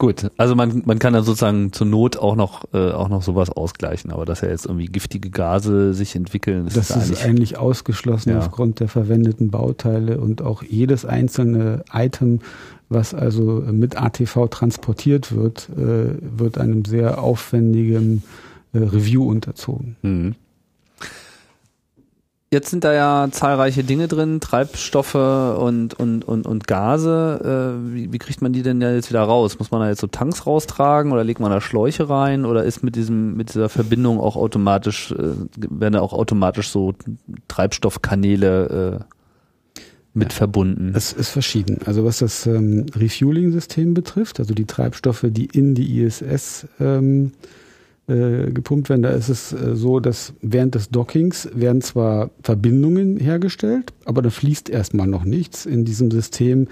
[0.00, 3.50] Gut, also man, man kann dann sozusagen zur Not auch noch, äh, auch noch sowas
[3.50, 7.58] ausgleichen, aber dass ja jetzt irgendwie giftige Gase sich entwickeln, das, das ist, eigentlich, eigentlich
[7.58, 8.38] ausgeschlossen ja.
[8.38, 12.38] aufgrund der verwendeten Bauteile und auch jedes einzelne Item,
[12.88, 18.22] was also mit ATV transportiert wird, äh, wird einem sehr aufwendigen
[18.72, 19.96] äh, Review unterzogen.
[20.00, 20.34] Mhm.
[22.52, 27.76] Jetzt sind da ja zahlreiche Dinge drin, Treibstoffe und, und, und, und Gase.
[27.78, 29.60] Äh, wie, wie kriegt man die denn jetzt wieder raus?
[29.60, 32.82] Muss man da jetzt so Tanks raustragen oder legt man da Schläuche rein oder ist
[32.82, 36.92] mit diesem, mit dieser Verbindung auch automatisch, äh, werden da auch automatisch so
[37.46, 39.80] Treibstoffkanäle äh,
[40.12, 40.92] mit ja, verbunden?
[40.96, 41.78] Es ist verschieden.
[41.86, 47.30] Also was das ähm, Refueling-System betrifft, also die Treibstoffe, die in die ISS ähm,
[48.10, 49.02] äh, gepumpt werden.
[49.02, 54.30] Da ist es äh, so, dass während des Dockings werden zwar Verbindungen hergestellt, aber da
[54.30, 55.64] fließt erstmal noch nichts.
[55.64, 56.66] In diesem System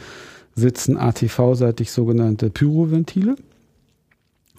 [0.57, 3.37] sitzen ATV-seitig sogenannte Pyroventile,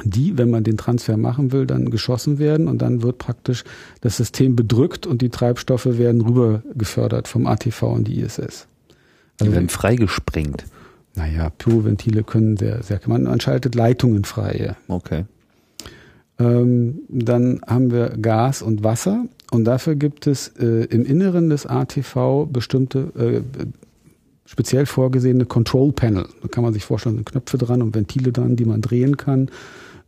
[0.03, 3.65] die, wenn man den Transfer machen will, dann geschossen werden und dann wird praktisch
[3.99, 8.39] das System bedrückt und die Treibstoffe werden rüber gefördert vom ATV in die ISS.
[8.39, 8.65] Also,
[9.43, 10.65] die werden freigesprengt.
[11.15, 14.77] Naja, Pyroventile können sehr, sehr, man, man schaltet Leitungen frei.
[14.88, 15.26] Okay.
[16.39, 21.65] Ähm, dann haben wir Gas und Wasser und dafür gibt es äh, im Inneren des
[21.65, 23.41] ATV bestimmte äh,
[24.45, 26.25] speziell vorgesehene Control Panel.
[26.41, 29.49] Da kann man sich vorstellen, sind Knöpfe dran und Ventile dran, die man drehen kann.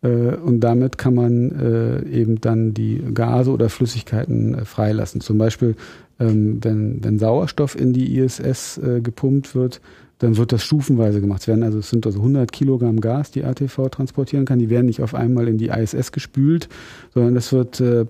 [0.02, 5.22] Äh, und damit kann man äh, eben dann die Gase oder Flüssigkeiten äh, freilassen.
[5.22, 5.76] Zum Beispiel,
[6.20, 9.82] ähm, wenn, wenn Sauerstoff in die ISS gepumpt wird,
[10.22, 11.42] dann wird das stufenweise gemacht.
[11.42, 14.60] Es werden also, es sind also 100 Kilogramm Gas, die ATV transportieren kann.
[14.60, 16.70] Die werden nicht auf einmal in die ISS gespült,
[17.12, 18.06] sondern das wird äh,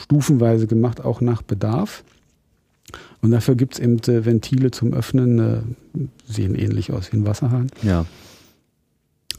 [0.00, 2.02] stufenweise gemacht, auch nach Bedarf.
[3.20, 5.58] Und dafür gibt es eben äh, Ventile zum Öffnen, äh,
[6.26, 7.68] sehen ähnlich aus wie ein Wasserhahn.
[7.82, 8.06] Ja.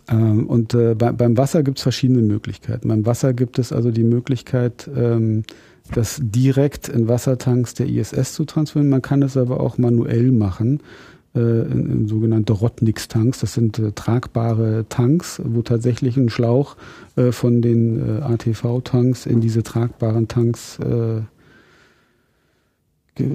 [0.08, 2.88] Ähm, und äh, bei, beim Wasser gibt es verschiedene Möglichkeiten.
[2.88, 5.44] Beim Wasser gibt es also die Möglichkeit, ähm,
[5.94, 8.90] das direkt in Wassertanks der ISS zu transferieren.
[8.90, 10.80] Man kann es aber auch manuell machen
[11.39, 13.39] in, in sogenannte Rotnix-Tanks.
[13.39, 16.76] Das sind äh, tragbare Tanks, wo tatsächlich ein Schlauch
[17.15, 21.22] äh, von den äh, ATV-Tanks in diese tragbaren Tanks äh,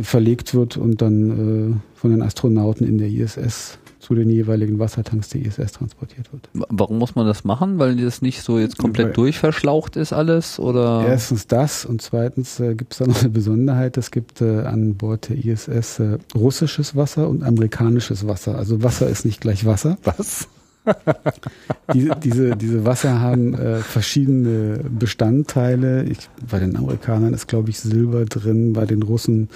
[0.02, 5.28] verlegt wird und dann äh, von den Astronauten in der ISS zu den jeweiligen Wassertanks
[5.30, 6.48] der ISS transportiert wird.
[6.52, 7.78] Warum muss man das machen?
[7.78, 10.58] Weil das nicht so jetzt komplett Weil durchverschlaucht ist alles?
[10.58, 11.04] Oder?
[11.06, 13.96] Erstens das und zweitens äh, gibt es da noch eine Besonderheit.
[13.96, 18.56] Es gibt äh, an Bord der ISS äh, russisches Wasser und amerikanisches Wasser.
[18.56, 19.98] Also Wasser ist nicht gleich Wasser.
[20.04, 20.48] Was?
[21.92, 26.04] diese, diese, diese Wasser haben äh, verschiedene Bestandteile.
[26.04, 29.48] Ich, bei den Amerikanern ist, glaube ich, Silber drin, bei den Russen.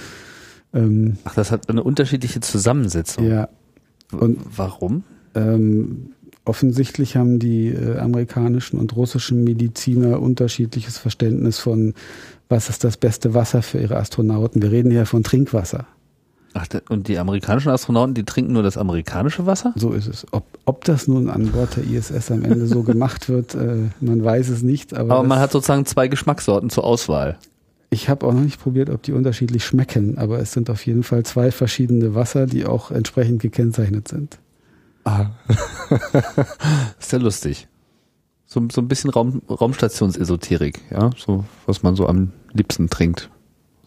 [0.74, 3.28] Ähm, Ach, das hat eine unterschiedliche Zusammensetzung.
[3.28, 3.48] Ja,
[4.12, 5.04] und warum?
[5.34, 6.12] Ähm,
[6.44, 11.94] offensichtlich haben die äh, amerikanischen und russischen Mediziner unterschiedliches Verständnis von,
[12.48, 14.62] was ist das beste Wasser für ihre Astronauten.
[14.62, 15.86] Wir reden hier von Trinkwasser.
[16.54, 19.72] Ach, und die amerikanischen Astronauten, die trinken nur das amerikanische Wasser?
[19.76, 20.26] So ist es.
[20.32, 24.22] Ob, ob das nun an Bord der ISS am Ende so gemacht wird, äh, man
[24.22, 24.92] weiß es nicht.
[24.92, 27.38] Aber, aber man hat sozusagen zwei Geschmackssorten zur Auswahl.
[27.92, 31.02] Ich habe auch noch nicht probiert, ob die unterschiedlich schmecken, aber es sind auf jeden
[31.02, 34.38] Fall zwei verschiedene Wasser, die auch entsprechend gekennzeichnet sind.
[35.04, 35.26] Ah.
[36.98, 37.68] ist ja lustig.
[38.46, 43.28] So, so ein bisschen Raum, Raumstationsesoterik, ja, so was man so am liebsten trinkt,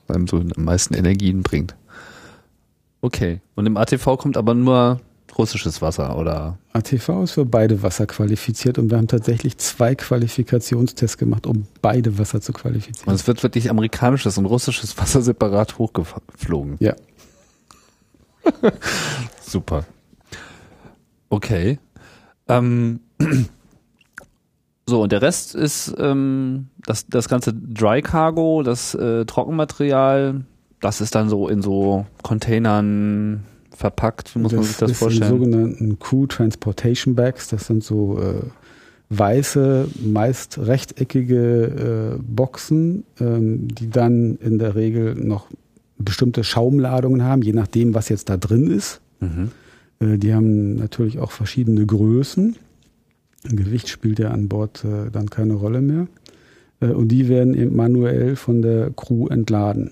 [0.08, 1.76] einem so am meisten Energien bringt.
[3.02, 3.42] Okay.
[3.56, 5.02] Und im ATV kommt aber nur
[5.38, 6.58] russisches Wasser oder?
[6.74, 12.18] ATV ist für beide Wasser qualifiziert und wir haben tatsächlich zwei Qualifikationstests gemacht, um beide
[12.18, 13.10] Wasser zu qualifizieren.
[13.10, 16.78] Und es wird wirklich amerikanisches und russisches Wasser separat hochgeflogen.
[16.80, 16.96] Ja.
[19.42, 19.86] Super.
[21.30, 21.80] Okay.
[22.48, 23.00] Ähm,
[24.86, 30.46] so, und der Rest ist ähm, das, das ganze Dry Cargo, das äh, Trockenmaterial,
[30.80, 33.46] das ist dann so in so Containern
[33.76, 35.32] verpackt, muss das man sich das vorstellen?
[35.32, 38.42] Die sogenannten Crew Transportation Bags, das sind so äh,
[39.10, 45.48] weiße, meist rechteckige äh, Boxen, ähm, die dann in der Regel noch
[45.98, 49.02] bestimmte Schaumladungen haben, je nachdem, was jetzt da drin ist.
[49.20, 49.52] Mhm.
[50.00, 52.56] Äh, die haben natürlich auch verschiedene Größen.
[53.44, 56.08] Gewicht spielt ja an Bord äh, dann keine Rolle mehr.
[56.80, 59.92] Äh, und die werden eben manuell von der Crew entladen.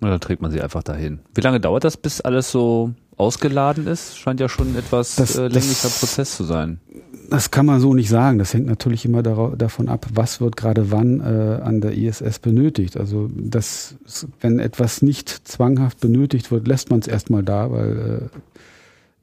[0.00, 1.20] Und dann trägt man sie einfach dahin.
[1.34, 4.18] Wie lange dauert das, bis alles so ausgeladen ist?
[4.18, 6.80] Scheint ja schon ein etwas das, äh, länglicher das, Prozess zu sein.
[7.30, 8.38] Das kann man so nicht sagen.
[8.38, 12.96] Das hängt natürlich immer davon ab, was wird gerade wann äh, an der ISS benötigt.
[12.96, 13.96] Also das,
[14.40, 18.30] wenn etwas nicht zwanghaft benötigt wird, lässt man es erstmal da, weil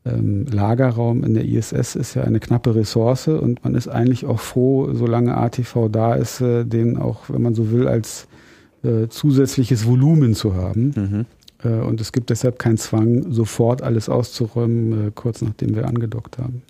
[0.06, 4.26] äh, ähm, Lagerraum in der ISS ist ja eine knappe Ressource und man ist eigentlich
[4.26, 8.28] auch froh, solange ATV da ist, äh, den auch, wenn man so will, als
[8.84, 10.94] äh, zusätzliches Volumen zu haben.
[10.96, 11.26] Mhm.
[11.64, 16.38] Äh, und es gibt deshalb keinen Zwang, sofort alles auszuräumen, äh, kurz nachdem wir angedockt
[16.38, 16.62] haben.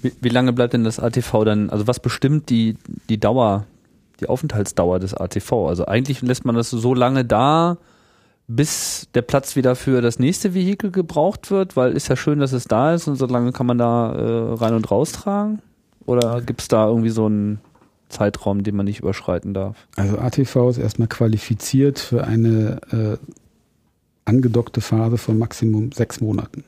[0.00, 1.70] Wie, wie, lange bleibt denn das ATV dann?
[1.70, 2.76] Also was bestimmt die,
[3.08, 3.66] die Dauer,
[4.20, 5.68] die Aufenthaltsdauer des ATV?
[5.68, 7.78] Also eigentlich lässt man das so lange da,
[8.48, 12.52] bis der Platz wieder für das nächste Vehikel gebraucht wird, weil ist ja schön, dass
[12.52, 15.60] es da ist und so lange kann man da äh, rein und raus tragen?
[16.04, 17.60] Oder gibt es da irgendwie so ein
[18.12, 19.76] Zeitraum, den man nicht überschreiten darf?
[19.96, 23.16] Also ATV ist erstmal qualifiziert für eine äh,
[24.24, 26.64] angedockte Phase von Maximum sechs Monaten.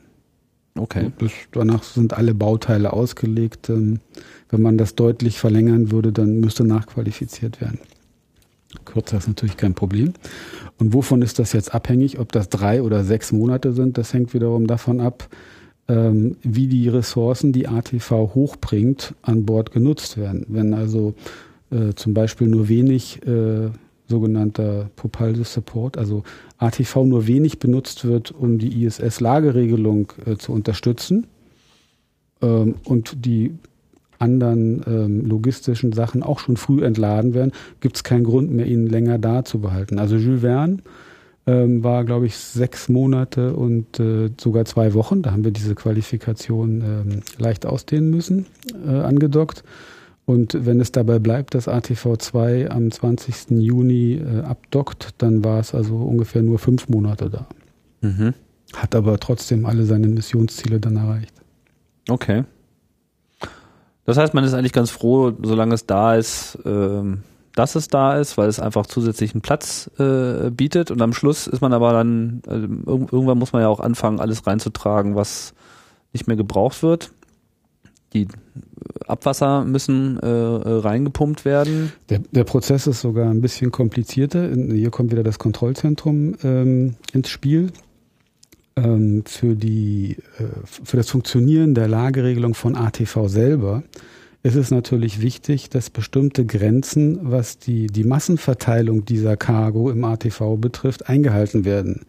[0.77, 1.11] Okay.
[1.19, 3.69] Das, danach sind alle Bauteile ausgelegt.
[3.69, 3.99] Ähm,
[4.49, 7.79] wenn man das deutlich verlängern würde, dann müsste nachqualifiziert werden.
[8.83, 10.13] Kürzer ist natürlich kein Problem.
[10.77, 12.19] Und wovon ist das jetzt abhängig?
[12.19, 15.29] Ob das drei oder sechs Monate sind, das hängt wiederum davon ab,
[15.87, 20.45] ähm, wie die Ressourcen, die ATV hochbringt, an Bord genutzt werden.
[20.49, 21.13] Wenn also
[21.71, 23.69] äh, zum Beispiel nur wenig äh,
[24.07, 26.23] sogenannter Propulsive Support, also
[26.57, 31.27] ATV nur wenig benutzt wird, um die ISS-Lageregelung äh, zu unterstützen
[32.41, 33.51] ähm, und die
[34.19, 37.51] anderen ähm, logistischen Sachen auch schon früh entladen werden,
[37.81, 39.99] gibt es keinen Grund mehr, ihn länger da zu behalten.
[39.99, 40.77] Also Jules Verne
[41.47, 45.21] ähm, war, glaube ich, sechs Monate und äh, sogar zwei Wochen.
[45.21, 48.47] Da haben wir diese Qualifikation ähm, leicht ausdehnen müssen,
[48.85, 49.63] äh, angedockt.
[50.25, 53.51] Und wenn es dabei bleibt, dass ATV2 am 20.
[53.61, 57.47] Juni äh, abdockt, dann war es also ungefähr nur fünf Monate da.
[58.01, 58.33] Mhm.
[58.75, 61.33] Hat aber trotzdem alle seine Missionsziele dann erreicht.
[62.09, 62.43] Okay.
[64.05, 67.19] Das heißt, man ist eigentlich ganz froh, solange es da ist, ähm,
[67.55, 70.91] dass es da ist, weil es einfach zusätzlichen Platz äh, bietet.
[70.91, 74.45] Und am Schluss ist man aber dann, äh, irgendwann muss man ja auch anfangen, alles
[74.45, 75.53] reinzutragen, was
[76.13, 77.11] nicht mehr gebraucht wird.
[78.13, 78.27] Die
[79.07, 81.91] Abwasser müssen äh, reingepumpt werden.
[82.09, 84.49] Der, der Prozess ist sogar ein bisschen komplizierter.
[84.53, 87.71] Hier kommt wieder das Kontrollzentrum ähm, ins Spiel.
[88.77, 93.83] Ähm, für, die, äh, für das Funktionieren der Lageregelung von ATV selber
[94.45, 100.57] ist es natürlich wichtig, dass bestimmte Grenzen, was die, die Massenverteilung dieser Cargo im ATV
[100.57, 102.01] betrifft, eingehalten werden.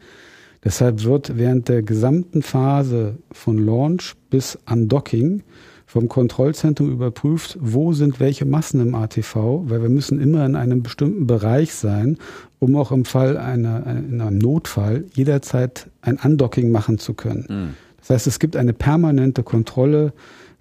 [0.63, 5.45] Deshalb wird während der gesamten Phase von Launch bis Undocking
[5.87, 10.83] vom Kontrollzentrum überprüft, wo sind welche Massen im ATV, weil wir müssen immer in einem
[10.83, 12.19] bestimmten Bereich sein,
[12.59, 17.47] um auch im Fall einer, in einem Notfall jederzeit ein Undocking machen zu können.
[17.49, 17.75] Mhm.
[18.01, 20.13] Das heißt, es gibt eine permanente Kontrolle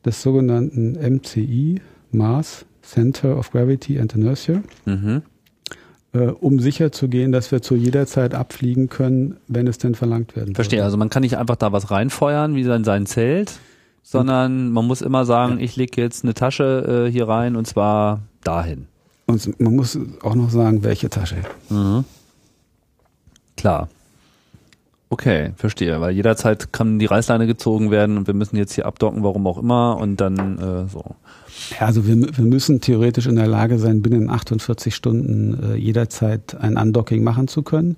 [0.05, 5.23] des sogenannten MCI, Mars Center of Gravity and Inertia, mhm.
[6.13, 10.55] äh, um sicherzugehen, dass wir zu jeder Zeit abfliegen können, wenn es denn verlangt werden
[10.55, 13.59] Verstehe, also man kann nicht einfach da was reinfeuern, wie in sein Zelt,
[14.03, 18.21] sondern man muss immer sagen, ich lege jetzt eine Tasche äh, hier rein und zwar
[18.43, 18.87] dahin.
[19.25, 21.37] Und man muss auch noch sagen, welche Tasche.
[21.69, 22.05] Mhm.
[23.57, 23.89] Klar.
[25.09, 29.23] Okay, verstehe, weil jederzeit kann die Reißleine gezogen werden und wir müssen jetzt hier abdocken,
[29.23, 31.15] warum auch immer und dann äh, so.
[31.79, 36.55] Ja, also wir, wir müssen theoretisch in der Lage sein, binnen 48 Stunden äh, jederzeit
[36.59, 37.97] ein Undocking machen zu können.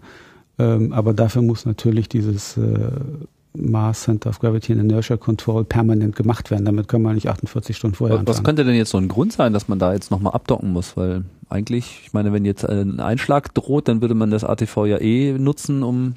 [0.60, 2.92] Ähm, aber dafür muss natürlich dieses äh,
[3.54, 6.66] Mars Center of Gravity and Inertia Control permanent gemacht werden.
[6.66, 9.34] Damit können wir nicht 48 Stunden vorher Was, was könnte denn jetzt so ein Grund
[9.34, 10.98] sein, dass man da jetzt nochmal abdocken muss?
[10.98, 14.98] Weil eigentlich, ich meine, wenn jetzt ein Einschlag droht, dann würde man das ATV ja
[15.00, 16.16] eh nutzen, um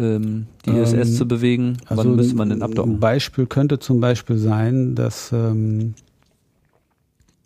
[0.00, 1.76] ähm, die ISS ähm, zu bewegen?
[1.88, 2.94] Wann also müsste man denn abdocken?
[2.94, 5.94] Ein Beispiel könnte zum Beispiel sein, dass ähm,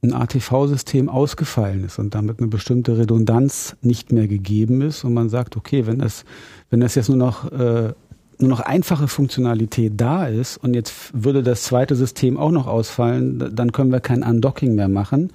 [0.03, 5.29] ein ATV-System ausgefallen ist und damit eine bestimmte Redundanz nicht mehr gegeben ist und man
[5.29, 6.25] sagt, okay, wenn das,
[6.71, 7.93] wenn das jetzt nur noch äh,
[8.39, 13.51] nur noch einfache Funktionalität da ist und jetzt würde das zweite System auch noch ausfallen,
[13.55, 15.31] dann können wir kein Undocking mehr machen.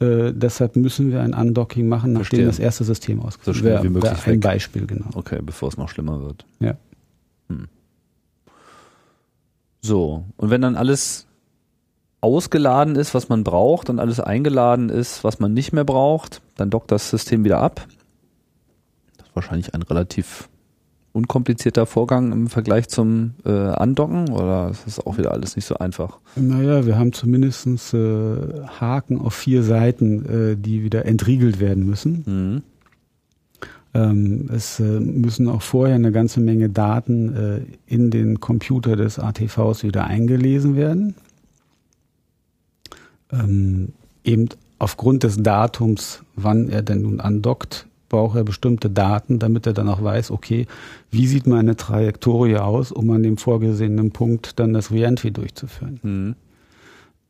[0.00, 2.46] Äh, deshalb müssen wir ein Undocking machen, nachdem Verstehen.
[2.46, 3.62] das erste System ausgefallen ist.
[3.62, 4.12] So schnell wie möglich.
[4.26, 4.40] Ein weg.
[4.40, 5.06] Beispiel, genau.
[5.14, 6.46] Okay, bevor es noch schlimmer wird.
[6.60, 6.76] Ja.
[7.48, 7.68] Hm.
[9.80, 11.26] So, und wenn dann alles
[12.20, 16.70] ausgeladen ist, was man braucht, und alles eingeladen ist, was man nicht mehr braucht, dann
[16.70, 17.86] dockt das System wieder ab.
[19.16, 20.48] Das ist wahrscheinlich ein relativ
[21.18, 25.76] unkomplizierter Vorgang im Vergleich zum äh, Andocken oder ist das auch wieder alles nicht so
[25.76, 26.18] einfach?
[26.36, 28.36] Naja, wir haben zumindest äh,
[28.80, 32.24] Haken auf vier Seiten, äh, die wieder entriegelt werden müssen.
[32.26, 32.62] Mhm.
[33.94, 39.18] Ähm, es äh, müssen auch vorher eine ganze Menge Daten äh, in den Computer des
[39.18, 41.14] ATVs wieder eingelesen werden.
[43.32, 43.92] Ähm,
[44.24, 49.72] eben aufgrund des Datums, wann er denn nun andockt, braucht er bestimmte Daten, damit er
[49.72, 50.66] dann auch weiß, okay,
[51.10, 56.00] wie sieht meine Trajektorie aus, um an dem vorgesehenen Punkt dann das Reentry durchzuführen.
[56.02, 56.34] Mhm.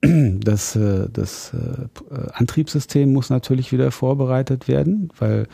[0.01, 5.49] Das, äh, das äh, Antriebssystem muss natürlich wieder vorbereitet werden, weil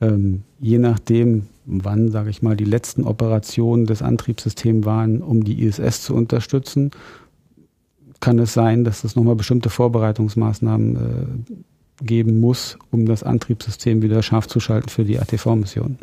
[0.00, 5.64] ähm, je nachdem, wann, sage ich mal, die letzten Operationen des Antriebssystems waren, um die
[5.64, 6.92] ISS zu unterstützen,
[8.20, 11.52] kann es sein, dass es nochmal bestimmte Vorbereitungsmaßnahmen äh,
[12.00, 15.98] geben muss, um das Antriebssystem wieder scharf zu schalten für die ATV-Mission.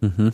[0.00, 0.32] Mhm.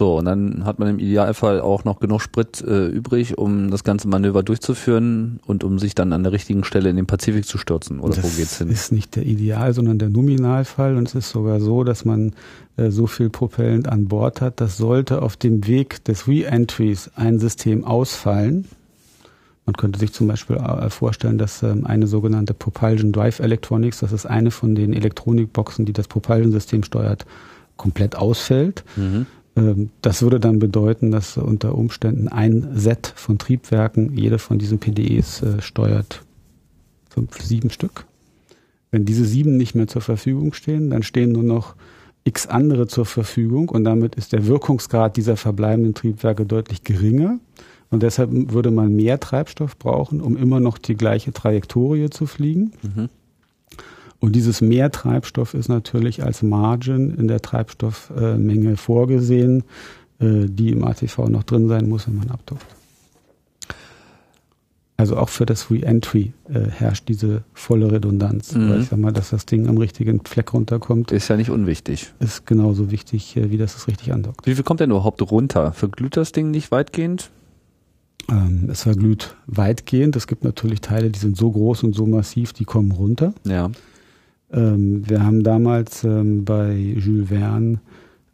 [0.00, 3.82] So, und dann hat man im Idealfall auch noch genug Sprit äh, übrig, um das
[3.82, 7.58] ganze Manöver durchzuführen und um sich dann an der richtigen Stelle in den Pazifik zu
[7.58, 7.98] stürzen.
[7.98, 8.68] Oder das wo geht's hin?
[8.68, 10.96] Das ist nicht der Ideal, sondern der Nominalfall.
[10.96, 12.32] Und es ist sogar so, dass man
[12.76, 17.40] äh, so viel Propellant an Bord hat, dass sollte auf dem Weg des Re-Entries ein
[17.40, 18.66] System ausfallen,
[19.68, 24.12] man könnte sich zum Beispiel äh, vorstellen, dass ähm, eine sogenannte Propulsion Drive Electronics, das
[24.12, 27.26] ist eine von den Elektronikboxen, die das Propulsion-System steuert,
[27.76, 28.82] komplett ausfällt.
[28.96, 29.26] Mhm.
[29.56, 34.78] Ähm, das würde dann bedeuten, dass unter Umständen ein Set von Triebwerken, jede von diesen
[34.78, 36.22] PDEs äh, steuert
[37.10, 38.06] fünf, sieben Stück.
[38.90, 41.74] Wenn diese sieben nicht mehr zur Verfügung stehen, dann stehen nur noch
[42.24, 47.38] x andere zur Verfügung und damit ist der Wirkungsgrad dieser verbleibenden Triebwerke deutlich geringer.
[47.90, 52.72] Und deshalb würde man mehr Treibstoff brauchen, um immer noch die gleiche Trajektorie zu fliegen.
[52.82, 53.08] Mhm.
[54.20, 59.62] Und dieses mehr Treibstoff ist natürlich als Margin in der Treibstoffmenge vorgesehen,
[60.18, 62.66] äh, die im ATV noch drin sein muss, wenn man abdockt.
[64.96, 68.52] Also auch für das Re-Entry äh, herrscht diese volle Redundanz.
[68.52, 68.68] Mhm.
[68.68, 71.12] Weil ich sag mal, dass das Ding am richtigen Fleck runterkommt.
[71.12, 72.12] Ist ja nicht unwichtig.
[72.18, 74.44] Ist genauso wichtig, äh, wie das es richtig andockt.
[74.44, 75.70] Wie viel kommt denn überhaupt runter?
[75.72, 77.30] Verglüht das Ding nicht weitgehend?
[78.30, 80.16] Ähm, es verglüht weitgehend.
[80.16, 83.32] Es gibt natürlich Teile, die sind so groß und so massiv, die kommen runter.
[83.44, 83.70] Ja.
[84.52, 87.80] Ähm, wir haben damals ähm, bei Jules Verne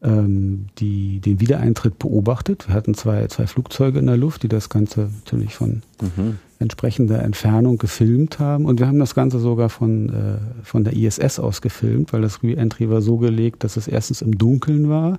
[0.03, 2.69] ähm, die, den Wiedereintritt beobachtet.
[2.69, 6.39] Wir hatten zwei, zwei Flugzeuge in der Luft, die das Ganze natürlich von mhm.
[6.59, 8.67] entsprechender Entfernung gefilmt haben.
[8.67, 12.43] Und wir haben das Ganze sogar von, äh, von der ISS aus gefilmt, weil das
[12.43, 15.19] Re-Entry war so gelegt, dass es erstens im Dunkeln war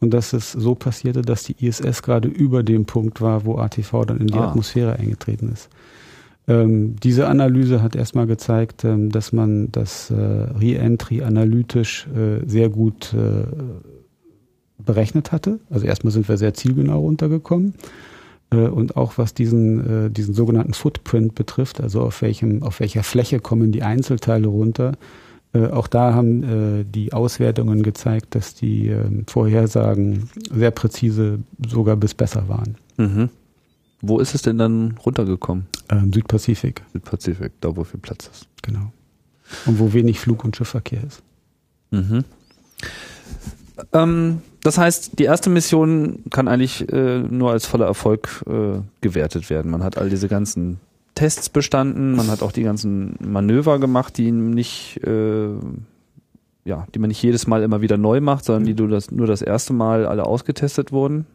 [0.00, 4.04] und dass es so passierte, dass die ISS gerade über dem Punkt war, wo ATV
[4.04, 4.48] dann in die ah.
[4.48, 5.68] Atmosphäre eingetreten ist.
[6.46, 12.68] Ähm, diese Analyse hat erstmal gezeigt, ähm, dass man das äh, Re-Entry analytisch äh, sehr
[12.68, 13.46] gut äh,
[14.84, 15.60] berechnet hatte.
[15.70, 17.74] Also erstmal sind wir sehr zielgenau runtergekommen.
[18.50, 23.02] Äh, und auch was diesen, äh, diesen sogenannten Footprint betrifft, also auf welchem, auf welcher
[23.02, 24.92] Fläche kommen die Einzelteile runter,
[25.54, 32.14] äh, auch da haben die Auswertungen gezeigt, dass die ähm, Vorhersagen sehr präzise, sogar bis
[32.14, 32.76] besser waren.
[32.96, 33.30] Mhm.
[34.02, 35.66] Wo ist es denn dann runtergekommen?
[35.88, 36.82] Ähm, Südpazifik.
[36.92, 38.48] Südpazifik, da wo viel Platz ist.
[38.62, 38.92] Genau.
[39.64, 41.22] Und wo wenig Flug- und Schiffverkehr ist.
[41.90, 42.24] Mhm.
[43.92, 49.50] Ähm, das heißt, die erste Mission kann eigentlich äh, nur als voller Erfolg äh, gewertet
[49.50, 49.70] werden.
[49.70, 50.80] Man hat all diese ganzen
[51.14, 55.48] Tests bestanden, man hat auch die ganzen Manöver gemacht, die nicht, äh,
[56.64, 59.26] ja, die man nicht jedes Mal immer wieder neu macht, sondern die du das, nur
[59.26, 61.26] das erste Mal alle ausgetestet wurden.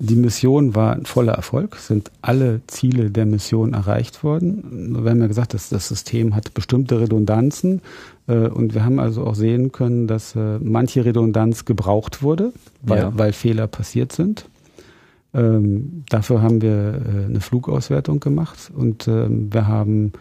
[0.00, 5.02] Die Mission war ein voller Erfolg, sind alle Ziele der Mission erreicht worden.
[5.02, 7.82] Wir haben ja gesagt, dass das System hat bestimmte Redundanzen
[8.28, 12.52] äh, und wir haben also auch sehen können, dass äh, manche Redundanz gebraucht wurde,
[12.82, 13.12] weil, ja.
[13.18, 14.48] weil Fehler passiert sind.
[15.38, 20.12] Ähm, dafür haben wir äh, eine Flugauswertung gemacht und ähm, wir haben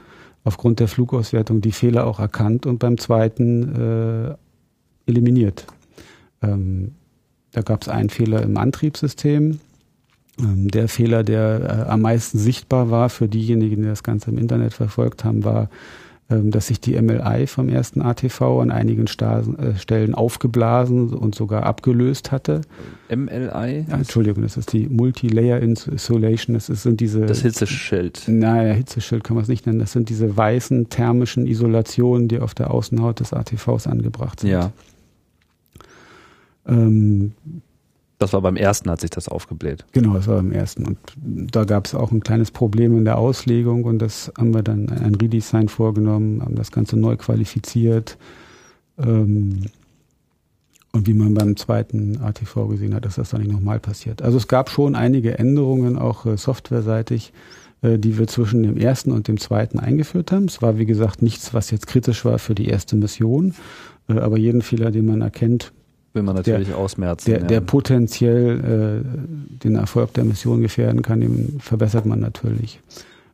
[0.44, 4.36] aufgrund der Flugauswertung die Fehler auch erkannt und beim zweiten äh,
[5.08, 5.66] eliminiert.
[6.44, 6.94] Ähm,
[7.52, 9.60] da gab es einen Fehler im Antriebssystem,
[10.40, 14.38] ähm, der Fehler, der äh, am meisten sichtbar war für diejenigen, die das Ganze im
[14.38, 15.70] Internet verfolgt haben, war,
[16.30, 21.64] dass sich die MLI vom ersten ATV an einigen Stasen, äh, Stellen aufgeblasen und sogar
[21.64, 22.62] abgelöst hatte.
[23.10, 23.86] MLI?
[23.88, 26.54] Ja, Entschuldigung, das ist die Multi-Layer Insulation.
[26.54, 27.22] Das ist, sind diese.
[27.22, 28.24] Das Hitzeschild.
[28.28, 29.80] Naja, Hitzeschild kann man es nicht nennen.
[29.80, 34.50] Das sind diese weißen thermischen Isolationen, die auf der Außenhaut des ATVs angebracht sind.
[34.50, 34.72] Ja.
[36.68, 37.34] Ähm,
[38.20, 39.86] das war beim ersten, hat sich das aufgebläht.
[39.92, 40.86] Genau, das war beim ersten.
[40.86, 44.64] Und da gab es auch ein kleines Problem in der Auslegung und das haben wir
[44.64, 48.18] dann ein Redesign vorgenommen, haben das Ganze neu qualifiziert.
[48.98, 49.66] Ähm,
[50.94, 54.24] und wie man beim zweiten ATV gesehen hat, dass das dann nicht nochmal passiert.
[54.24, 57.34] Also es gab schon einige Änderungen, auch äh, softwareseitig,
[57.84, 60.46] äh, die wir zwischen dem ersten und dem zweiten eingeführt haben.
[60.46, 63.54] Es war, wie gesagt, nichts, was jetzt kritisch war für die erste Mission.
[64.10, 65.72] Äh, aber jeden Fehler, den man erkennt,
[66.18, 67.32] will man natürlich der, ausmerzen.
[67.32, 67.46] Der, ja.
[67.46, 72.82] der potenziell äh, den Erfolg der Mission gefährden kann, den verbessert man natürlich.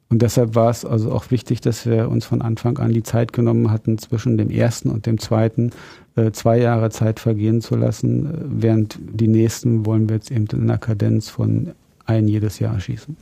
[0.09, 3.33] Und deshalb war es also auch wichtig, dass wir uns von Anfang an die Zeit
[3.33, 5.71] genommen hatten, zwischen dem ersten und dem zweiten
[6.15, 10.45] äh, zwei Jahre Zeit vergehen zu lassen, äh, während die nächsten wollen wir jetzt eben
[10.51, 11.71] in einer Kadenz von
[12.05, 13.15] ein jedes Jahr schießen.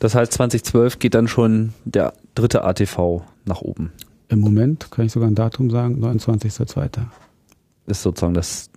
[0.00, 3.92] Das heißt, 2012 geht dann schon der dritte ATV nach oben.
[4.28, 7.02] Im Moment kann ich sogar ein Datum sagen, 29.02
[7.88, 8.70] ist sozusagen das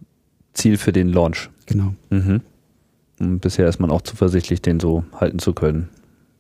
[0.54, 1.50] Ziel für den Launch.
[1.66, 1.94] Genau.
[2.10, 2.42] Mhm.
[3.20, 5.90] Und bisher ist man auch zuversichtlich, den so halten zu können,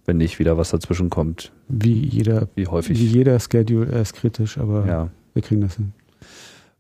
[0.06, 1.52] wenn nicht wieder was dazwischen kommt.
[1.68, 2.99] Wie jeder, wie häufig.
[2.99, 5.10] Wie jeder Schedule, ist kritisch, aber ja.
[5.34, 5.93] wir kriegen das hin.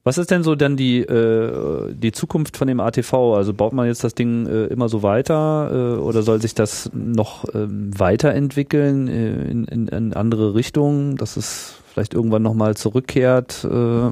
[0.03, 3.35] Was ist denn so dann die, äh, die Zukunft von dem ATV?
[3.35, 6.89] Also baut man jetzt das Ding äh, immer so weiter äh, oder soll sich das
[6.93, 13.63] noch ähm, weiterentwickeln äh, in, in, in andere Richtungen, dass es vielleicht irgendwann nochmal zurückkehrt?
[13.63, 14.09] Äh,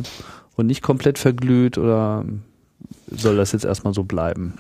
[0.60, 2.26] und nicht komplett verglüht oder
[3.10, 4.54] soll das jetzt erstmal so bleiben?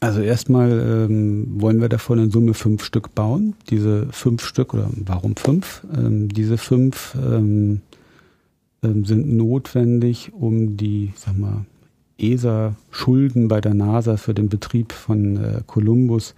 [0.00, 3.54] Also erstmal ähm, wollen wir davon in Summe fünf Stück bauen.
[3.70, 5.86] Diese fünf Stück, oder warum fünf?
[5.96, 7.82] Ähm, diese fünf ähm,
[8.82, 11.66] ähm sind notwendig, um die, sag mal,
[12.18, 16.34] ESA-Schulden bei der NASA für den Betrieb von äh, Columbus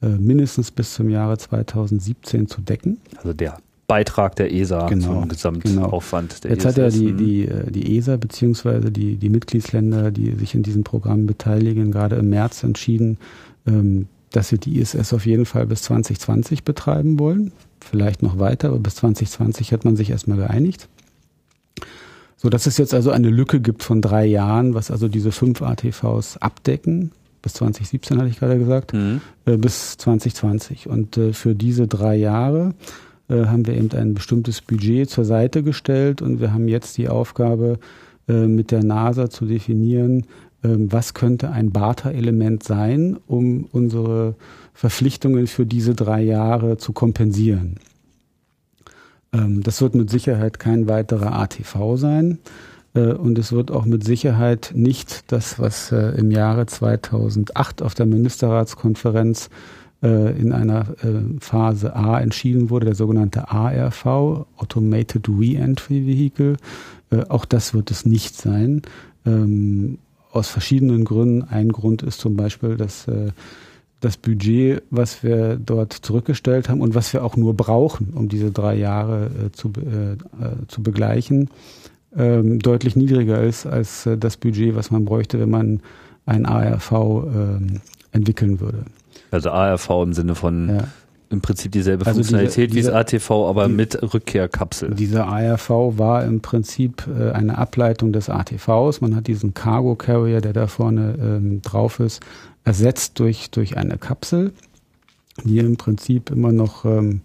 [0.00, 2.98] äh, mindestens bis zum Jahre 2017 zu decken.
[3.16, 6.54] Also der Beitrag der ESA genau, zum Gesamtaufwand genau.
[6.54, 10.54] Jetzt ESA hat ja die, die, äh, die ESA beziehungsweise die, die Mitgliedsländer, die sich
[10.54, 13.18] in diesem Programm beteiligen, gerade im März entschieden,
[13.66, 17.52] ähm, dass sie die ISS auf jeden Fall bis 2020 betreiben wollen.
[17.80, 20.88] Vielleicht noch weiter, aber bis 2020 hat man sich erstmal geeinigt.
[22.36, 25.62] So dass es jetzt also eine Lücke gibt von drei Jahren, was also diese fünf
[25.62, 27.12] ATVs abdecken.
[27.42, 29.20] Bis 2017 hatte ich gerade gesagt, mhm.
[29.44, 30.88] äh, bis 2020.
[30.88, 32.74] Und äh, für diese drei Jahre
[33.28, 37.08] äh, haben wir eben ein bestimmtes Budget zur Seite gestellt und wir haben jetzt die
[37.08, 37.78] Aufgabe,
[38.26, 40.24] äh, mit der NASA zu definieren,
[40.62, 44.34] ähm, was könnte ein Barter-Element sein, um unsere
[44.72, 47.76] Verpflichtungen für diese drei Jahre zu kompensieren.
[49.32, 52.38] Ähm, das wird mit Sicherheit kein weiterer ATV sein.
[52.94, 58.06] Äh, und es wird auch mit Sicherheit nicht das, was im Jahre 2008 auf der
[58.06, 59.50] Ministerratskonferenz
[60.04, 60.86] in einer
[61.40, 64.04] Phase A entschieden wurde, der sogenannte ARV,
[64.56, 66.56] Automated Reentry Vehicle.
[67.30, 68.82] Auch das wird es nicht sein.
[69.24, 69.98] Ähm,
[70.30, 71.44] aus verschiedenen Gründen.
[71.44, 73.06] Ein Grund ist zum Beispiel, dass
[74.00, 78.50] das Budget, was wir dort zurückgestellt haben und was wir auch nur brauchen, um diese
[78.50, 79.72] drei Jahre zu,
[80.68, 81.48] zu begleichen,
[82.16, 85.80] ähm, deutlich niedriger ist als äh, das Budget, was man bräuchte, wenn man
[86.26, 87.80] ein ARV ähm,
[88.12, 88.84] entwickeln würde.
[89.34, 90.84] Also ARV im Sinne von ja.
[91.30, 94.94] im Prinzip dieselbe also Funktionalität diese, diese, wie das ATV, aber die, mit Rückkehrkapsel.
[94.94, 99.00] Dieser ARV war im Prinzip äh, eine Ableitung des ATVs.
[99.00, 102.22] Man hat diesen Cargo Carrier, der da vorne ähm, drauf ist,
[102.64, 104.52] ersetzt durch, durch eine Kapsel,
[105.42, 107.20] die im Prinzip immer noch ähm,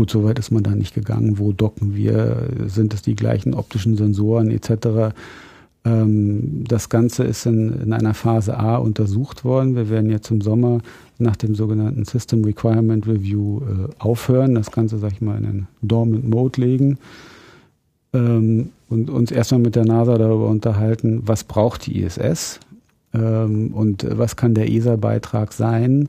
[0.00, 1.38] Gut, so weit ist man da nicht gegangen.
[1.38, 2.48] Wo docken wir?
[2.68, 5.14] Sind es die gleichen optischen Sensoren etc.?
[5.84, 9.76] Ähm, das Ganze ist in, in einer Phase A untersucht worden.
[9.76, 10.80] Wir werden jetzt im Sommer
[11.20, 15.66] nach dem sogenannten System Requirement Review äh, aufhören, das Ganze, sag ich mal, in den
[15.82, 16.98] Dormant Mode legen
[18.12, 22.60] ähm, und uns erstmal mit der NASA darüber unterhalten, was braucht die ISS
[23.14, 26.08] ähm, und was kann der ESA-Beitrag sein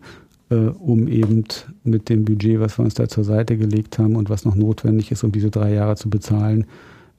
[0.52, 1.46] äh, um eben
[1.84, 5.12] mit dem Budget, was wir uns da zur Seite gelegt haben und was noch notwendig
[5.12, 6.66] ist, um diese drei Jahre zu bezahlen,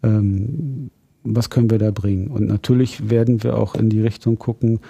[0.02, 0.90] ähm,
[1.24, 2.28] was können wir da bringen?
[2.28, 4.81] Und natürlich werden wir auch in die Richtung gucken,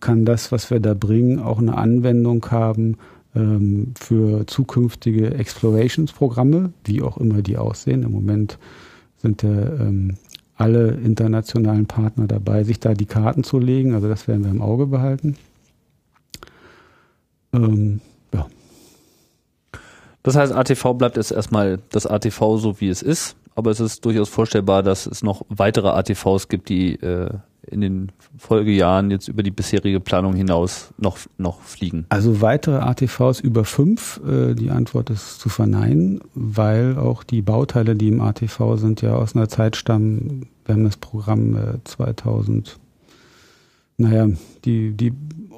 [0.00, 2.96] kann das, was wir da bringen, auch eine Anwendung haben
[3.34, 8.02] ähm, für zukünftige Explorations-Programme, wie auch immer die aussehen.
[8.02, 8.58] Im Moment
[9.18, 10.16] sind ja ähm,
[10.56, 13.94] alle internationalen Partner dabei, sich da die Karten zu legen.
[13.94, 15.36] Also das werden wir im Auge behalten.
[17.52, 18.00] Ähm,
[18.34, 18.46] ja.
[20.22, 24.04] Das heißt, ATV bleibt jetzt erstmal das ATV so wie es ist, aber es ist
[24.04, 27.30] durchaus vorstellbar, dass es noch weitere ATVs gibt, die äh,
[27.70, 32.06] in den Folgejahren jetzt über die bisherige Planung hinaus noch, noch fliegen?
[32.08, 37.96] Also weitere ATVs über fünf, äh, die Antwort ist zu verneinen, weil auch die Bauteile,
[37.96, 40.46] die im ATV sind, ja aus einer Zeit stammen.
[40.64, 42.78] Wir haben das Programm äh, 2000,
[43.98, 44.28] naja,
[44.64, 45.12] die, die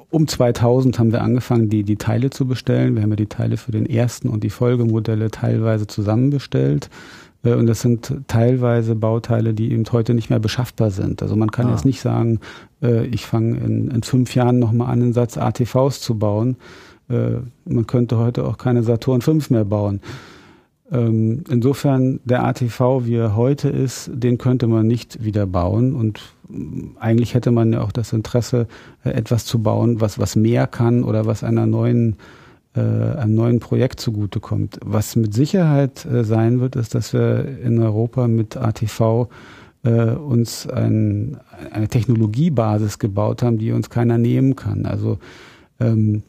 [0.09, 2.95] um 2000 haben wir angefangen, die, die Teile zu bestellen.
[2.95, 6.85] Wir haben ja die Teile für den ersten und die Folgemodelle teilweise zusammenbestellt.
[6.85, 11.21] Äh, und das sind teilweise Bauteile, die eben heute nicht mehr beschaffbar sind.
[11.21, 11.71] Also man kann ah.
[11.71, 12.39] jetzt nicht sagen,
[12.81, 16.55] äh, ich fange in, in fünf Jahren nochmal an, einen Satz ATVs zu bauen.
[17.09, 19.99] Äh, man könnte heute auch keine Saturn 5 mehr bauen.
[20.91, 26.21] Ähm, insofern der ATV, wie er heute ist, den könnte man nicht wieder bauen und
[26.49, 28.67] mm, eigentlich hätte man ja auch das Interesse,
[29.03, 32.15] äh, etwas zu bauen, was, was mehr kann oder was einer neuen, äh,
[32.81, 34.79] einem neuen Projekt zugutekommt.
[34.83, 39.29] Was mit Sicherheit äh, sein wird, ist, dass wir in Europa mit ATV
[39.83, 41.37] äh, uns ein,
[41.71, 44.85] eine Technologiebasis gebaut haben, die uns keiner nehmen kann.
[44.85, 45.19] Also
[45.79, 46.23] ähm,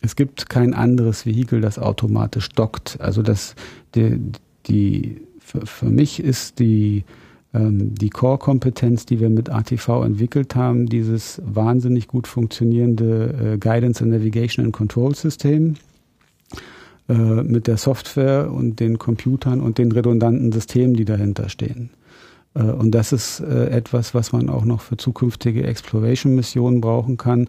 [0.00, 2.98] es gibt kein anderes Vehikel, das automatisch dockt.
[3.00, 3.54] Also das,
[3.94, 4.18] die,
[4.66, 7.04] die für, für mich ist die,
[7.52, 14.02] ähm, die Core-Kompetenz, die wir mit ATV entwickelt haben, dieses wahnsinnig gut funktionierende äh, Guidance
[14.02, 15.74] and Navigation and Control System
[17.10, 21.90] äh, mit der Software und den Computern und den redundanten Systemen, die dahinter stehen.
[22.54, 27.48] Äh, und das ist äh, etwas, was man auch noch für zukünftige Exploration-Missionen brauchen kann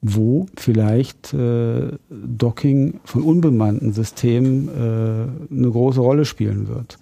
[0.00, 6.98] wo vielleicht äh, Docking von unbemannten Systemen äh, eine große Rolle spielen wird.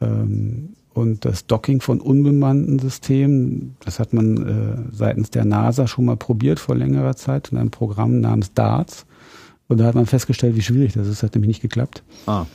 [0.00, 6.06] Ähm, und das Docking von unbemannten Systemen, das hat man äh, seitens der NASA schon
[6.06, 9.06] mal probiert vor längerer Zeit in einem Programm namens DARTS.
[9.68, 11.18] Und da hat man festgestellt, wie schwierig das ist.
[11.18, 12.02] Das hat nämlich nicht geklappt.
[12.26, 12.46] Ah.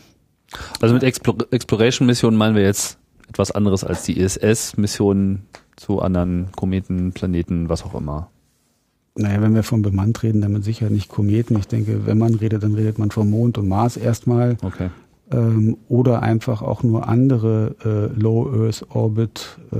[0.81, 5.43] Also mit Exploration-Missionen meinen wir jetzt etwas anderes als die ISS-Missionen
[5.75, 8.29] zu anderen Kometen, Planeten, was auch immer.
[9.15, 11.57] Naja, wenn wir von bemannt reden, damit sicher nicht Kometen.
[11.57, 14.57] Ich denke, wenn man redet, dann redet man vom Mond und Mars erstmal.
[14.63, 14.89] Okay.
[15.31, 17.75] Ähm, oder einfach auch nur andere
[18.15, 19.77] äh, Low Earth Orbit äh,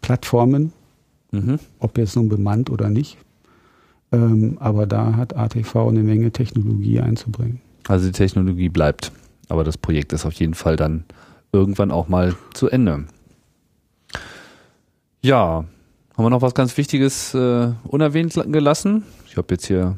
[0.00, 0.72] Plattformen,
[1.32, 1.58] mhm.
[1.80, 3.18] ob jetzt nun bemannt oder nicht.
[4.10, 7.60] Ähm, aber da hat ATV eine Menge Technologie einzubringen.
[7.88, 9.12] Also die Technologie bleibt,
[9.48, 11.04] aber das Projekt ist auf jeden Fall dann
[11.52, 13.04] irgendwann auch mal zu Ende.
[15.22, 15.64] Ja,
[16.16, 19.04] haben wir noch was ganz Wichtiges äh, unerwähnt gelassen?
[19.26, 19.96] Ich habe jetzt hier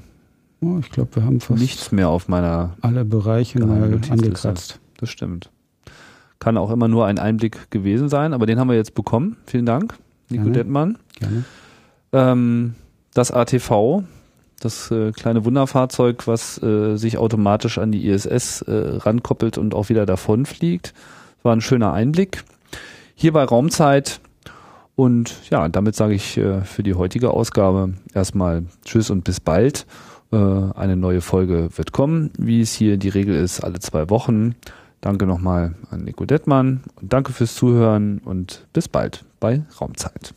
[0.61, 4.81] oh, ich glaube, wir haben fast nichts mehr auf meiner alle Bereiche mal angekratzt.
[4.99, 5.51] Das stimmt.
[6.39, 9.37] Kann auch immer nur ein Einblick gewesen sein, aber den haben wir jetzt bekommen.
[9.47, 9.95] Vielen Dank,
[10.29, 10.59] Nico Gerne.
[10.59, 10.99] Dettmann.
[11.19, 11.45] Gerne.
[12.13, 12.75] Ähm,
[13.15, 14.03] das ATV,
[14.61, 19.89] das äh, kleine Wunderfahrzeug, was äh, sich automatisch an die ISS äh, rankoppelt und auch
[19.89, 20.95] wieder davonfliegt.
[21.43, 22.45] War ein schöner Einblick.
[23.15, 24.21] Hier bei Raumzeit.
[24.97, 29.87] Und ja, damit sage ich äh, für die heutige Ausgabe erstmal Tschüss und bis bald.
[30.31, 34.55] Äh, eine neue Folge wird kommen, wie es hier die Regel ist, alle zwei Wochen.
[35.01, 40.35] Danke nochmal an Nico Dettmann und danke fürs Zuhören und bis bald bei Raumzeit.